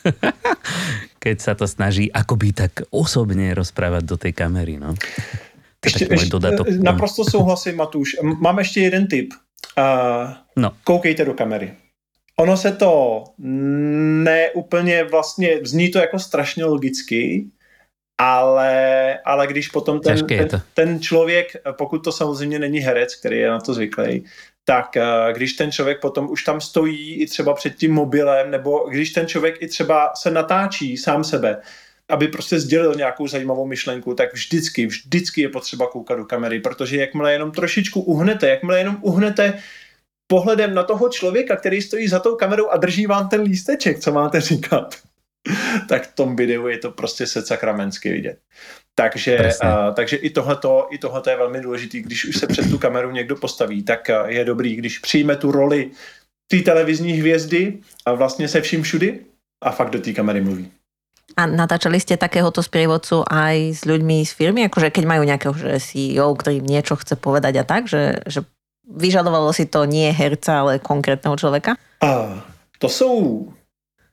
keď 1.24 1.38
sa 1.39 1.54
to 1.54 1.68
snaží 1.68 2.08
akoby 2.12 2.56
tak 2.56 2.88
osobne 2.89 3.52
rozprávať 3.52 4.04
do 4.04 4.16
tej 4.18 4.34
kamery. 4.34 4.80
No. 4.80 4.96
Ještě, 5.86 6.08
ještě, 6.10 6.30
dodatok. 6.30 6.68
No. 6.70 6.84
Naprosto 6.84 7.24
souhlasím, 7.24 7.76
Matuš. 7.76 8.16
Mám 8.22 8.60
ještě 8.60 8.82
jeden 8.82 9.08
tip. 9.08 9.34
Uh, 9.78 10.34
no. 10.56 10.72
Koukejte 10.84 11.26
do 11.26 11.34
kamery. 11.34 11.74
Ono 12.38 12.58
se 12.58 12.72
to 12.72 13.24
neúplně 14.24 15.04
vlastně, 15.04 15.60
zní 15.64 15.91
to 15.91 16.00
jako 16.00 16.20
strašně 16.20 16.66
logicky, 16.66 17.48
ale, 18.18 18.74
ale 19.26 19.48
když 19.48 19.68
potom 19.68 20.00
ten, 20.00 20.28
ten, 20.28 20.62
ten 20.74 21.00
člověk, 21.00 21.48
pokud 21.78 22.04
to 22.04 22.12
samozřejmě 22.12 22.60
není 22.60 22.80
herec, 22.80 23.16
který 23.16 23.38
je 23.38 23.50
na 23.50 23.60
to 23.60 23.74
zvyklý, 23.74 24.26
tak 24.66 24.97
eh, 24.97 25.03
když 25.34 25.53
ten 25.53 25.72
člověk 25.72 26.01
potom 26.01 26.30
už 26.30 26.43
tam 26.43 26.61
stojí 26.61 27.22
i 27.22 27.26
třeba 27.28 27.53
před 27.53 27.76
tím 27.76 27.93
mobilem, 27.93 28.51
nebo 28.51 28.89
když 28.89 29.11
ten 29.11 29.28
člověk 29.28 29.61
i 29.61 29.68
třeba 29.68 30.11
se 30.16 30.32
natáčí 30.32 30.97
sám 30.97 31.24
sebe, 31.24 31.61
aby 32.09 32.28
prostě 32.28 32.59
sdělil 32.59 32.95
nějakou 32.95 33.28
zajímavou 33.28 33.68
myšlenku, 33.68 34.13
tak 34.13 34.34
vždycky, 34.34 34.86
vždycky 34.86 35.41
je 35.41 35.49
potřeba 35.49 35.88
koukat 35.88 36.18
do 36.18 36.26
kamery, 36.26 36.59
protože 36.59 36.97
jakmile 36.97 37.34
jenom 37.34 37.51
trošičku 37.51 38.01
uhnete, 38.01 38.49
jakmile 38.49 38.80
jenom 38.80 38.97
uhnete 39.01 39.59
pohledem 40.28 40.74
na 40.74 40.84
toho 40.84 41.09
člověka, 41.09 41.55
který 41.55 41.82
stojí 41.82 42.07
za 42.07 42.20
tou 42.20 42.36
kamerou 42.36 42.70
a 42.70 42.78
drží 42.78 43.05
vám 43.05 43.30
ten 43.30 43.41
lísteček, 43.41 43.99
co 43.99 44.11
máte 44.11 44.41
říkat, 44.41 44.95
tak 45.89 46.07
v 46.07 46.16
tom 46.16 46.36
videu 46.36 46.68
je 46.68 46.78
to 46.78 46.91
prostě 46.91 47.28
se 47.28 47.41
sakramensky 47.41 48.11
vidět. 48.11 48.39
Takže, 48.96 49.52
uh, 49.64 49.93
takže 49.93 50.16
i 50.16 50.30
tohleto, 50.30 50.88
i 50.91 50.98
tohleto 50.98 51.30
je 51.30 51.38
velmi 51.38 51.62
důležité. 51.62 52.00
Když 52.00 52.26
už 52.26 52.36
se 52.38 52.48
před 52.48 52.70
tu 52.70 52.78
kameru 52.78 53.12
někdo 53.12 53.36
postaví, 53.36 53.84
tak 53.84 54.10
uh, 54.10 54.30
je 54.30 54.46
dobrý, 54.46 54.76
když 54.76 55.00
přijme 55.00 55.36
tu 55.36 55.52
roli 55.52 55.91
té 56.48 56.58
televizní 56.58 57.12
hvězdy 57.12 57.78
a 58.06 58.14
vlastně 58.14 58.48
se 58.48 58.62
vším 58.62 58.84
všudy 58.84 59.20
a 59.64 59.72
fakt 59.72 59.89
do 59.89 60.00
té 60.00 60.14
kamery 60.14 60.41
mluví. 60.41 60.72
A 61.34 61.50
natáčali 61.50 61.98
ste 61.98 62.22
takéhoto 62.22 62.62
sprievodcu 62.62 63.26
aj 63.26 63.58
s 63.74 63.82
ľuďmi 63.84 64.24
z 64.24 64.32
firmy? 64.32 64.62
Akože 64.70 64.93
keď 64.93 65.04
majú 65.10 65.26
nejakého 65.26 65.58
že 65.58 65.82
CEO, 65.82 66.32
ktorý 66.38 66.62
niečo 66.62 66.96
chce 66.96 67.18
povedať 67.18 67.60
a 67.60 67.64
tak, 67.66 67.89
že, 67.89 68.22
že 68.30 68.46
vyžadovalo 68.86 69.50
si 69.50 69.66
to 69.66 69.89
nie 69.89 70.14
herca, 70.14 70.62
ale 70.62 70.80
konkrétneho 70.80 71.36
člověka? 71.36 71.76
A 72.06 72.39
to 72.80 72.89
jsou 72.89 73.50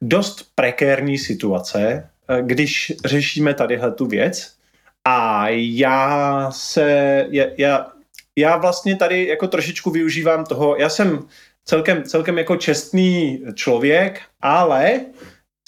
dost 0.00 0.50
prekérní 0.54 1.18
situace, 1.18 2.08
eh, 2.08 2.42
když 2.42 2.92
řešíme 3.04 3.54
tadyhle 3.54 3.92
tu 3.92 4.06
věc. 4.06 4.56
A 5.04 5.48
já 5.48 6.50
se, 6.50 7.26
já, 7.58 7.92
já 8.36 8.56
vlastně 8.56 8.96
tady 8.96 9.26
jako 9.26 9.48
trošičku 9.48 9.90
využívám 9.90 10.44
toho, 10.44 10.76
já 10.76 10.88
jsem 10.88 11.26
celkem, 11.64 12.02
celkem 12.02 12.38
jako 12.38 12.56
čestný 12.56 13.42
člověk, 13.54 14.20
ale 14.40 15.00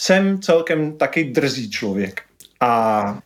jsem 0.00 0.40
celkem 0.40 0.98
taky 0.98 1.24
drzý 1.24 1.70
člověk. 1.70 2.22
A 2.60 3.18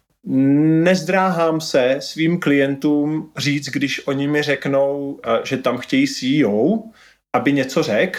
nezdráhám 0.82 1.60
se 1.60 1.96
svým 2.00 2.40
klientům 2.40 3.32
říct, 3.36 3.68
když 3.68 4.06
oni 4.06 4.28
mi 4.28 4.42
řeknou, 4.42 5.20
eh, 5.24 5.40
že 5.44 5.56
tam 5.56 5.78
chtějí 5.78 6.06
CEO, 6.08 6.82
aby 7.32 7.52
něco 7.52 7.82
řekl, 7.82 8.18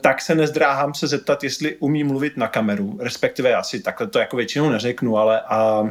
tak 0.00 0.20
se 0.20 0.34
nezdráhám 0.34 0.94
se 0.94 1.06
zeptat, 1.06 1.44
jestli 1.44 1.76
umí 1.76 2.04
mluvit 2.04 2.36
na 2.36 2.48
kameru, 2.48 2.98
respektive 3.00 3.54
asi 3.54 3.80
takhle 3.80 4.06
to 4.06 4.18
jako 4.18 4.36
většinou 4.36 4.70
neřeknu, 4.70 5.18
ale 5.18 5.40
a 5.40 5.90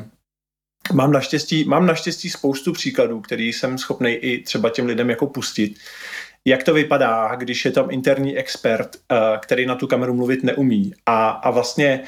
mám 0.94 1.12
naštěstí, 1.12 1.64
mám 1.64 1.86
naštěstí 1.86 2.30
spoustu 2.30 2.74
příkladů, 2.74 3.22
který 3.22 3.54
jsem 3.54 3.78
schopný 3.78 4.12
i 4.12 4.44
třeba 4.44 4.70
těm 4.70 4.86
lidem 4.86 5.10
jako 5.10 5.28
pustit. 5.28 5.76
Jak 6.46 6.64
to 6.64 6.74
vypadá, 6.74 7.36
když 7.36 7.66
je 7.66 7.72
tam 7.72 7.92
interní 7.92 8.38
expert, 8.38 8.96
eh, 9.12 9.16
který 9.40 9.66
na 9.66 9.76
tu 9.76 9.88
kameru 9.88 10.14
mluvit 10.14 10.44
neumí. 10.44 10.94
A, 11.06 11.30
a 11.30 11.52
vlastně 11.52 12.04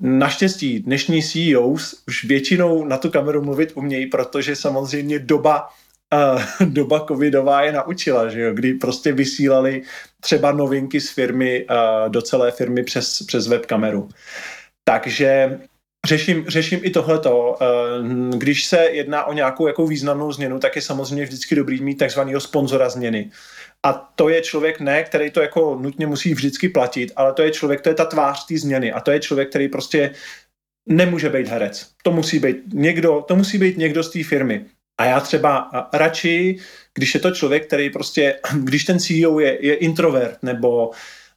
naštěstí 0.00 0.80
dnešní 0.80 1.22
CEOs 1.22 2.02
už 2.08 2.24
většinou 2.24 2.84
na 2.84 2.98
tu 2.98 3.10
kameru 3.10 3.44
mluvit 3.44 3.72
umějí, 3.74 4.06
protože 4.06 4.56
samozřejmě 4.56 5.18
doba 5.18 5.68
uh, 6.12 6.68
doba 6.68 7.04
covidová 7.08 7.62
je 7.62 7.72
naučila, 7.72 8.28
že 8.28 8.40
jo, 8.40 8.54
kdy 8.54 8.74
prostě 8.74 9.12
vysílali 9.12 9.82
třeba 10.20 10.52
novinky 10.52 11.00
z 11.00 11.10
firmy 11.10 11.66
uh, 11.70 12.12
do 12.12 12.22
celé 12.22 12.50
firmy 12.50 12.82
přes, 12.82 13.22
přes 13.22 13.46
webkameru. 13.46 14.08
Takže 14.84 15.58
Řeším, 16.06 16.44
řeším 16.48 16.80
i 16.82 16.90
tohleto. 16.90 17.56
Eh, 17.60 17.66
když 18.36 18.64
se 18.64 18.88
jedná 18.90 19.24
o 19.24 19.32
nějakou 19.32 19.66
jakou 19.66 19.86
významnou 19.86 20.32
změnu, 20.32 20.58
tak 20.58 20.76
je 20.76 20.82
samozřejmě 20.82 21.24
vždycky 21.24 21.54
dobrý 21.54 21.80
mít 21.80 21.94
takzvaného 21.94 22.40
sponzora 22.40 22.88
změny. 22.88 23.30
A 23.82 23.92
to 23.92 24.28
je 24.28 24.40
člověk 24.40 24.80
ne, 24.80 25.04
který 25.04 25.30
to 25.30 25.40
jako 25.40 25.78
nutně 25.80 26.06
musí 26.06 26.34
vždycky 26.34 26.68
platit, 26.68 27.12
ale 27.16 27.32
to 27.32 27.42
je 27.42 27.50
člověk, 27.50 27.80
to 27.80 27.88
je 27.88 27.94
ta 27.94 28.04
tvář 28.04 28.46
té 28.46 28.58
změny 28.58 28.92
a 28.92 29.00
to 29.00 29.10
je 29.10 29.20
člověk, 29.20 29.48
který 29.48 29.68
prostě 29.68 30.10
nemůže 30.86 31.28
být 31.28 31.48
herec. 31.48 31.90
To 32.02 32.12
musí 32.12 32.38
být 32.38 32.56
někdo, 32.72 33.24
to 33.28 33.36
musí 33.36 33.58
být 33.58 33.78
někdo 33.78 34.02
z 34.02 34.10
té 34.10 34.24
firmy. 34.24 34.64
A 35.00 35.04
já 35.04 35.20
třeba 35.20 35.70
radši, 35.92 36.58
když 36.94 37.14
je 37.14 37.20
to 37.20 37.30
člověk, 37.30 37.66
který 37.66 37.90
prostě, 37.90 38.40
když 38.54 38.84
ten 38.84 38.98
CEO 38.98 39.40
je, 39.40 39.66
je 39.66 39.74
introvert 39.74 40.42
nebo 40.42 40.90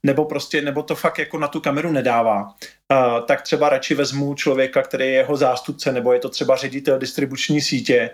nebo 0.06 0.26
prostě, 0.26 0.62
nebo 0.62 0.84
to 0.84 0.96
fakt 0.96 1.20
jako 1.20 1.38
na 1.38 1.48
tu 1.48 1.60
kameru 1.60 1.92
nedává, 1.92 2.44
uh, 2.44 3.26
tak 3.26 3.42
třeba 3.42 3.70
radši 3.70 3.96
vezmu 3.96 4.34
člověka, 4.34 4.82
který 4.82 5.06
je 5.06 5.12
jeho 5.12 5.38
zástupce, 5.38 5.92
nebo 5.92 6.14
je 6.14 6.20
to 6.20 6.30
třeba 6.30 6.56
ředitel 6.56 7.00
distribuční 7.00 7.62
sítě, 7.62 8.10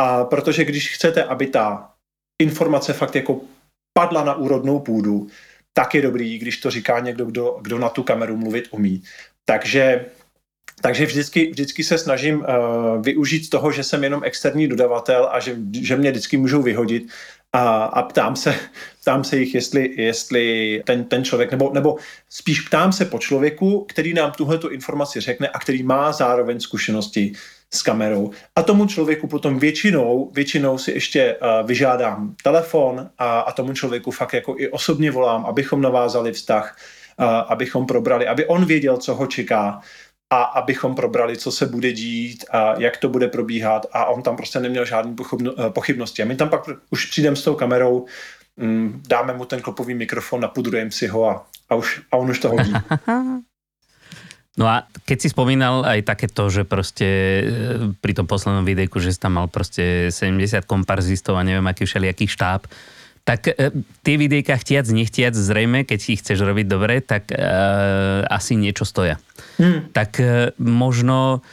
a 0.00 0.24
protože 0.24 0.64
když 0.64 0.94
chcete, 0.94 1.24
aby 1.24 1.46
ta 1.46 1.90
informace 2.42 2.92
fakt 2.92 3.16
jako 3.16 3.40
padla 3.98 4.24
na 4.24 4.34
úrodnou 4.34 4.80
půdu, 4.80 5.26
tak 5.74 5.94
je 5.94 6.02
dobrý, 6.02 6.38
když 6.38 6.56
to 6.60 6.70
říká 6.70 7.00
někdo, 7.00 7.24
kdo, 7.24 7.58
kdo 7.62 7.78
na 7.78 7.88
tu 7.88 8.02
kameru 8.02 8.36
mluvit 8.36 8.68
umí. 8.70 9.02
Takže 9.44 10.06
takže 10.82 11.06
vždycky, 11.06 11.50
vždycky 11.50 11.84
se 11.84 11.98
snažím 11.98 12.40
uh, 12.40 12.46
využít 13.02 13.50
toho, 13.50 13.72
že 13.72 13.84
jsem 13.84 14.04
jenom 14.04 14.24
externí 14.24 14.68
dodavatel 14.68 15.28
a 15.32 15.40
že, 15.40 15.56
že 15.82 15.96
mě 15.96 16.10
vždycky 16.10 16.36
můžou 16.36 16.62
vyhodit 16.62 17.06
a, 17.52 17.84
a 17.84 18.02
ptám, 18.02 18.36
se, 18.36 18.54
ptám 19.00 19.24
se 19.24 19.36
jich, 19.36 19.54
jestli, 19.54 19.94
jestli 19.96 20.82
ten, 20.86 21.04
ten 21.04 21.24
člověk, 21.24 21.50
nebo, 21.50 21.70
nebo 21.74 21.96
spíš 22.30 22.60
ptám 22.60 22.92
se 22.92 23.04
po 23.04 23.18
člověku, 23.18 23.86
který 23.88 24.14
nám 24.14 24.32
tuhle 24.32 24.58
informaci 24.70 25.20
řekne 25.20 25.48
a 25.48 25.58
který 25.58 25.82
má 25.82 26.12
zároveň 26.12 26.60
zkušenosti 26.60 27.32
s 27.74 27.82
kamerou. 27.82 28.30
A 28.56 28.62
tomu 28.62 28.86
člověku 28.86 29.26
potom 29.26 29.58
většinou, 29.58 30.30
většinou 30.34 30.78
si 30.78 30.92
ještě 30.92 31.36
uh, 31.36 31.66
vyžádám 31.66 32.34
telefon 32.42 33.10
a, 33.18 33.40
a 33.40 33.52
tomu 33.52 33.72
člověku 33.72 34.10
fakt 34.10 34.32
jako 34.32 34.54
i 34.58 34.68
osobně 34.68 35.10
volám, 35.10 35.46
abychom 35.46 35.80
navázali 35.80 36.32
vztah, 36.32 36.76
uh, 37.18 37.26
abychom 37.26 37.86
probrali, 37.86 38.26
aby 38.26 38.46
on 38.46 38.64
věděl, 38.64 38.96
co 38.96 39.14
ho 39.14 39.26
čeká 39.26 39.80
a 40.32 40.42
abychom 40.42 40.94
probrali, 40.94 41.36
co 41.36 41.52
se 41.52 41.66
bude 41.66 41.92
dít 41.92 42.44
a 42.50 42.80
jak 42.80 42.96
to 42.96 43.08
bude 43.08 43.28
probíhat 43.28 43.86
a 43.92 44.04
on 44.04 44.22
tam 44.22 44.36
prostě 44.36 44.60
neměl 44.60 44.84
žádné 44.84 45.12
eh, 45.12 45.70
pochybnosti. 45.70 46.22
A 46.22 46.26
my 46.26 46.36
tam 46.36 46.48
pak 46.48 46.64
už 46.90 47.06
přijdeme 47.06 47.36
s 47.36 47.44
tou 47.44 47.54
kamerou, 47.54 48.06
mm, 48.56 49.02
dáme 49.08 49.34
mu 49.34 49.44
ten 49.44 49.60
klopový 49.60 49.94
mikrofon, 49.94 50.40
napudrujeme 50.40 50.90
si 50.90 51.06
ho 51.06 51.28
a, 51.28 51.46
a, 51.68 51.74
už, 51.74 52.00
a 52.12 52.16
on 52.16 52.30
už 52.30 52.38
to 52.38 52.48
hodí. 52.48 52.72
No 54.52 54.68
a 54.68 54.84
keď 55.08 55.16
si 55.16 55.28
spomínal 55.32 55.80
aj 55.80 56.04
takéto, 56.04 56.44
že 56.52 56.68
proste 56.68 57.08
eh, 57.08 57.88
pri 58.04 58.12
tom 58.12 58.28
poslednom 58.28 58.68
videjku, 58.68 59.00
že 59.00 59.16
si 59.16 59.20
tam 59.20 59.40
mal 59.40 59.48
proste 59.48 60.12
70 60.12 60.68
komparzistov 60.68 61.40
a 61.40 61.44
neviem 61.44 61.64
aký 61.64 61.88
všelijaký 61.88 62.28
štáb, 62.28 62.68
tak 63.22 63.54
e, 63.54 63.54
tie 64.02 64.14
videjka 64.18 64.58
chtiac, 64.58 64.86
nechtiac, 64.90 65.34
zrejme, 65.34 65.86
keď 65.86 65.98
ich 66.10 66.20
chceš 66.22 66.42
robiť 66.42 66.66
dobre, 66.66 66.98
tak 66.98 67.30
e, 67.30 67.38
asi 68.26 68.58
niečo 68.58 68.82
stoja. 68.82 69.22
Hmm. 69.62 69.86
Tak 69.94 70.10
e, 70.18 70.50
možno, 70.58 71.46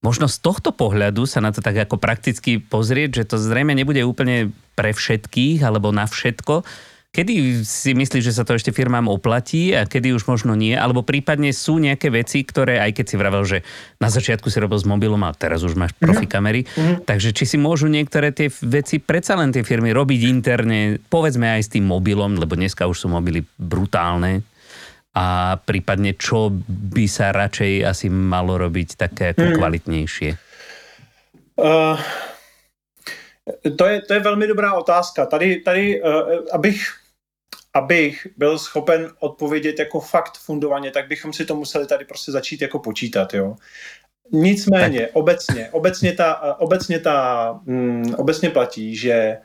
možno 0.00 0.26
z 0.26 0.36
tohto 0.40 0.72
pohľadu 0.72 1.28
sa 1.28 1.44
na 1.44 1.52
to 1.52 1.60
tak 1.60 1.76
ako 1.76 2.00
prakticky 2.00 2.56
pozrieť, 2.56 3.22
že 3.22 3.28
to 3.28 3.36
zrejme 3.36 3.76
nebude 3.76 4.00
úplne 4.08 4.56
pre 4.72 4.96
všetkých 4.96 5.60
alebo 5.60 5.92
na 5.92 6.08
všetko, 6.08 6.64
Kedy 7.12 7.60
si 7.68 7.92
myslíš, 7.92 8.24
že 8.24 8.32
sa 8.32 8.40
to 8.40 8.56
ešte 8.56 8.72
firmám 8.72 9.04
oplatí 9.04 9.76
a 9.76 9.84
kedy 9.84 10.16
už 10.16 10.24
možno 10.24 10.56
nie? 10.56 10.72
Alebo 10.72 11.04
prípadne 11.04 11.52
sú 11.52 11.76
nejaké 11.76 12.08
veci, 12.08 12.40
ktoré, 12.40 12.80
aj 12.80 12.96
keď 12.96 13.04
si 13.04 13.16
vravel, 13.20 13.44
že 13.44 13.58
na 14.00 14.08
začiatku 14.08 14.48
si 14.48 14.56
robil 14.56 14.80
s 14.80 14.88
mobilom 14.88 15.20
a 15.20 15.36
teraz 15.36 15.60
už 15.60 15.76
máš 15.76 15.92
profi 16.00 16.24
mhm. 16.24 16.32
kamery, 16.32 16.64
mm-hmm. 16.64 17.04
takže 17.04 17.36
či 17.36 17.44
si 17.44 17.60
môžu 17.60 17.92
niektoré 17.92 18.32
tie 18.32 18.48
veci 18.64 18.96
predsa 18.96 19.36
len 19.36 19.52
tie 19.52 19.60
firmy 19.60 19.92
robiť 19.92 20.20
interne, 20.24 20.96
povedzme 21.12 21.52
aj 21.52 21.68
s 21.68 21.72
tým 21.76 21.84
mobilom, 21.84 22.40
lebo 22.40 22.56
dneska 22.56 22.88
už 22.88 23.04
sú 23.04 23.12
mobily 23.12 23.44
brutálne, 23.60 24.40
a 25.12 25.60
prípadne 25.60 26.16
čo 26.16 26.48
by 26.64 27.04
sa 27.04 27.36
radšej 27.36 27.84
asi 27.84 28.08
malo 28.08 28.56
robiť 28.56 28.96
také 28.96 29.36
ako 29.36 29.44
mm. 29.44 29.54
kvalitnější? 29.60 30.28
Uh, 31.60 32.00
to, 33.76 33.84
je, 33.84 34.00
to 34.08 34.12
je 34.16 34.20
velmi 34.20 34.48
dobrá 34.48 34.72
otázka. 34.72 35.26
Tady, 35.26 35.60
tady 35.60 36.00
uh, 36.00 36.48
abych 36.52 37.01
abych 37.74 38.26
byl 38.36 38.58
schopen 38.58 39.10
odpovědět 39.18 39.78
jako 39.78 40.00
fakt 40.00 40.38
fundovaně, 40.38 40.90
tak 40.90 41.08
bychom 41.08 41.32
si 41.32 41.44
to 41.44 41.56
museli 41.56 41.86
tady 41.86 42.04
prostě 42.04 42.32
začít 42.32 42.62
jako 42.62 42.78
počítat, 42.78 43.34
jo. 43.34 43.56
Nicméně, 44.32 45.00
tak. 45.00 45.10
obecně, 45.12 45.68
obecně, 45.70 46.12
ta, 46.12 46.56
obecně, 46.58 46.98
ta, 46.98 47.60
mm, 47.64 48.14
obecně 48.14 48.50
platí, 48.50 48.96
že 48.96 49.38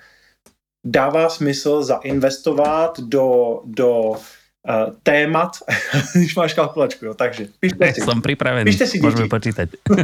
dává 0.85 1.29
smysl 1.29 1.83
zainvestovat 1.83 2.99
do, 2.99 3.59
do 3.65 4.09
uh, 4.09 4.17
témat, 5.03 5.51
když 6.15 6.35
máš 6.35 6.53
kalkulačku, 6.53 7.05
jo, 7.05 7.13
takže 7.13 7.47
pište 7.59 7.93
si. 7.93 8.01
Jsem 8.01 8.21
připravený, 8.21 8.71
pište 8.71 8.87
si 8.87 8.99
můžeme 8.99 9.27
počítat. 9.27 9.69
uh, 9.89 9.97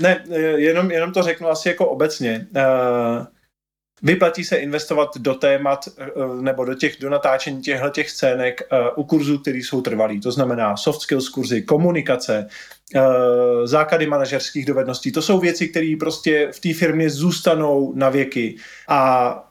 ne, 0.00 0.24
jenom, 0.56 0.90
jenom 0.90 1.12
to 1.12 1.22
řeknu 1.22 1.48
asi 1.48 1.68
jako 1.68 1.86
obecně. 1.86 2.46
Uh, 2.56 3.26
Vyplatí 4.02 4.44
se 4.44 4.56
investovat 4.56 5.16
do 5.18 5.34
témat 5.34 5.88
eh, 5.98 6.04
nebo 6.40 6.64
do 6.64 6.74
těch 6.74 6.96
do 7.00 7.10
natáčení 7.10 7.62
těchto 7.62 7.88
těch 7.88 8.10
scének 8.10 8.62
eh, 8.62 8.90
u 8.96 9.04
kurzů, 9.04 9.38
které 9.38 9.58
jsou 9.58 9.80
trvalý. 9.80 10.20
To 10.20 10.32
znamená 10.32 10.76
soft 10.76 11.00
skills 11.00 11.28
kurzy, 11.28 11.62
komunikace, 11.62 12.48
eh, 12.94 13.00
základy 13.64 14.06
manažerských 14.06 14.66
dovedností. 14.66 15.12
To 15.12 15.22
jsou 15.22 15.38
věci, 15.38 15.68
které 15.68 15.94
prostě 16.00 16.48
v 16.52 16.60
té 16.60 16.74
firmě 16.74 17.10
zůstanou 17.10 17.92
na 17.94 18.08
věky. 18.08 18.56
A 18.88 19.44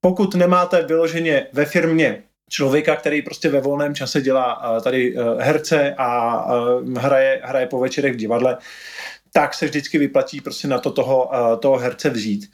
pokud 0.00 0.34
nemáte 0.34 0.82
vyloženě 0.82 1.46
ve 1.52 1.64
firmě 1.64 2.22
člověka, 2.50 2.96
který 2.96 3.22
prostě 3.22 3.48
ve 3.48 3.60
volném 3.60 3.94
čase 3.94 4.20
dělá 4.20 4.80
tady 4.84 5.16
herce 5.38 5.94
a 5.98 6.44
hraje, 6.96 7.40
hraje 7.44 7.66
po 7.66 7.80
večerech 7.80 8.12
v 8.12 8.16
divadle, 8.16 8.58
tak 9.32 9.54
se 9.54 9.66
vždycky 9.66 9.98
vyplatí 9.98 10.40
prostě 10.40 10.68
na 10.68 10.78
to 10.78 10.90
toho, 10.90 11.30
toho 11.60 11.78
herce 11.78 12.10
vzít. 12.10 12.50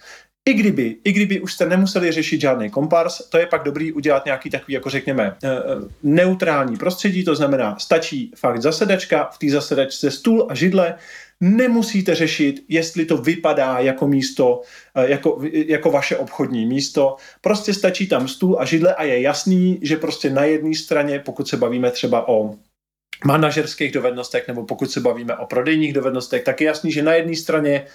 I 0.49 0.55
kdyby, 0.55 0.97
I 1.05 1.12
kdyby 1.12 1.40
už 1.40 1.53
jste 1.53 1.66
nemuseli 1.66 2.12
řešit 2.12 2.40
žádný 2.40 2.70
kompars, 2.70 3.28
to 3.28 3.38
je 3.38 3.47
pak 3.47 3.62
dobrý 3.62 3.92
udělat 3.92 4.24
nějaký 4.24 4.51
takový, 4.51 4.74
jako 4.74 4.90
řekněme, 4.90 5.36
eh, 5.45 5.49
eh, 5.49 5.61
neutrální 6.03 6.76
prostředí, 6.76 7.24
to 7.24 7.34
znamená, 7.34 7.78
stačí 7.78 8.32
fakt 8.36 8.62
zasedačka, 8.62 9.24
v 9.24 9.38
té 9.38 9.51
zasedačce 9.51 10.11
stůl 10.11 10.47
a 10.51 10.55
židle, 10.55 10.95
nemusíte 11.40 12.14
řešit, 12.14 12.64
jestli 12.68 13.05
to 13.05 13.16
vypadá 13.16 13.78
jako 13.78 14.07
místo, 14.07 14.62
eh, 14.95 15.11
jako, 15.11 15.40
jako 15.53 15.90
vaše 15.90 16.16
obchodní 16.16 16.66
místo. 16.66 17.16
Prostě 17.40 17.74
stačí 17.74 18.07
tam 18.07 18.28
stůl 18.28 18.57
a 18.61 18.64
židle 18.64 18.95
a 18.95 19.05
je 19.05 19.20
jasný, 19.20 19.78
že 19.82 19.97
prostě 19.97 20.30
na 20.30 20.45
jedné 20.45 20.74
straně, 20.74 21.18
pokud 21.18 21.49
se 21.49 21.57
bavíme 21.57 21.90
třeba 21.90 22.28
o 22.28 22.55
manažerských 23.24 23.92
dovednostech 23.92 24.49
nebo 24.49 24.64
pokud 24.64 24.90
se 24.90 25.01
bavíme 25.01 25.36
o 25.36 25.47
prodejních 25.47 25.92
dovednostech, 25.92 26.45
tak 26.45 26.61
je 26.61 26.66
jasný, 26.66 26.92
že 26.92 27.03
na 27.03 27.14
jedné 27.14 27.36
straně 27.36 27.86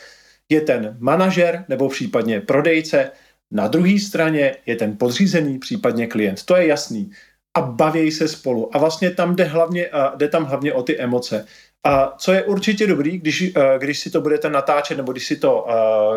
je 0.49 0.61
ten 0.61 0.97
manažer 0.99 1.65
nebo 1.69 1.89
případně 1.89 2.41
prodejce, 2.41 3.11
na 3.51 3.67
druhé 3.67 3.99
straně 3.99 4.55
je 4.65 4.75
ten 4.75 4.97
podřízený, 4.97 5.59
případně 5.59 6.07
klient. 6.07 6.45
To 6.45 6.55
je 6.55 6.67
jasný. 6.67 7.11
A 7.57 7.61
baví 7.61 8.11
se 8.11 8.27
spolu. 8.27 8.75
A 8.75 8.77
vlastně 8.77 9.11
tam 9.11 9.35
jde, 9.35 9.43
hlavně, 9.43 9.89
jde 10.15 10.27
tam 10.27 10.45
hlavně 10.45 10.73
o 10.73 10.83
ty 10.83 10.99
emoce. 10.99 11.45
A 11.83 12.15
co 12.17 12.33
je 12.33 12.43
určitě 12.43 12.87
dobrý, 12.87 13.17
když, 13.17 13.53
když 13.77 13.99
si 13.99 14.09
to 14.09 14.21
budete 14.21 14.49
natáčet, 14.49 14.97
nebo 14.97 15.11
když 15.11 15.25
si 15.25 15.35
to, 15.35 15.67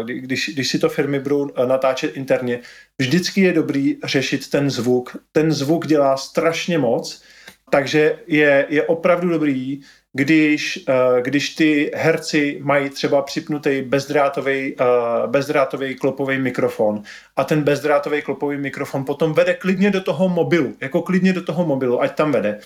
když, 0.03 0.51
když 0.55 0.69
si 0.69 0.79
to 0.79 0.89
firmy 0.89 1.21
budou 1.21 1.51
natáčet 1.67 2.17
interně, 2.17 2.61
vždycky 2.99 3.41
je 3.41 3.53
dobrý 3.53 3.99
řešit 4.05 4.51
ten 4.51 4.71
zvuk. 4.71 5.17
Ten 5.33 5.53
zvuk 5.53 5.87
dělá 5.87 6.17
strašně 6.17 6.79
moc, 6.79 7.23
takže 7.71 8.19
je, 8.27 8.67
je 8.69 8.83
opravdu 8.83 9.29
dobrý 9.29 9.81
když, 10.13 10.85
uh, 10.89 11.21
když 11.21 11.55
ty 11.55 11.91
herci 11.95 12.59
mají 12.63 12.91
třeba 12.91 13.23
připnutý 13.23 13.83
bezdrátový, 13.83 14.77
uh, 14.77 15.31
bezdrátový 15.31 15.95
klopový 15.95 16.39
mikrofon 16.39 17.03
a 17.37 17.45
ten 17.45 17.63
bezdrátový 17.63 18.23
klopový 18.23 18.57
mikrofon 18.57 19.05
potom 19.05 19.33
vede 19.33 19.55
klidně 19.55 19.91
do 19.91 20.01
toho 20.01 20.29
mobilu, 20.29 20.77
jako 20.81 21.03
klidně 21.03 21.33
do 21.33 21.43
toho 21.43 21.67
mobilu, 21.67 22.03
ať 22.03 22.15
tam 22.15 22.33
vede. 22.33 22.61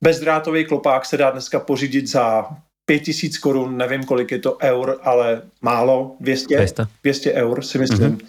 Bezdrátový 0.00 0.64
klopák 0.64 1.04
se 1.04 1.16
dá 1.16 1.30
dneska 1.30 1.60
pořídit 1.60 2.06
za 2.06 2.46
5000 2.86 3.38
korun, 3.38 3.76
nevím 3.76 4.04
kolik 4.04 4.30
je 4.30 4.38
to 4.38 4.58
eur, 4.62 4.98
ale 5.02 5.42
málo, 5.62 6.16
200, 6.20 6.66
200 7.02 7.32
eur 7.32 7.62
si 7.62 7.78
myslím. 7.78 8.16
Mm-hmm. 8.16 8.26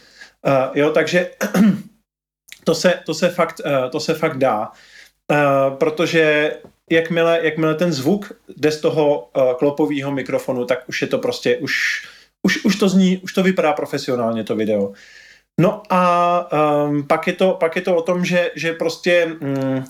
Uh, 0.47 0.77
jo, 0.77 0.91
takže 0.91 1.31
to 2.63 2.75
se, 2.75 2.93
to 3.05 3.13
se, 3.13 3.29
fakt, 3.29 3.61
uh, 3.65 3.89
to 3.91 3.99
se 3.99 4.13
fakt 4.13 4.38
dá. 4.38 4.71
Uh, 5.31 5.77
protože 5.77 6.53
jakmile, 6.91 7.39
jakmile 7.43 7.75
ten 7.75 7.93
zvuk 7.93 8.31
jde 8.57 8.71
z 8.71 8.81
toho 8.81 9.29
uh, 9.38 9.53
klopového 9.53 10.11
mikrofonu, 10.11 10.65
tak 10.65 10.89
už 10.89 11.01
je 11.01 11.07
to 11.07 11.17
prostě, 11.17 11.57
už, 11.57 12.05
už, 12.43 12.65
už 12.65 12.75
to 12.75 12.89
zní, 12.89 13.17
už 13.17 13.33
to 13.33 13.43
vypadá 13.43 13.73
profesionálně 13.73 14.43
to 14.43 14.55
video. 14.55 14.93
No 15.61 15.81
a 15.89 16.49
um, 16.88 17.07
pak, 17.07 17.27
je 17.27 17.33
to, 17.33 17.57
pak 17.59 17.75
je 17.75 17.81
to 17.81 17.95
o 17.95 18.01
tom, 18.01 18.25
že, 18.25 18.51
že 18.55 18.73
prostě 18.73 19.25
um, 19.41 19.86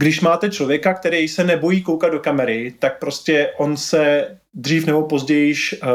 když 0.00 0.20
máte 0.20 0.50
člověka, 0.50 0.94
který 0.94 1.28
se 1.28 1.44
nebojí 1.44 1.82
koukat 1.82 2.12
do 2.12 2.18
kamery, 2.18 2.74
tak 2.78 2.98
prostě 2.98 3.52
on 3.58 3.76
se 3.76 4.38
dřív 4.54 4.86
nebo 4.86 5.02
později 5.02 5.54
uh, 5.54 5.88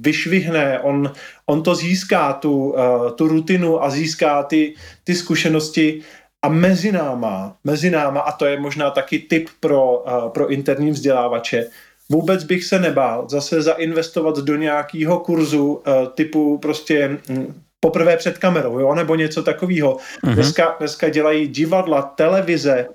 vyšvihne, 0.00 0.80
on, 0.80 1.12
on 1.46 1.62
to 1.62 1.74
získá, 1.74 2.32
tu, 2.32 2.70
uh, 2.70 3.10
tu 3.10 3.28
rutinu 3.28 3.82
a 3.82 3.90
získá 3.90 4.42
ty, 4.42 4.74
ty 5.04 5.14
zkušenosti 5.14 6.02
a 6.44 6.48
mezi 6.48 6.92
náma, 6.92 7.56
mezi 7.64 7.90
náma, 7.90 8.20
a 8.20 8.32
to 8.32 8.46
je 8.46 8.60
možná 8.60 8.90
taky 8.90 9.18
tip 9.18 9.48
pro, 9.60 9.98
uh, 9.98 10.28
pro 10.28 10.48
interní 10.48 10.90
vzdělávače, 10.90 11.66
vůbec 12.08 12.44
bych 12.44 12.64
se 12.64 12.78
nebál 12.78 13.28
zase 13.28 13.62
zainvestovat 13.62 14.38
do 14.38 14.56
nějakého 14.56 15.18
kurzu 15.18 15.72
uh, 15.72 15.82
typu 16.14 16.58
prostě 16.58 17.18
hm, 17.28 17.54
poprvé 17.80 18.16
před 18.16 18.38
kamerou, 18.38 18.78
jo, 18.78 18.94
nebo 18.94 19.14
něco 19.14 19.42
takového. 19.42 19.96
Mm-hmm. 19.96 20.34
Dneska, 20.34 20.76
dneska 20.78 21.08
dělají 21.08 21.48
divadla, 21.48 22.02
televize, 22.02 22.88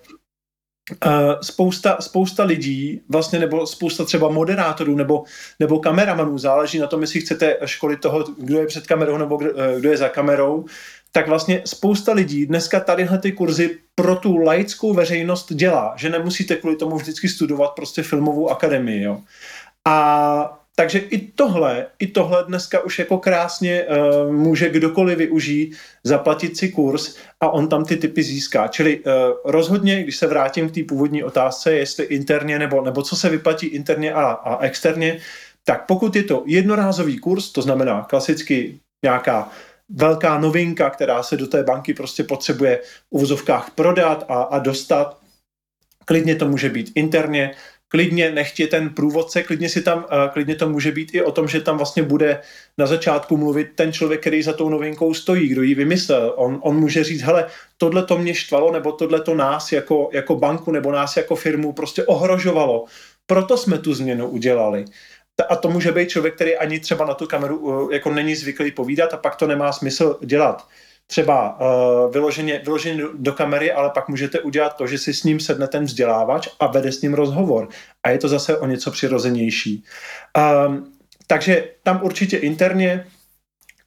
Uh, 1.06 1.34
spousta, 1.42 1.98
spousta 2.00 2.44
lidí, 2.44 3.02
vlastně 3.10 3.40
nebo 3.40 3.68
spousta 3.68 4.06
třeba 4.06 4.30
moderátorů 4.30 4.96
nebo, 4.96 5.24
nebo 5.60 5.80
kameramanů, 5.80 6.38
záleží 6.38 6.80
na 6.80 6.88
tom, 6.88 7.02
jestli 7.02 7.22
chcete 7.22 7.58
školit 7.66 8.02
toho, 8.02 8.26
kdo 8.38 8.60
je 8.60 8.68
před 8.68 8.88
kamerou 8.88 9.18
nebo 9.18 9.38
kdo, 9.38 9.50
kdo 9.80 9.92
je 9.92 9.98
za 9.98 10.10
kamerou, 10.10 10.66
tak 11.12 11.28
vlastně 11.28 11.62
spousta 11.66 12.14
lidí 12.14 12.46
dneska 12.46 12.80
tadyhle 12.80 13.18
ty 13.18 13.32
kurzy 13.32 13.78
pro 13.96 14.16
tu 14.16 14.38
laickou 14.38 14.94
veřejnost 14.94 15.54
dělá, 15.54 15.94
že 15.98 16.10
nemusíte 16.10 16.56
kvůli 16.56 16.76
tomu 16.76 16.98
vždycky 16.98 17.30
studovat 17.30 17.72
prostě 17.76 18.04
filmovou 18.04 18.50
akademii, 18.50 19.04
jo. 19.04 19.22
A 19.88 20.56
takže 20.76 21.00
i 21.00 21.28
tohle, 21.32 21.86
i 22.00 22.08
tohle 22.08 22.44
dneska 22.44 22.80
už 22.80 23.00
jako 23.00 23.18
krásně 23.18 23.84
uh, 23.84 24.32
může 24.32 24.70
kdokoliv 24.70 25.18
využít, 25.18 25.76
zaplatit 26.04 26.58
si 26.58 26.70
kurz 26.70 27.16
a 27.40 27.50
on 27.50 27.68
tam 27.68 27.86
ty 27.86 27.96
typy 27.96 28.24
získá. 28.24 28.68
Čili 28.68 29.00
uh, 29.00 29.14
rozhodně, 29.46 30.04
když 30.04 30.18
se 30.18 30.28
vrátím 30.28 30.70
k 30.70 30.74
té 30.74 30.84
původní 30.84 31.24
otázce, 31.24 31.74
jestli 31.74 32.06
interně 32.06 32.60
nebo, 32.60 32.82
nebo 32.82 33.02
co 33.02 33.16
se 33.16 33.30
vyplatí 33.30 33.68
interně 33.68 34.14
a, 34.14 34.24
a 34.24 34.64
externě, 34.64 35.20
tak 35.64 35.86
pokud 35.86 36.16
je 36.16 36.24
to 36.24 36.44
jednorázový 36.46 37.20
kurz, 37.20 37.52
to 37.52 37.62
znamená 37.62 38.06
klasicky 38.10 38.80
nějaká 39.04 39.50
velká 39.90 40.40
novinka, 40.40 40.90
která 40.90 41.24
se 41.24 41.38
do 41.38 41.48
té 41.48 41.64
banky 41.64 41.94
prostě 41.94 42.24
potřebuje 42.24 42.78
v 42.78 43.04
uvozovkách 43.10 43.72
prodat 43.76 44.26
a, 44.28 44.42
a 44.42 44.60
dostat, 44.60 45.18
klidně 46.06 46.36
to 46.36 46.48
může 46.48 46.70
být 46.70 46.92
interně, 46.96 47.52
klidně 47.88 48.32
nechtě 48.32 48.68
ten 48.68 48.90
průvodce, 48.90 49.44
klidně, 49.44 49.70
si 49.70 49.82
tam, 49.82 49.98
uh, 49.98 50.06
klidně 50.34 50.56
to 50.56 50.70
může 50.70 50.92
být 50.92 51.16
i 51.16 51.22
o 51.22 51.32
tom, 51.32 51.48
že 51.48 51.62
tam 51.62 51.78
vlastně 51.78 52.04
bude 52.04 52.42
na 52.78 52.86
začátku 52.86 53.38
mluvit 53.38 53.68
ten 53.76 53.94
člověk, 53.94 54.22
který 54.22 54.44
za 54.44 54.54
tou 54.54 54.70
novinkou 54.70 55.14
stojí, 55.14 55.48
kdo 55.48 55.62
ji 55.62 55.76
vymyslel. 55.76 56.34
On, 56.36 56.60
on 56.62 56.80
může 56.80 57.04
říct, 57.04 57.22
hele, 57.22 57.46
tohle 57.78 58.06
to 58.06 58.18
mě 58.18 58.34
štvalo, 58.34 58.72
nebo 58.72 58.92
tohle 58.92 59.22
to 59.22 59.36
nás 59.36 59.72
jako, 59.72 60.10
jako 60.14 60.36
banku, 60.36 60.72
nebo 60.72 60.92
nás 60.92 61.18
jako 61.18 61.36
firmu 61.36 61.74
prostě 61.74 62.04
ohrožovalo. 62.04 62.86
Proto 63.26 63.58
jsme 63.58 63.78
tu 63.78 63.94
změnu 63.94 64.28
udělali. 64.28 64.86
A 65.44 65.56
to 65.56 65.70
může 65.70 65.92
být 65.92 66.10
člověk, 66.10 66.36
který 66.36 66.56
ani 66.56 66.80
třeba 66.80 67.06
na 67.06 67.14
tu 67.14 67.28
kameru 67.28 67.58
uh, 67.58 67.94
jako 67.94 68.14
není 68.14 68.36
zvyklý 68.36 68.72
povídat 68.72 69.14
a 69.14 69.18
pak 69.18 69.36
to 69.36 69.48
nemá 69.48 69.72
smysl 69.72 70.20
dělat 70.26 70.68
třeba 71.08 71.60
uh, 71.60 72.14
vyloženě, 72.14 72.62
vyloženě 72.64 73.02
do, 73.02 73.10
do 73.14 73.34
kamery, 73.34 73.72
ale 73.72 73.90
pak 73.90 74.10
můžete 74.10 74.40
udělat 74.40 74.78
to, 74.78 74.88
že 74.88 74.98
si 74.98 75.14
s 75.14 75.24
ním 75.24 75.40
sedne 75.40 75.68
ten 75.68 75.86
vzdělávač 75.86 76.48
a 76.60 76.68
vede 76.68 76.92
s 76.92 77.02
ním 77.02 77.14
rozhovor. 77.14 77.70
A 78.04 78.10
je 78.10 78.18
to 78.18 78.28
zase 78.28 78.58
o 78.58 78.66
něco 78.66 78.92
přirozenější. 78.92 79.84
Um, 80.68 80.94
takže 81.28 81.70
tam 81.84 82.04
určitě 82.04 82.38
interně 82.38 83.06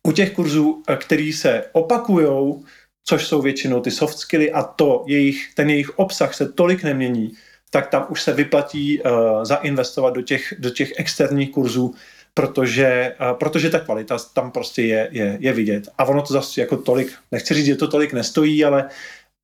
u 0.03 0.13
těch 0.13 0.33
kurzů, 0.33 0.83
eh, 0.89 0.97
který 0.97 1.33
se 1.33 1.65
opakujou, 1.73 2.65
což 3.05 3.27
jsou 3.27 3.43
většinou 3.43 3.81
ty 3.81 3.91
soft 3.91 4.19
skilly 4.19 4.53
a 4.53 4.63
to 4.63 5.05
jejich, 5.07 5.55
ten 5.55 5.71
jejich 5.71 5.99
obsah 5.99 6.35
se 6.35 6.53
tolik 6.53 6.83
nemění, 6.83 7.33
tak 7.75 7.87
tam 7.87 8.07
už 8.09 8.23
se 8.23 8.33
vyplatí 8.33 9.01
uh, 9.01 9.45
zainvestovat 9.45 10.15
do 10.15 10.23
těch, 10.23 10.55
do 10.59 10.71
těch 10.71 10.93
externích 10.97 11.51
kurzů, 11.51 11.95
protože, 12.35 13.15
protože 13.33 13.71
ta 13.71 13.79
kvalita 13.79 14.17
tam 14.35 14.51
prostě 14.51 14.83
je, 14.83 15.09
je, 15.11 15.37
je 15.41 15.53
vidět. 15.53 15.89
A 15.99 16.05
ono 16.05 16.23
to 16.23 16.33
zase 16.33 16.61
jako 16.61 16.77
tolik, 16.77 17.13
nechci 17.33 17.55
říct, 17.55 17.67
že 17.67 17.77
to 17.77 17.89
tolik 17.89 18.13
nestojí, 18.13 18.65
ale 18.65 18.89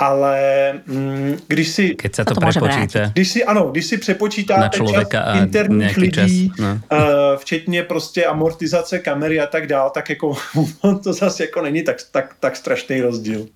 ale 0.01 0.73
mm, 0.87 1.39
když 1.47 1.69
si... 1.69 1.95
Keď 1.95 2.15
se 2.15 2.25
to, 2.25 2.35
to 2.35 2.41
prepočíta. 2.41 3.11
Když 3.13 3.29
si, 3.29 3.45
ano, 3.45 3.71
když 3.71 3.87
si 3.87 3.99
přepočítáte 3.99 4.79
čas 4.79 5.07
interních 5.39 5.97
lidí, 5.97 6.49
čas, 6.49 6.59
no. 6.59 6.81
uh, 6.93 7.37
včetně 7.37 7.83
prostě 7.83 8.25
amortizace 8.25 8.99
kamery 8.99 9.41
a 9.41 9.47
tak 9.47 9.67
dál, 9.67 9.91
tak 9.91 10.11
jako 10.11 10.37
to 11.03 11.13
zase 11.13 11.45
jako 11.45 11.63
není 11.63 11.83
tak, 11.83 11.97
tak, 12.11 12.35
tak 12.41 12.57
strašný 12.57 13.01
rozdíl. 13.01 13.47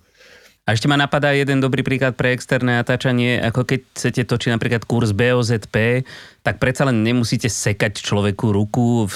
A 0.63 0.79
ešte 0.79 0.87
ma 0.87 0.95
napadá 0.95 1.35
jeden 1.35 1.59
dobrý 1.59 1.83
príklad 1.83 2.15
pre 2.15 2.39
externé 2.39 2.79
natáčanie, 2.79 3.43
ako 3.43 3.67
keď 3.67 3.81
chcete 3.99 4.23
točiť 4.31 4.51
napríklad 4.55 4.87
kurz 4.87 5.11
BOZP, 5.11 6.07
tak 6.47 6.63
predsa 6.63 6.87
len 6.87 7.03
nemusíte 7.03 7.51
sekať 7.51 7.99
človeku 7.99 8.55
ruku, 8.55 9.11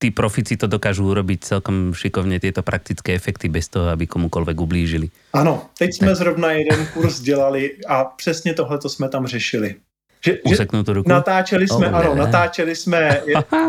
tí 0.00 0.08
profici 0.08 0.56
to 0.56 0.64
dokážu 0.64 1.04
urobiť 1.04 1.40
celkom 1.44 1.92
šikovne 1.92 2.40
tieto 2.40 2.64
praktické 2.64 3.12
efekty 3.12 3.52
bez 3.52 3.68
toho, 3.68 3.92
aby 3.92 4.08
komukoľvek 4.08 4.56
ublížili. 4.56 5.12
Ano, 5.32 5.68
teď 5.78 5.94
jsme 5.94 6.12
tak. 6.12 6.16
zrovna 6.16 6.52
jeden 6.52 6.86
kurz 6.86 7.20
dělali 7.20 7.76
a 7.88 8.04
přesně 8.04 8.54
tohle 8.54 8.78
jsme 8.86 9.08
tam 9.08 9.26
řešili. 9.26 9.74
Že, 10.24 10.66
tu 10.84 10.92
ruku? 10.92 11.08
Natáčeli 11.08 11.68
jsme, 11.68 11.88
oh, 11.88 11.94
ano, 11.94 12.14
ne. 12.14 12.20
natáčeli 12.20 12.76
jsme, 12.76 13.20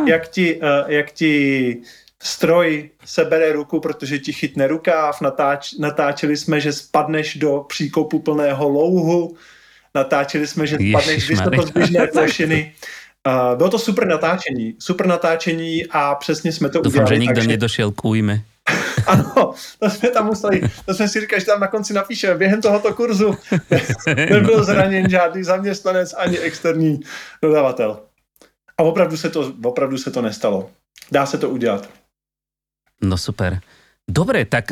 jak, 0.08 0.28
ti, 0.28 0.60
eh, 0.64 0.84
jak 0.88 1.12
ti 1.12 1.34
stroj 2.24 2.90
sebere 3.06 3.52
ruku, 3.52 3.80
protože 3.80 4.20
ti 4.20 4.34
chytne 4.34 4.68
rukáv, 4.68 5.22
natáč, 5.22 5.74
natáčeli 5.74 6.38
jsme, 6.38 6.62
že 6.62 6.74
spadneš 6.74 7.36
do 7.36 7.66
příkopu 7.68 8.20
plného 8.20 8.70
louhu, 8.70 9.36
natáčeli 9.96 10.48
jsme, 10.48 10.68
že 10.68 10.78
spadneš 10.90 11.26
z 11.26 11.30
vysokozběžné 11.30 12.08
plošiny. 12.08 12.74
Uh, 13.28 13.58
bylo 13.58 13.70
to 13.70 13.80
super 13.80 14.08
natáčení, 14.08 14.76
super 14.80 15.08
natáčení 15.08 15.86
a 15.92 16.16
přesně 16.16 16.52
jsme 16.52 16.70
to 16.70 16.82
Doufám, 16.82 16.92
udělali. 16.92 17.16
že 17.16 17.20
nikdo 17.20 17.36
takže... 17.36 17.48
nedošel 17.48 17.92
k 17.92 18.06
újme. 18.06 18.42
ano, 19.08 19.54
to 19.80 19.90
jsme 19.90 20.10
tam 20.10 20.26
museli, 20.26 20.62
to 20.86 20.94
jsme 20.94 21.08
si 21.08 21.20
říkali, 21.20 21.40
že 21.40 21.46
tam 21.46 21.60
na 21.60 21.68
konci 21.68 21.94
napíšeme, 21.94 22.36
během 22.36 22.62
tohoto 22.62 22.94
kurzu 22.94 23.36
nebyl 24.16 24.64
zraněn 24.64 25.10
žádný 25.10 25.44
zaměstnanec 25.44 26.14
ani 26.18 26.40
externí 26.40 27.00
dodavatel. 27.42 28.00
A 28.78 28.84
opravdu 28.84 29.18
se 29.18 29.30
to, 29.30 29.54
opravdu 29.64 29.98
se 29.98 30.12
to 30.12 30.22
nestalo. 30.22 30.70
Dá 31.12 31.26
se 31.26 31.38
to 31.38 31.50
udělat. 31.50 31.90
No 33.04 33.18
super. 33.18 33.62
Dobre, 34.08 34.48
tak 34.48 34.72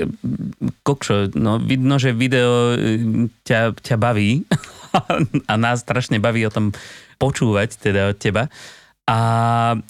kokšo, 0.88 1.36
no 1.36 1.60
vidno, 1.60 2.00
že 2.00 2.16
video 2.16 2.72
e, 2.72 3.28
ťa, 3.44 3.76
ťa 3.76 3.96
baví 4.00 4.48
a 5.52 5.54
nás 5.60 5.84
strašne 5.84 6.24
baví 6.24 6.48
o 6.48 6.54
tom 6.54 6.72
počúvať 7.20 7.76
teda 7.76 8.16
od 8.16 8.18
teba. 8.18 8.48
A 9.06 9.18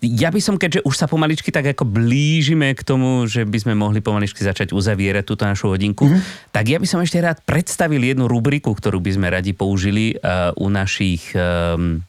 ja 0.04 0.28
by 0.28 0.44
som, 0.44 0.60
keďže 0.60 0.84
už 0.84 0.96
sa 1.00 1.08
pomaličky 1.08 1.48
tak 1.48 1.72
ako 1.72 1.88
blížime 1.88 2.76
k 2.76 2.84
tomu, 2.84 3.24
že 3.32 3.48
by 3.48 3.58
sme 3.64 3.74
mohli 3.78 4.04
pomaličky 4.04 4.44
začať 4.44 4.76
uzavierať 4.76 5.24
túto 5.24 5.48
našu 5.48 5.72
hodinku, 5.72 6.04
mm-hmm. 6.04 6.52
tak 6.52 6.68
ja 6.68 6.84
by 6.84 6.88
som 6.90 7.00
ešte 7.00 7.24
rád 7.24 7.40
predstavil 7.48 8.04
jednu 8.04 8.28
rubriku, 8.28 8.76
ktorú 8.76 9.00
by 9.00 9.12
sme 9.16 9.32
radi 9.32 9.56
použili 9.56 10.20
uh, 10.20 10.52
u 10.60 10.68
našich 10.68 11.32
um, 11.32 12.04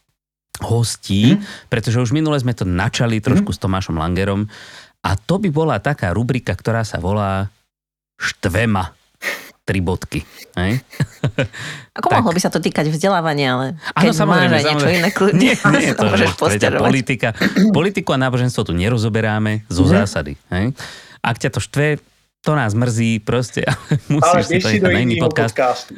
hostí, 0.59 1.39
mm-hmm. 1.39 1.71
pretože 1.71 2.03
už 2.03 2.11
minule 2.11 2.43
sme 2.43 2.59
to 2.59 2.67
načali 2.67 3.23
trošku 3.23 3.55
mm-hmm. 3.55 3.61
s 3.61 3.65
Tomášom 3.71 3.97
Langerom 4.03 4.51
a 5.07 5.15
to 5.15 5.39
by 5.39 5.49
bola 5.55 5.79
taká 5.79 6.11
rubrika, 6.11 6.51
ktorá 6.59 6.83
sa 6.83 6.99
volá 6.99 7.47
Štvema. 8.19 8.91
Tri 9.67 9.83
bodky. 9.83 10.23
Hej? 10.55 10.79
Ako 11.99 12.07
tak. 12.07 12.23
mohlo 12.23 12.31
by 12.31 12.41
sa 12.43 12.51
to 12.55 12.63
týkať 12.63 12.87
vzdelávania, 12.87 13.49
ale 13.51 13.67
keď 13.99 14.15
ano, 14.15 14.21
samozrejme, 14.23 14.55
máš 14.55 14.67
niečo 14.71 14.91
iné, 14.91 15.09
kľudne 15.11 15.43
nie, 15.43 15.55
nie, 15.75 15.91
to, 15.91 16.07
môžeš 16.07 16.33
politika. 16.79 17.29
Politiku 17.79 18.15
a 18.15 18.19
náboženstvo 18.19 18.63
tu 18.63 18.73
nerozoberáme 18.79 19.67
zo 19.67 19.83
mm. 19.87 19.91
zásady. 19.91 20.39
Hej? 20.55 20.71
Ak 21.19 21.43
ťa 21.43 21.51
to 21.51 21.59
štve, 21.59 21.99
to 22.47 22.55
nás 22.55 22.79
mrzí 22.79 23.27
proste, 23.27 23.67
ale 23.71 23.99
musíš 24.07 24.63
ale 24.63 24.71
si 24.71 24.79
to 24.79 24.87
na 24.87 25.03
iný 25.03 25.19
podcast. 25.19 25.91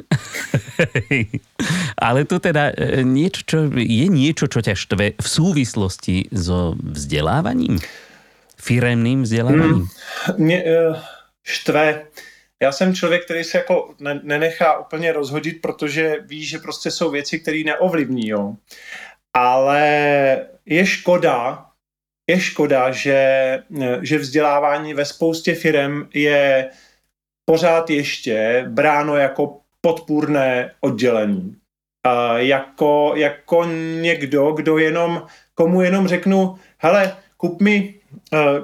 ale 1.93 2.25
tu 2.25 2.41
teda 2.41 2.73
e, 2.73 3.05
niečo, 3.05 3.45
čo, 3.45 3.57
je 3.69 4.07
niečo, 4.09 4.49
čo 4.49 4.65
ťa 4.65 4.73
štve 4.73 5.13
v 5.13 5.27
súvislosti 5.29 6.33
so 6.33 6.73
vzdelávaním? 6.73 7.77
Firemným 8.69 9.21
vzděláváním? 9.21 9.73
Hmm, 9.73 9.87
mě 10.37 10.63
uh, 10.63 10.97
štve. 11.43 12.05
Já 12.61 12.71
jsem 12.71 12.95
člověk, 12.95 13.25
který 13.25 13.43
se 13.43 13.57
jako 13.57 13.93
ne, 13.99 14.19
nenechá 14.23 14.77
úplně 14.79 15.11
rozhodit, 15.11 15.61
protože 15.61 16.15
ví, 16.25 16.45
že 16.45 16.57
prostě 16.59 16.91
jsou 16.91 17.11
věci, 17.11 17.39
které 17.39 17.63
neovlivní, 17.65 18.27
jo. 18.27 18.53
Ale 19.33 19.87
je 20.65 20.85
škoda, 20.85 21.65
je 22.29 22.39
škoda, 22.39 22.91
že, 22.91 23.19
že 24.01 24.17
vzdělávání 24.17 24.93
ve 24.93 25.05
spoustě 25.05 25.55
firm 25.55 26.09
je 26.13 26.69
pořád 27.45 27.89
ještě 27.89 28.65
bráno 28.69 29.15
jako 29.15 29.59
podpůrné 29.81 30.71
oddělení. 30.81 31.55
Jako, 32.37 33.13
jako 33.15 33.65
někdo, 34.01 34.51
kdo 34.51 34.77
jenom, 34.77 35.25
komu 35.53 35.81
jenom 35.81 36.07
řeknu, 36.07 36.59
hele, 36.77 37.17
kup 37.37 37.61
mi 37.61 37.98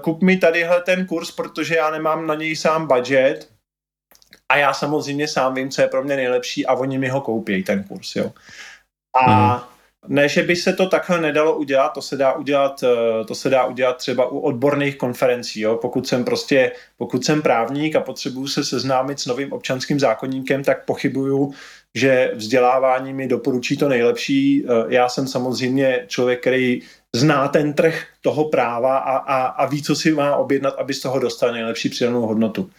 kup 0.01 0.21
mi 0.21 0.37
tadyhle 0.37 0.81
ten 0.81 1.05
kurz, 1.05 1.31
protože 1.31 1.75
já 1.75 1.91
nemám 1.91 2.27
na 2.27 2.35
něj 2.35 2.55
sám 2.55 2.87
budget 2.87 3.55
a 4.49 4.57
já 4.57 4.73
samozřejmě 4.73 5.27
sám 5.27 5.55
vím, 5.55 5.69
co 5.69 5.81
je 5.81 5.87
pro 5.87 6.03
mě 6.03 6.15
nejlepší 6.15 6.65
a 6.65 6.73
oni 6.73 6.97
mi 6.97 7.09
ho 7.09 7.21
koupějí, 7.21 7.63
ten 7.63 7.83
kurz, 7.83 8.15
jo. 8.15 8.31
A 9.15 9.55
mm. 9.55 10.15
ne, 10.15 10.29
že 10.29 10.43
by 10.43 10.55
se 10.55 10.73
to 10.73 10.89
takhle 10.89 11.21
nedalo 11.21 11.57
udělat, 11.57 11.89
to 11.89 12.01
se 12.01 12.17
dá 12.17 12.33
udělat, 12.33 12.83
eh, 12.83 13.25
to 13.25 13.35
se 13.35 13.49
dá 13.49 13.65
udělat 13.65 13.97
třeba 13.97 14.27
u 14.27 14.39
odborných 14.39 14.97
konferencí, 14.97 15.61
jo? 15.61 15.77
pokud 15.81 16.07
jsem 16.07 16.25
prostě, 16.25 16.71
pokud 16.97 17.25
jsem 17.25 17.41
právník 17.41 17.95
a 17.95 17.99
potřebuju 17.99 18.47
se 18.47 18.63
seznámit 18.63 19.19
s 19.19 19.25
novým 19.25 19.53
občanským 19.53 19.99
zákonníkem, 19.99 20.63
tak 20.63 20.85
pochybuju, 20.85 21.53
že 21.95 22.31
vzdělávání 22.35 23.13
mi 23.13 23.27
doporučí 23.27 23.77
to 23.77 23.89
nejlepší. 23.89 24.65
Eh, 24.65 24.85
já 24.87 25.09
jsem 25.09 25.27
samozřejmě 25.27 26.03
člověk, 26.07 26.41
který 26.41 26.81
zná 27.15 27.47
ten 27.47 27.73
trh 27.73 28.03
toho 28.21 28.49
práva 28.49 28.97
a, 28.97 29.17
a, 29.17 29.45
a 29.45 29.65
ví, 29.65 29.83
co 29.83 29.95
si 29.95 30.11
má 30.11 30.35
objednat, 30.35 30.75
aby 30.77 30.93
z 30.93 30.99
toho 30.99 31.19
dostal 31.19 31.51
nejlepší 31.51 31.89
přidanou 31.89 32.21
hodnotu. 32.21 32.69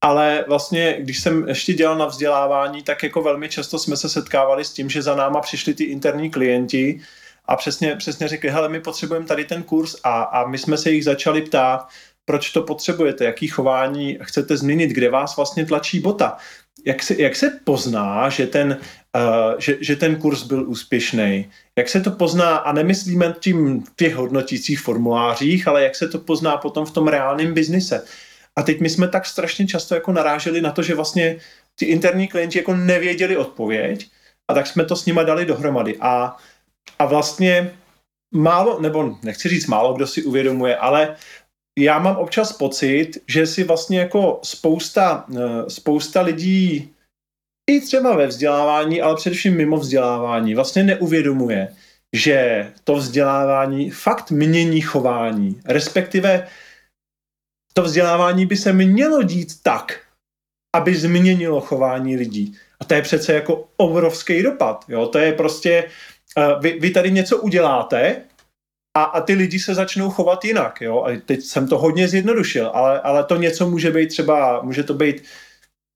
Ale 0.00 0.44
vlastně, 0.48 0.96
když 1.00 1.20
jsem 1.20 1.48
ještě 1.48 1.72
dělal 1.72 1.98
na 1.98 2.06
vzdělávání, 2.06 2.82
tak 2.82 3.02
jako 3.02 3.22
velmi 3.22 3.48
často 3.48 3.78
jsme 3.78 3.96
se 3.96 4.08
setkávali 4.08 4.64
s 4.64 4.72
tím, 4.72 4.90
že 4.90 5.02
za 5.02 5.14
náma 5.14 5.40
přišli 5.40 5.74
ty 5.74 5.84
interní 5.84 6.30
klienti 6.30 7.00
a 7.44 7.56
přesně, 7.56 7.96
přesně 7.96 8.28
řekli, 8.28 8.50
hele, 8.50 8.68
my 8.68 8.80
potřebujeme 8.80 9.26
tady 9.26 9.44
ten 9.44 9.62
kurz 9.62 9.96
a, 10.04 10.22
a 10.22 10.46
my 10.46 10.58
jsme 10.58 10.76
se 10.76 10.90
jich 10.90 11.04
začali 11.04 11.42
ptát, 11.42 11.88
proč 12.24 12.50
to 12.50 12.62
potřebujete, 12.62 13.24
jaký 13.24 13.48
chování 13.48 14.18
chcete 14.22 14.56
změnit, 14.56 14.90
kde 14.90 15.10
vás 15.10 15.36
vlastně 15.36 15.66
tlačí 15.66 16.00
bota. 16.00 16.36
Jak 16.86 17.02
se, 17.02 17.22
jak 17.22 17.36
se 17.36 17.60
pozná, 17.64 18.28
že 18.28 18.46
ten, 18.46 18.78
uh, 19.16 19.58
že, 19.58 19.76
že 19.80 19.96
ten 19.96 20.16
kurz 20.16 20.42
byl 20.42 20.70
úspěšný? 20.70 21.50
Jak 21.78 21.88
se 21.88 22.00
to 22.00 22.10
pozná, 22.10 22.56
a 22.56 22.72
nemyslíme 22.72 23.34
tím 23.40 23.82
v 23.82 23.96
těch 23.96 24.14
hodnotících 24.14 24.80
formulářích, 24.80 25.68
ale 25.68 25.82
jak 25.82 25.96
se 25.96 26.08
to 26.08 26.18
pozná 26.18 26.56
potom 26.56 26.86
v 26.86 26.90
tom 26.90 27.08
reálném 27.08 27.54
biznise? 27.54 28.04
A 28.56 28.62
teď 28.62 28.80
my 28.80 28.90
jsme 28.90 29.08
tak 29.08 29.26
strašně 29.26 29.66
často 29.66 29.94
jako 29.94 30.12
naráželi 30.12 30.60
na 30.60 30.70
to, 30.70 30.82
že 30.82 30.94
vlastně 30.94 31.36
ty 31.74 31.84
interní 31.84 32.28
klienti 32.28 32.58
jako 32.58 32.74
nevěděli 32.74 33.36
odpověď 33.36 34.10
a 34.48 34.54
tak 34.54 34.66
jsme 34.66 34.84
to 34.84 34.96
s 34.96 35.06
nima 35.06 35.22
dali 35.22 35.46
dohromady. 35.46 35.96
A, 36.00 36.36
a 36.98 37.04
vlastně 37.06 37.74
málo, 38.34 38.80
nebo 38.80 39.18
nechci 39.22 39.48
říct 39.48 39.66
málo, 39.66 39.94
kdo 39.94 40.06
si 40.06 40.22
uvědomuje, 40.22 40.76
ale 40.76 41.16
já 41.78 41.98
mám 41.98 42.16
občas 42.16 42.52
pocit, 42.52 43.10
že 43.28 43.46
si 43.46 43.64
vlastně 43.64 43.98
jako 43.98 44.40
spousta, 44.42 45.26
eh, 45.36 45.70
spousta 45.70 46.20
lidí 46.20 46.90
i 47.70 47.80
třeba 47.80 48.16
ve 48.16 48.26
vzdělávání, 48.26 49.02
ale 49.02 49.16
především 49.16 49.56
mimo 49.56 49.76
vzdělávání 49.76 50.54
vlastně 50.54 50.82
neuvědomuje, 50.82 51.74
že 52.12 52.72
to 52.84 52.94
vzdělávání 52.94 53.90
fakt 53.90 54.30
mění 54.30 54.80
chování, 54.80 55.60
respektive 55.64 56.48
to 57.72 57.82
vzdělávání 57.82 58.46
by 58.46 58.56
se 58.56 58.72
mělo 58.72 59.22
dít 59.22 59.62
tak, 59.62 60.00
aby 60.76 60.94
změnilo 60.94 61.60
chování 61.60 62.16
lidí. 62.16 62.56
A 62.80 62.84
to 62.84 62.94
je 62.94 63.02
přece 63.02 63.34
jako 63.34 63.68
obrovský 63.76 64.42
dopad. 64.42 64.84
Jo? 64.88 65.06
To 65.06 65.18
je 65.18 65.32
prostě, 65.32 65.84
uh, 66.36 66.62
vy, 66.62 66.78
vy 66.80 66.90
tady 66.90 67.10
něco 67.10 67.38
uděláte 67.38 68.22
a, 68.94 69.02
a 69.02 69.20
ty 69.20 69.34
lidi 69.34 69.58
se 69.58 69.74
začnou 69.74 70.10
chovat 70.10 70.44
jinak. 70.44 70.80
Jo? 70.80 71.04
A 71.04 71.20
teď 71.26 71.42
jsem 71.42 71.68
to 71.68 71.78
hodně 71.78 72.08
zjednodušil, 72.08 72.70
ale, 72.74 73.00
ale 73.00 73.24
to 73.24 73.36
něco 73.36 73.70
může 73.70 73.90
být 73.90 74.06
třeba, 74.06 74.62
může 74.62 74.82
to 74.82 74.94
být 74.94 75.22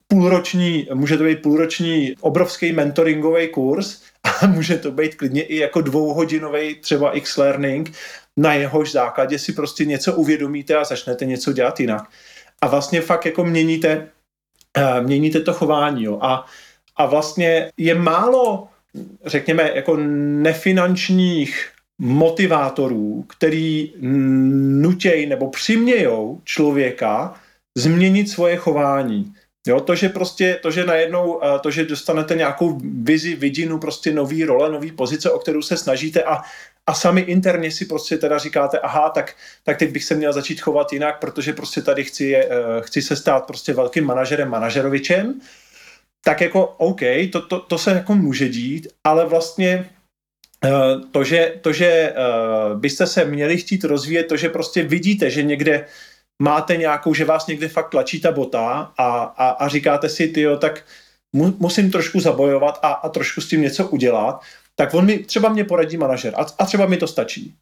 půlroční, 0.09 0.89
může 0.95 1.17
to 1.17 1.25
být 1.25 1.43
půlroční 1.43 2.15
obrovský 2.21 2.73
mentoringový 2.73 3.49
kurz 3.49 4.03
a 4.25 4.47
může 4.47 4.77
to 4.77 4.91
být 4.93 5.15
klidně 5.15 5.43
i 5.43 5.57
jako 5.57 5.81
dvouhodinový 5.81 6.75
třeba 6.75 7.17
X-learning, 7.17 7.93
na 8.37 8.55
jehož 8.55 8.93
základě 8.93 9.39
si 9.39 9.53
prostě 9.53 9.85
něco 9.85 10.15
uvědomíte 10.15 10.77
a 10.77 10.85
začnete 10.85 11.25
něco 11.25 11.53
dělat 11.53 11.81
jinak. 11.81 12.09
A 12.61 12.67
vlastně 12.67 13.01
fakt 13.01 13.27
jako 13.27 13.45
měníte, 13.45 14.09
uh, 14.79 15.07
měníte 15.07 15.41
to 15.41 15.53
chování. 15.53 16.05
Jo. 16.05 16.19
A, 16.21 16.47
a 16.97 17.07
vlastně 17.07 17.71
je 17.77 17.95
málo, 17.95 18.69
řekněme, 19.25 19.71
jako 19.75 19.97
nefinančních 19.97 21.71
motivátorů, 21.99 23.25
který 23.29 23.93
nutějí 24.81 25.27
nebo 25.27 25.51
přimějou 25.51 26.41
člověka 26.45 27.35
změnit 27.77 28.31
svoje 28.31 28.57
chování. 28.57 29.33
Jo, 29.67 29.81
to, 29.81 29.95
že 29.95 30.09
prostě, 30.09 30.59
to, 30.63 30.71
že 30.71 30.85
najednou, 30.85 31.45
eh, 31.45 31.59
to, 31.59 31.71
že 31.71 31.85
dostanete 31.85 32.35
nějakou 32.35 32.79
vizi, 33.03 33.35
vidinu, 33.35 33.79
prostě 33.79 34.13
nový 34.13 34.45
role, 34.45 34.73
nový 34.73 34.93
pozice, 34.93 35.31
o 35.31 35.39
kterou 35.39 35.63
se 35.63 35.77
snažíte 35.77 36.23
a, 36.23 36.43
a 36.87 36.95
sami 36.95 37.21
interně 37.21 37.71
si 37.71 37.85
prostě 37.85 38.19
teda 38.19 38.39
říkáte, 38.39 38.79
aha, 38.79 39.11
tak, 39.11 39.35
tak 39.65 39.79
teď 39.79 39.91
bych 39.91 40.05
se 40.05 40.15
měl 40.15 40.33
začít 40.33 40.61
chovat 40.61 40.93
jinak, 40.93 41.21
protože 41.21 41.53
prostě 41.53 41.83
tady 41.83 42.05
chci, 42.05 42.37
uh, 42.37 42.43
chci 42.81 43.03
se 43.03 43.17
stát 43.17 43.47
prostě 43.47 43.73
velkým 43.73 44.05
manažerem, 44.05 44.49
manažerovičem, 44.49 45.41
tak 46.25 46.41
jako 46.41 46.67
OK, 46.67 47.01
to, 47.33 47.41
to, 47.41 47.61
to 47.61 47.79
se 47.79 47.91
jako 47.91 48.15
může 48.15 48.49
dít, 48.49 48.89
ale 49.05 49.27
vlastně 49.27 49.91
to, 51.11 51.25
že, 51.25 51.55
to, 51.61 51.73
že 51.73 52.13
uh, 52.13 52.81
byste 52.81 53.07
se 53.07 53.25
měli 53.25 53.57
chtít 53.57 53.85
rozvíjet, 53.85 54.25
to, 54.25 54.37
že 54.37 54.49
prostě 54.49 54.83
vidíte, 54.83 55.31
že 55.31 55.43
někde 55.43 55.87
máte 56.39 56.77
nějakou, 56.77 57.15
že 57.15 57.25
vás 57.25 57.47
někde 57.47 57.69
fakt 57.69 57.91
tlačí 57.91 58.21
ta 58.21 58.33
bota 58.33 58.93
a, 58.99 59.23
a, 59.23 59.49
a 59.49 59.69
říkáte 59.69 60.09
si, 60.09 60.29
ty 60.29 60.47
tak 60.59 60.85
mu, 61.33 61.55
musím 61.59 61.91
trošku 61.91 62.21
zabojovat 62.21 62.79
a, 62.83 62.89
a 62.89 63.09
trošku 63.09 63.41
s 63.41 63.49
tím 63.49 63.63
něco 63.63 63.89
udělat, 63.89 64.41
tak 64.77 64.95
on 64.95 65.05
mi, 65.07 65.19
třeba 65.19 65.49
mě 65.49 65.65
poradí 65.65 65.97
manažer 65.97 66.35
a, 66.37 66.47
a 66.59 66.67
třeba 66.67 66.87
mi 66.87 66.97
to 66.97 67.07
stačí. 67.07 67.55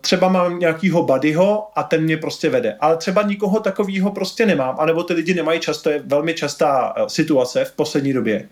Třeba 0.00 0.28
mám 0.28 0.58
nějakýho 0.58 1.02
buddyho 1.02 1.78
a 1.78 1.82
ten 1.82 2.02
mě 2.02 2.16
prostě 2.16 2.50
vede. 2.50 2.76
Ale 2.80 2.96
třeba 2.96 3.22
nikoho 3.22 3.60
takového 3.60 4.12
prostě 4.12 4.46
nemám, 4.46 4.76
anebo 4.78 5.02
ty 5.02 5.12
lidi 5.12 5.34
nemají 5.34 5.60
často, 5.60 5.90
je 5.90 6.02
velmi 6.04 6.34
častá 6.34 6.94
eh, 6.96 7.08
situace 7.08 7.64
v 7.64 7.72
poslední 7.72 8.12
době. 8.12 8.48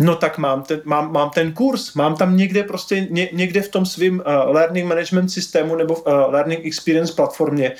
No 0.00 0.16
tak 0.16 0.38
mám 0.38 0.62
ten, 0.62 0.80
mám, 0.84 1.12
mám 1.12 1.30
ten 1.30 1.52
kurz, 1.52 1.94
mám 1.94 2.16
tam 2.16 2.36
někde 2.36 2.62
prostě 2.62 3.06
ně, 3.10 3.28
někde 3.32 3.62
v 3.62 3.68
tom 3.68 3.86
svém 3.86 4.14
uh, 4.14 4.54
learning 4.54 4.88
management 4.88 5.28
systému 5.28 5.76
nebo 5.76 5.94
v 5.94 6.06
uh, 6.06 6.12
learning 6.12 6.66
experience 6.66 7.12
platformě 7.12 7.72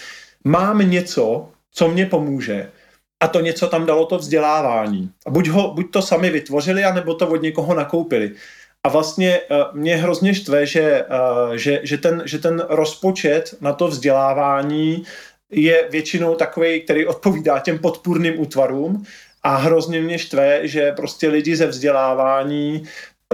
mám 0.45 0.91
něco, 0.91 1.49
co 1.73 1.89
mě 1.89 2.07
pomůže 2.07 2.71
a 3.21 3.29
to 3.29 3.41
něco 3.41 3.69
tam 3.69 3.87
dalo 3.87 4.07
to 4.07 4.19
vzdělávání. 4.19 5.11
A 5.27 5.31
buď, 5.31 5.49
ho, 5.49 5.75
buď 5.75 5.91
to 5.91 6.03
sami 6.03 6.31
vytvořili, 6.31 6.85
anebo 6.85 7.15
to 7.15 7.29
od 7.29 7.43
někoho 7.43 7.75
nakoupili. 7.75 8.33
A 8.85 8.89
vlastně 8.89 9.41
uh, 9.41 9.81
mě 9.81 9.97
hrozně 9.97 10.35
štve, 10.35 10.67
že, 10.67 11.05
uh, 11.05 11.55
že, 11.55 11.81
že, 11.83 11.99
ten, 11.99 12.23
že 12.27 12.39
ten 12.39 12.67
rozpočet 12.69 13.55
na 13.61 13.73
to 13.73 13.89
vzdělávání 13.89 15.05
je 15.51 15.89
většinou 15.91 16.35
takový, 16.35 16.81
který 16.81 17.07
odpovídá 17.07 17.59
těm 17.59 17.79
podpůrným 17.79 18.41
útvarům 18.41 19.05
a 19.43 19.57
hrozně 19.57 20.01
mě 20.01 20.19
štve, 20.19 20.69
že 20.69 20.93
prostě 20.93 21.29
lidi 21.29 21.57
ze 21.57 21.67
vzdělávání 21.67 22.83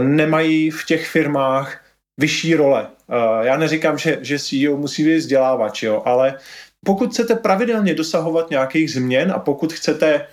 nemají 0.01 0.71
v 0.71 0.85
těch 0.85 1.09
firmách 1.09 1.85
vyšší 2.19 2.55
role. 2.55 2.87
Uh, 3.07 3.47
já 3.47 3.57
neříkám, 3.57 3.99
že, 3.99 4.19
že 4.21 4.39
CEO 4.39 4.77
musí 4.77 5.05
být 5.05 5.17
vzdělávač, 5.17 5.83
jo, 5.83 6.03
ale 6.05 6.39
pokud 6.85 7.11
chcete 7.11 7.35
pravidelně 7.35 7.95
dosahovat 7.95 8.51
nějakých 8.51 8.93
změn 8.93 9.33
a 9.33 9.39
pokud 9.39 9.73
chcete 9.73 10.27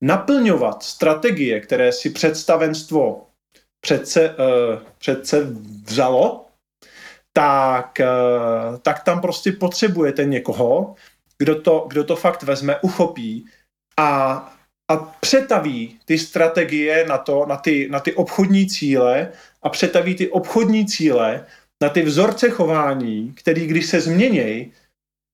naplňovat 0.00 0.82
strategie, 0.82 1.60
které 1.60 1.92
si 1.92 2.10
představenstvo 2.10 3.26
přece, 3.80 4.30
uh, 4.30 4.82
přece 4.98 5.46
vzalo, 5.84 6.46
tak, 7.32 8.00
uh, 8.00 8.78
tak 8.78 9.04
tam 9.04 9.20
prostě 9.20 9.52
potřebujete 9.52 10.24
někoho, 10.24 10.94
kdo 11.38 11.60
to, 11.60 11.86
kdo 11.88 12.04
to 12.04 12.16
fakt 12.16 12.42
vezme, 12.42 12.80
uchopí 12.80 13.46
a, 13.96 14.54
a 14.92 14.96
přetaví 15.20 15.98
ty 16.04 16.18
strategie 16.18 17.06
na, 17.08 17.18
to, 17.18 17.46
na, 17.46 17.56
ty, 17.56 17.88
na 17.90 18.00
ty 18.00 18.14
obchodní 18.14 18.66
cíle 18.66 19.32
a 19.62 19.68
přetaví 19.68 20.14
ty 20.14 20.28
obchodní 20.28 20.86
cíle 20.86 21.46
na 21.82 21.88
ty 21.88 22.02
vzorce 22.02 22.50
chování, 22.50 23.32
který 23.36 23.66
když 23.66 23.86
se 23.86 24.00
změnějí, 24.00 24.72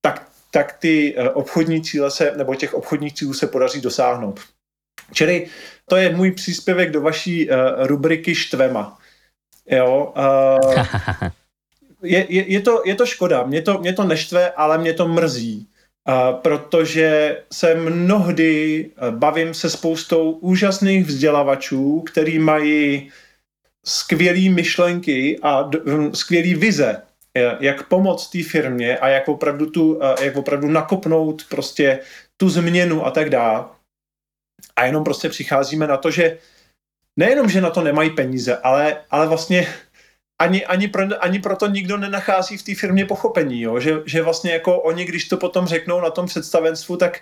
tak, 0.00 0.28
tak 0.50 0.72
ty 0.78 1.16
uh, 1.16 1.26
obchodní 1.32 1.82
cíle 1.82 2.10
se, 2.10 2.32
nebo 2.36 2.54
těch 2.54 2.74
obchodních 2.74 3.14
cílů 3.14 3.34
se 3.34 3.46
podaří 3.46 3.80
dosáhnout. 3.80 4.40
Čili 5.12 5.46
to 5.88 5.96
je 5.96 6.16
můj 6.16 6.32
příspěvek 6.32 6.90
do 6.90 7.00
vaší 7.00 7.50
uh, 7.50 7.56
rubriky 7.86 8.34
Štvema. 8.34 8.98
Jo, 9.66 10.14
uh, 10.16 10.84
je, 12.02 12.26
je, 12.28 12.52
je, 12.52 12.60
to, 12.60 12.82
je 12.84 12.94
to 12.94 13.06
škoda, 13.06 13.42
mě 13.42 13.62
to, 13.62 13.78
mě 13.78 13.92
to 13.92 14.04
neštve, 14.04 14.50
ale 14.50 14.78
mě 14.78 14.94
to 14.94 15.08
mrzí, 15.08 15.68
protože 16.42 17.38
se 17.52 17.74
mnohdy 17.74 18.84
uh, 18.90 19.10
bavím 19.10 19.54
se 19.54 19.70
spoustou 19.70 20.30
úžasných 20.30 21.06
vzdělavačů, 21.06 22.00
který 22.00 22.38
mají 22.38 23.10
skvělé 23.86 24.54
myšlenky 24.54 25.38
a 25.42 25.70
skvělé 26.14 26.54
vize, 26.54 27.02
jak 27.60 27.88
pomoct 27.88 28.30
té 28.30 28.42
firmě 28.42 28.98
a 28.98 29.08
jak 29.08 29.28
opravdu, 29.28 29.70
tu, 29.70 30.00
jak 30.20 30.36
opravdu 30.36 30.68
nakopnout 30.68 31.44
prostě 31.48 32.00
tu 32.36 32.48
změnu 32.48 33.06
a 33.06 33.10
tak 33.10 33.30
dále. 33.30 33.64
A 34.76 34.84
jenom 34.84 35.04
prostě 35.04 35.28
přicházíme 35.28 35.86
na 35.86 35.96
to, 35.96 36.10
že 36.10 36.38
nejenom, 37.18 37.48
že 37.48 37.60
na 37.60 37.70
to 37.70 37.82
nemají 37.82 38.10
peníze, 38.10 38.56
ale, 38.56 39.00
ale 39.10 39.28
vlastně 39.28 39.66
ani, 40.38 40.66
ani, 40.66 40.88
pro, 40.88 41.04
ani 41.20 41.38
proto 41.38 41.66
nikdo 41.66 41.96
nenachází 41.96 42.56
v 42.56 42.62
té 42.62 42.74
firmě 42.74 43.04
pochopení, 43.04 43.60
jo? 43.60 43.80
Že, 43.80 43.94
že 44.06 44.22
vlastně 44.22 44.52
jako 44.52 44.80
oni, 44.80 45.04
když 45.04 45.28
to 45.28 45.36
potom 45.36 45.66
řeknou 45.66 46.00
na 46.00 46.10
tom 46.10 46.26
představenstvu, 46.26 46.96
tak 46.96 47.20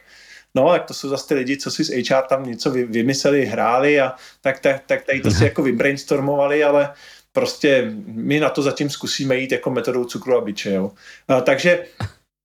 no, 0.55 0.69
tak 0.71 0.85
to 0.85 0.95
jsou 0.95 1.09
zase 1.09 1.29
ty 1.29 1.35
lidi, 1.35 1.57
co 1.57 1.71
si 1.71 1.85
z 1.85 2.11
HR 2.11 2.23
tam 2.29 2.47
něco 2.47 2.71
vy, 2.71 2.85
vymysleli, 2.85 3.47
hráli 3.47 4.01
a 4.01 4.13
tak, 4.41 4.59
tak, 4.61 4.83
tak 4.87 5.05
tady 5.05 5.21
to 5.21 5.31
si 5.31 5.37
mhm. 5.37 5.45
jako 5.45 5.63
vybrainstormovali, 5.63 6.65
ale 6.65 6.93
prostě 7.33 7.93
my 8.07 8.41
na 8.41 8.51
to 8.51 8.63
zatím 8.63 8.91
zkusíme 8.91 9.37
jít 9.37 9.53
jako 9.53 9.71
metodou 9.71 10.05
cukru 10.05 10.37
a 10.37 10.41
byče. 10.41 10.71
Jo. 10.71 10.93
A, 11.29 11.41
takže 11.41 11.85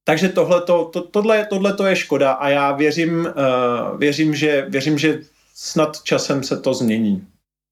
takže 0.03 0.29
tohle 0.29 0.61
to, 0.61 0.85
tohle, 1.11 1.45
tohle 1.45 1.73
to 1.73 1.85
je 1.85 1.95
škoda 1.95 2.31
a 2.31 2.49
já 2.49 2.71
věřím, 2.71 3.19
uh, 3.19 3.99
věřím, 3.99 4.35
že, 4.35 4.65
věřím, 4.69 4.97
že 4.97 5.19
snad 5.55 6.03
časem 6.03 6.43
se 6.43 6.57
to 6.57 6.73
změní. 6.73 7.27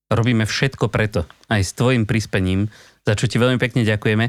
Robíme 0.10 0.50
všetko 0.50 0.90
preto, 0.90 1.30
aj 1.54 1.62
s 1.62 1.78
tvojim 1.78 2.10
prispením, 2.10 2.66
za 3.06 3.14
čo 3.14 3.30
ti 3.30 3.38
veľmi 3.38 3.62
pekne 3.62 3.86
ďakujeme. 3.86 4.26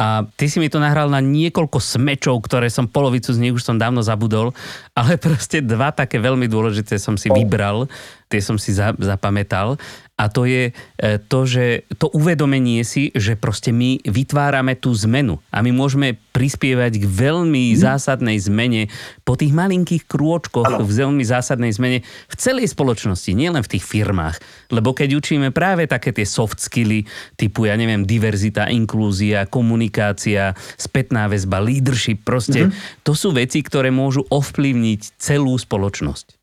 A 0.00 0.24
ty 0.36 0.48
si 0.48 0.56
mi 0.56 0.72
to 0.72 0.80
nahral 0.80 1.12
na 1.12 1.20
niekoľko 1.20 1.80
smečov, 1.80 2.40
ktoré 2.44 2.72
som 2.72 2.88
polovicu 2.88 3.32
z 3.32 3.40
nich 3.40 3.52
už 3.52 3.60
som 3.64 3.76
dávno 3.76 4.00
zabudol, 4.00 4.56
ale 4.96 5.16
proste 5.24 5.60
dva 5.60 5.92
také 5.92 6.16
veľmi 6.16 6.48
dôležité 6.48 6.96
som 6.96 7.20
si 7.20 7.28
vybral, 7.28 7.88
tie 8.32 8.40
som 8.40 8.56
si 8.56 8.72
za, 8.72 8.96
zapamätal 8.96 9.76
a 10.18 10.26
to 10.26 10.50
je 10.50 10.74
e, 10.74 11.12
to, 11.30 11.40
že 11.46 11.86
to 11.94 12.10
uvedomenie 12.10 12.82
si, 12.82 13.14
že 13.14 13.38
proste 13.38 13.70
my 13.70 14.02
vytvárame 14.02 14.74
tú 14.74 14.90
zmenu 15.06 15.38
a 15.54 15.62
my 15.62 15.70
môžeme 15.70 16.18
prispievať 16.34 16.98
k 16.98 17.04
veľmi 17.06 17.72
mm. 17.72 17.78
zásadnej 17.78 18.34
zmene 18.42 18.90
po 19.22 19.38
tých 19.38 19.54
malinkých 19.54 20.10
krôčkoch, 20.10 20.66
ano. 20.66 20.82
v 20.82 20.90
veľmi 21.06 21.22
zásadnej 21.22 21.70
zmene 21.70 22.02
v 22.02 22.34
celej 22.34 22.74
spoločnosti, 22.74 23.30
nielen 23.30 23.62
v 23.62 23.78
tých 23.78 23.86
firmách. 23.86 24.42
Lebo 24.74 24.90
keď 24.90 25.14
učíme 25.22 25.54
práve 25.54 25.86
také 25.86 26.10
tie 26.10 26.26
soft 26.26 26.58
skilly, 26.58 27.06
typu, 27.38 27.70
ja 27.70 27.78
neviem, 27.78 28.02
diverzita, 28.02 28.66
inklúzia, 28.66 29.46
komunikácia, 29.46 30.58
spätná 30.74 31.30
väzba, 31.30 31.62
leadership, 31.62 32.26
proste, 32.26 32.66
mm-hmm. 32.66 33.06
to 33.06 33.14
sú 33.14 33.30
veci, 33.30 33.62
ktoré 33.62 33.94
môžu 33.94 34.26
ovplyvniť 34.26 35.14
celú 35.14 35.54
spoločnosť. 35.54 36.37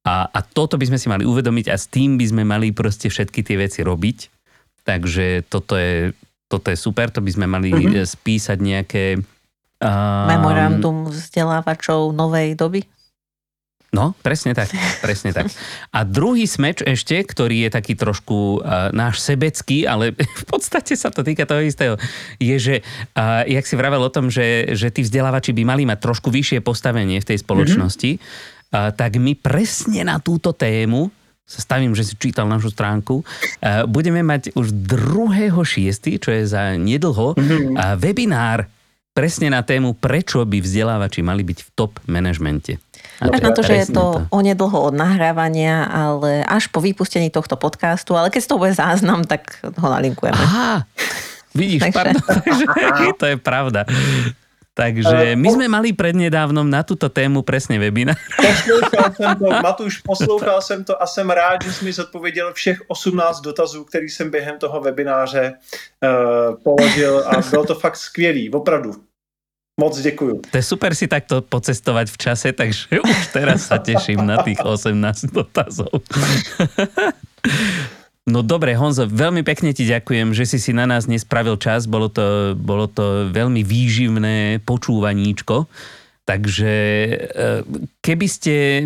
A, 0.00 0.24
a 0.32 0.40
toto 0.40 0.80
by 0.80 0.88
sme 0.88 0.98
si 0.98 1.12
mali 1.12 1.28
uvedomiť 1.28 1.66
a 1.68 1.76
s 1.76 1.84
tým 1.84 2.16
by 2.16 2.24
sme 2.24 2.42
mali 2.48 2.72
proste 2.72 3.12
všetky 3.12 3.44
tie 3.44 3.56
veci 3.60 3.84
robiť. 3.84 4.18
Takže 4.88 5.44
toto 5.52 5.76
je, 5.76 6.16
toto 6.48 6.72
je 6.72 6.76
super, 6.80 7.12
to 7.12 7.20
by 7.20 7.30
sme 7.30 7.44
mali 7.44 7.68
mm-hmm. 7.68 8.08
spísať 8.08 8.58
nejaké... 8.58 9.04
Um, 9.80 10.26
Memorandum 10.28 11.12
vzdelávačov 11.12 12.16
novej 12.16 12.56
doby? 12.56 12.80
No, 13.90 14.14
presne 14.22 14.54
tak, 14.54 14.70
presne 15.02 15.34
tak. 15.34 15.50
A 15.96 16.06
druhý 16.06 16.46
smeč 16.46 16.80
ešte, 16.80 17.20
ktorý 17.26 17.66
je 17.66 17.70
taký 17.74 17.98
trošku 17.98 18.62
uh, 18.62 18.88
náš 18.94 19.20
sebecký, 19.20 19.84
ale 19.84 20.16
v 20.42 20.44
podstate 20.48 20.96
sa 20.96 21.12
to 21.12 21.20
týka 21.20 21.44
toho 21.44 21.60
istého, 21.60 22.00
je, 22.40 22.56
že 22.56 22.74
uh, 23.18 23.44
jak 23.44 23.68
si 23.68 23.74
vravel 23.76 24.00
o 24.00 24.08
tom, 24.08 24.32
že, 24.32 24.72
že 24.78 24.88
tí 24.88 25.04
vzdelávači 25.04 25.52
by 25.52 25.62
mali 25.66 25.82
mať 25.84 25.98
trošku 26.00 26.32
vyššie 26.32 26.64
postavenie 26.64 27.20
v 27.20 27.28
tej 27.28 27.38
spoločnosti, 27.44 28.10
mm-hmm 28.16 28.58
tak 28.70 29.18
my 29.18 29.34
presne 29.34 30.06
na 30.06 30.22
túto 30.22 30.54
tému 30.54 31.10
sa 31.50 31.58
stavím, 31.66 31.98
že 31.98 32.06
si 32.06 32.14
čítal 32.14 32.46
našu 32.46 32.70
stránku. 32.70 33.26
Budeme 33.90 34.22
mať 34.22 34.54
už 34.54 34.70
2.6., 34.70 36.22
čo 36.22 36.30
je 36.30 36.46
za 36.46 36.78
nedlho, 36.78 37.34
mm-hmm. 37.34 37.98
webinár 37.98 38.70
presne 39.10 39.50
na 39.50 39.66
tému, 39.66 39.98
prečo 39.98 40.46
by 40.46 40.62
vzdelávači 40.62 41.20
mali 41.26 41.42
byť 41.42 41.58
v 41.66 41.70
top 41.74 41.98
manažmente. 42.06 42.78
Až 43.20 43.42
na 43.42 43.50
to, 43.52 43.60
že 43.60 43.84
je 43.84 43.86
to, 43.90 43.92
to 43.92 44.06
onedlho 44.32 44.78
od 44.80 44.94
nahrávania, 44.96 45.84
ale 45.90 46.46
až 46.46 46.70
po 46.72 46.80
vypustení 46.80 47.28
tohto 47.28 47.58
podcastu, 47.58 48.16
ale 48.16 48.32
keď 48.32 48.42
to 48.46 48.56
bude 48.56 48.72
záznam, 48.72 49.26
tak 49.26 49.60
ho 49.60 49.88
nalinkujeme. 49.90 50.38
Aha, 50.38 50.86
vidíš, 51.52 51.90
takže... 51.90 51.96
pardon, 51.98 52.22
takže 52.86 53.06
to 53.18 53.26
je 53.26 53.36
pravda. 53.36 53.80
Takže 54.80 55.36
my 55.36 55.48
sme 55.52 55.66
mali 55.68 55.92
prednedávnom 55.92 56.64
na 56.64 56.80
túto 56.80 57.12
tému 57.12 57.44
presne 57.44 57.76
webinár. 57.76 58.16
Poslouchal 58.40 59.12
jsem 59.12 59.36
to, 59.36 59.48
Matuš, 59.68 59.94
poslouchal 60.00 60.62
jsem 60.62 60.80
to 60.84 61.02
a 61.02 61.06
jsem 61.06 61.30
rád, 61.30 61.64
že 61.64 61.72
jsi 61.72 61.84
mi 61.84 61.92
zodpověděl 61.92 62.52
všech 62.52 62.82
18 62.88 63.40
dotazů, 63.40 63.84
který 63.84 64.08
jsem 64.08 64.30
během 64.30 64.58
toho 64.58 64.80
webináře 64.80 65.52
uh, 65.52 66.56
položil 66.64 67.24
a 67.28 67.40
bylo 67.50 67.64
to 67.64 67.74
fakt 67.74 67.96
skvělý, 67.96 68.50
opravdu. 68.50 68.92
Moc 69.80 70.00
děkuju. 70.00 70.40
To 70.50 70.56
je 70.56 70.62
super 70.62 70.94
si 70.94 71.08
takto 71.08 71.40
pocestovať 71.40 72.12
v 72.12 72.16
čase, 72.20 72.52
takže 72.52 73.00
už 73.00 73.32
teraz 73.32 73.64
sa 73.64 73.80
teším 73.80 74.28
na 74.28 74.44
tých 74.44 74.60
18 74.60 75.32
dotazov. 75.32 76.04
No 78.28 78.44
dobre, 78.44 78.76
Honzo, 78.76 79.08
veľmi 79.08 79.40
pekne 79.40 79.72
ti 79.72 79.88
ďakujem, 79.88 80.36
že 80.36 80.44
si 80.44 80.60
si 80.60 80.76
na 80.76 80.84
nás 80.84 81.08
nespravil 81.08 81.56
čas. 81.56 81.88
Bolo 81.88 82.12
to, 82.12 82.52
bolo 82.52 82.84
to 82.84 83.32
veľmi 83.32 83.64
výživné 83.64 84.60
počúvaníčko. 84.68 85.64
Takže 86.28 86.72
e, 87.10 87.14
keby 88.04 88.26
ste, 88.28 88.84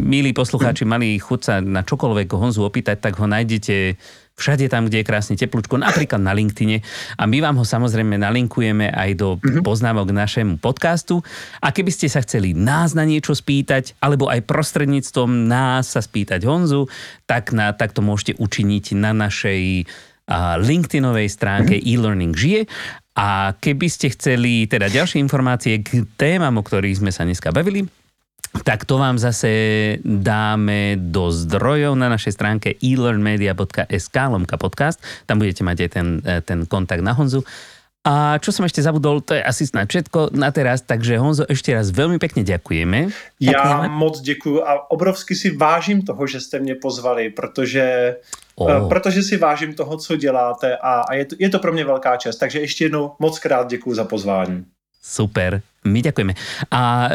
milí 0.00 0.32
poslucháči, 0.32 0.88
mali 0.88 1.20
chuť 1.20 1.40
sa 1.44 1.54
na 1.60 1.84
čokoľvek 1.86 2.34
Honzu 2.34 2.66
opýtať, 2.66 2.98
tak 2.98 3.20
ho 3.20 3.30
nájdete 3.30 4.00
všade 4.40 4.72
tam, 4.72 4.88
kde 4.88 5.04
je 5.04 5.08
krásne 5.08 5.36
teplúčko, 5.36 5.76
napríklad 5.76 6.24
na 6.24 6.32
LinkedIne. 6.32 6.80
A 7.20 7.28
my 7.28 7.44
vám 7.44 7.60
ho 7.60 7.64
samozrejme 7.68 8.16
nalinkujeme 8.16 8.88
aj 8.88 9.10
do 9.20 9.28
mm-hmm. 9.36 9.60
poznámok 9.60 10.08
k 10.08 10.16
našemu 10.16 10.54
podcastu. 10.56 11.20
A 11.60 11.68
keby 11.70 11.92
ste 11.92 12.08
sa 12.08 12.24
chceli 12.24 12.56
nás 12.56 12.96
na 12.96 13.04
niečo 13.04 13.36
spýtať, 13.36 14.00
alebo 14.00 14.32
aj 14.32 14.48
prostredníctvom 14.48 15.44
nás 15.44 15.92
sa 15.92 16.00
spýtať 16.00 16.48
Honzu, 16.48 16.88
tak, 17.28 17.52
na, 17.52 17.76
tak 17.76 17.92
to 17.92 18.00
môžete 18.00 18.40
učiniť 18.40 18.96
na 18.96 19.12
našej 19.12 19.84
LinkedInovej 20.64 21.28
stránke 21.28 21.74
mm-hmm. 21.76 21.90
e-learning 21.92 22.34
žije. 22.34 22.62
A 23.20 23.52
keby 23.58 23.90
ste 23.90 24.14
chceli 24.14 24.64
teda 24.70 24.88
ďalšie 24.88 25.20
informácie 25.20 25.82
k 25.84 26.08
témam, 26.16 26.56
o 26.56 26.64
ktorých 26.64 27.02
sme 27.04 27.10
sa 27.12 27.26
dneska 27.26 27.52
bavili, 27.52 27.84
tak 28.50 28.84
to 28.84 28.98
vám 28.98 29.18
zase 29.18 29.50
dáme 30.04 30.98
do 30.98 31.30
zdrojov 31.30 31.94
na 31.94 32.10
našej 32.10 32.34
stránke 32.34 32.68
elearnmedia.sk 32.82 34.16
lomka 34.26 34.58
podcast. 34.58 34.98
Tam 35.26 35.38
budete 35.38 35.62
mať 35.62 35.76
aj 35.86 35.90
ten, 35.90 36.08
e, 36.26 36.42
ten 36.42 36.58
kontakt 36.66 37.02
na 37.02 37.14
Honzu. 37.14 37.46
A 38.00 38.40
čo 38.40 38.48
som 38.48 38.64
ešte 38.64 38.80
zabudol, 38.80 39.20
to 39.20 39.36
je 39.36 39.44
asi 39.44 39.68
snad 39.68 39.84
všetko 39.84 40.32
na 40.32 40.48
teraz, 40.48 40.80
takže 40.80 41.20
Honzo, 41.20 41.44
ešte 41.44 41.76
raz 41.76 41.92
veľmi 41.92 42.16
pekne 42.16 42.40
ďakujeme. 42.40 43.12
Já 43.40 43.88
moc 43.88 44.20
děkuju 44.20 44.64
a 44.64 44.90
obrovsky 44.90 45.34
si 45.34 45.50
vážím 45.52 46.02
toho, 46.02 46.26
že 46.26 46.40
jste 46.40 46.58
mě 46.58 46.74
pozvali, 46.74 47.30
protože, 47.30 48.16
oh. 48.56 48.88
protože 48.88 49.22
si 49.22 49.36
vážím 49.36 49.74
toho, 49.74 49.96
co 49.96 50.16
děláte 50.16 50.76
a, 50.76 51.00
a 51.00 51.14
je, 51.14 51.24
to, 51.24 51.34
je 51.38 51.48
to 51.48 51.58
pro 51.58 51.72
mě 51.72 51.84
velká 51.84 52.16
čest. 52.16 52.36
Takže 52.36 52.60
ještě 52.60 52.84
jednou 52.84 53.12
moc 53.18 53.38
krát 53.38 53.68
děkuju 53.68 53.94
za 53.94 54.04
pozvání. 54.04 54.64
Super, 55.00 55.64
my 55.80 55.98
ďakujeme. 56.04 56.36
A 56.68 56.82
e, 57.08 57.10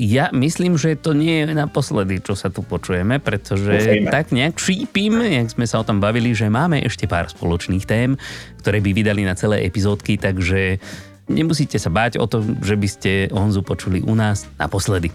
ja 0.00 0.32
myslím, 0.32 0.80
že 0.80 0.96
to 0.96 1.12
nie 1.12 1.44
je 1.44 1.52
naposledy, 1.52 2.24
čo 2.24 2.32
sa 2.32 2.48
tu 2.48 2.64
počujeme, 2.64 3.20
pretože 3.20 3.68
Ufejme. 3.68 4.08
tak 4.08 4.32
nejak 4.32 4.56
šípim, 4.56 5.20
jak 5.20 5.52
sme 5.52 5.68
sa 5.68 5.84
o 5.84 5.86
tom 5.86 6.00
bavili, 6.00 6.32
že 6.32 6.48
máme 6.48 6.80
ešte 6.80 7.04
pár 7.04 7.28
spoločných 7.28 7.84
tém, 7.84 8.16
ktoré 8.64 8.80
by 8.80 8.90
vydali 8.96 9.28
na 9.28 9.36
celé 9.36 9.68
epizódky, 9.68 10.16
takže 10.16 10.80
nemusíte 11.28 11.76
sa 11.76 11.92
báť 11.92 12.16
o 12.16 12.24
to, 12.24 12.40
že 12.64 12.80
by 12.80 12.88
ste 12.88 13.10
Honzu 13.28 13.60
počuli 13.60 14.00
u 14.00 14.16
nás 14.16 14.48
naposledy. 14.56 15.12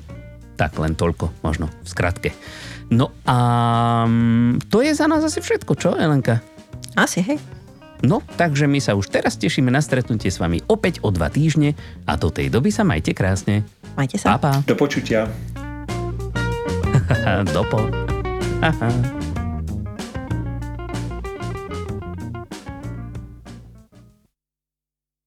Tak 0.54 0.78
len 0.78 0.94
toľko, 0.94 1.34
možno 1.42 1.74
v 1.82 1.88
skratke. 1.90 2.30
No 2.94 3.10
a 3.26 3.38
mm, 4.06 4.70
to 4.70 4.86
je 4.86 4.94
za 4.94 5.10
nás 5.10 5.26
asi 5.26 5.42
všetko, 5.42 5.74
čo, 5.74 5.98
Elenka? 5.98 6.46
Asi, 6.94 7.26
hej. 7.26 7.42
No, 8.04 8.20
takže 8.36 8.68
my 8.68 8.84
sa 8.84 9.00
už 9.00 9.08
teraz 9.08 9.40
tešíme 9.40 9.72
na 9.72 9.80
stretnutie 9.80 10.28
s 10.28 10.36
vami 10.36 10.60
opäť 10.68 11.00
o 11.08 11.10
dva 11.10 11.32
týždne 11.32 11.72
a 12.04 12.20
do 12.20 12.28
tej 12.28 12.52
doby 12.52 12.68
sa 12.68 12.84
majte 12.84 13.16
krásne. 13.16 13.64
Majte 13.96 14.20
sa. 14.20 14.36
Pa, 14.36 14.40
pa. 14.40 14.54
Do 14.68 14.76
počutia. 14.76 15.32
Dopo. 17.56 17.88
Aha. 18.60 18.92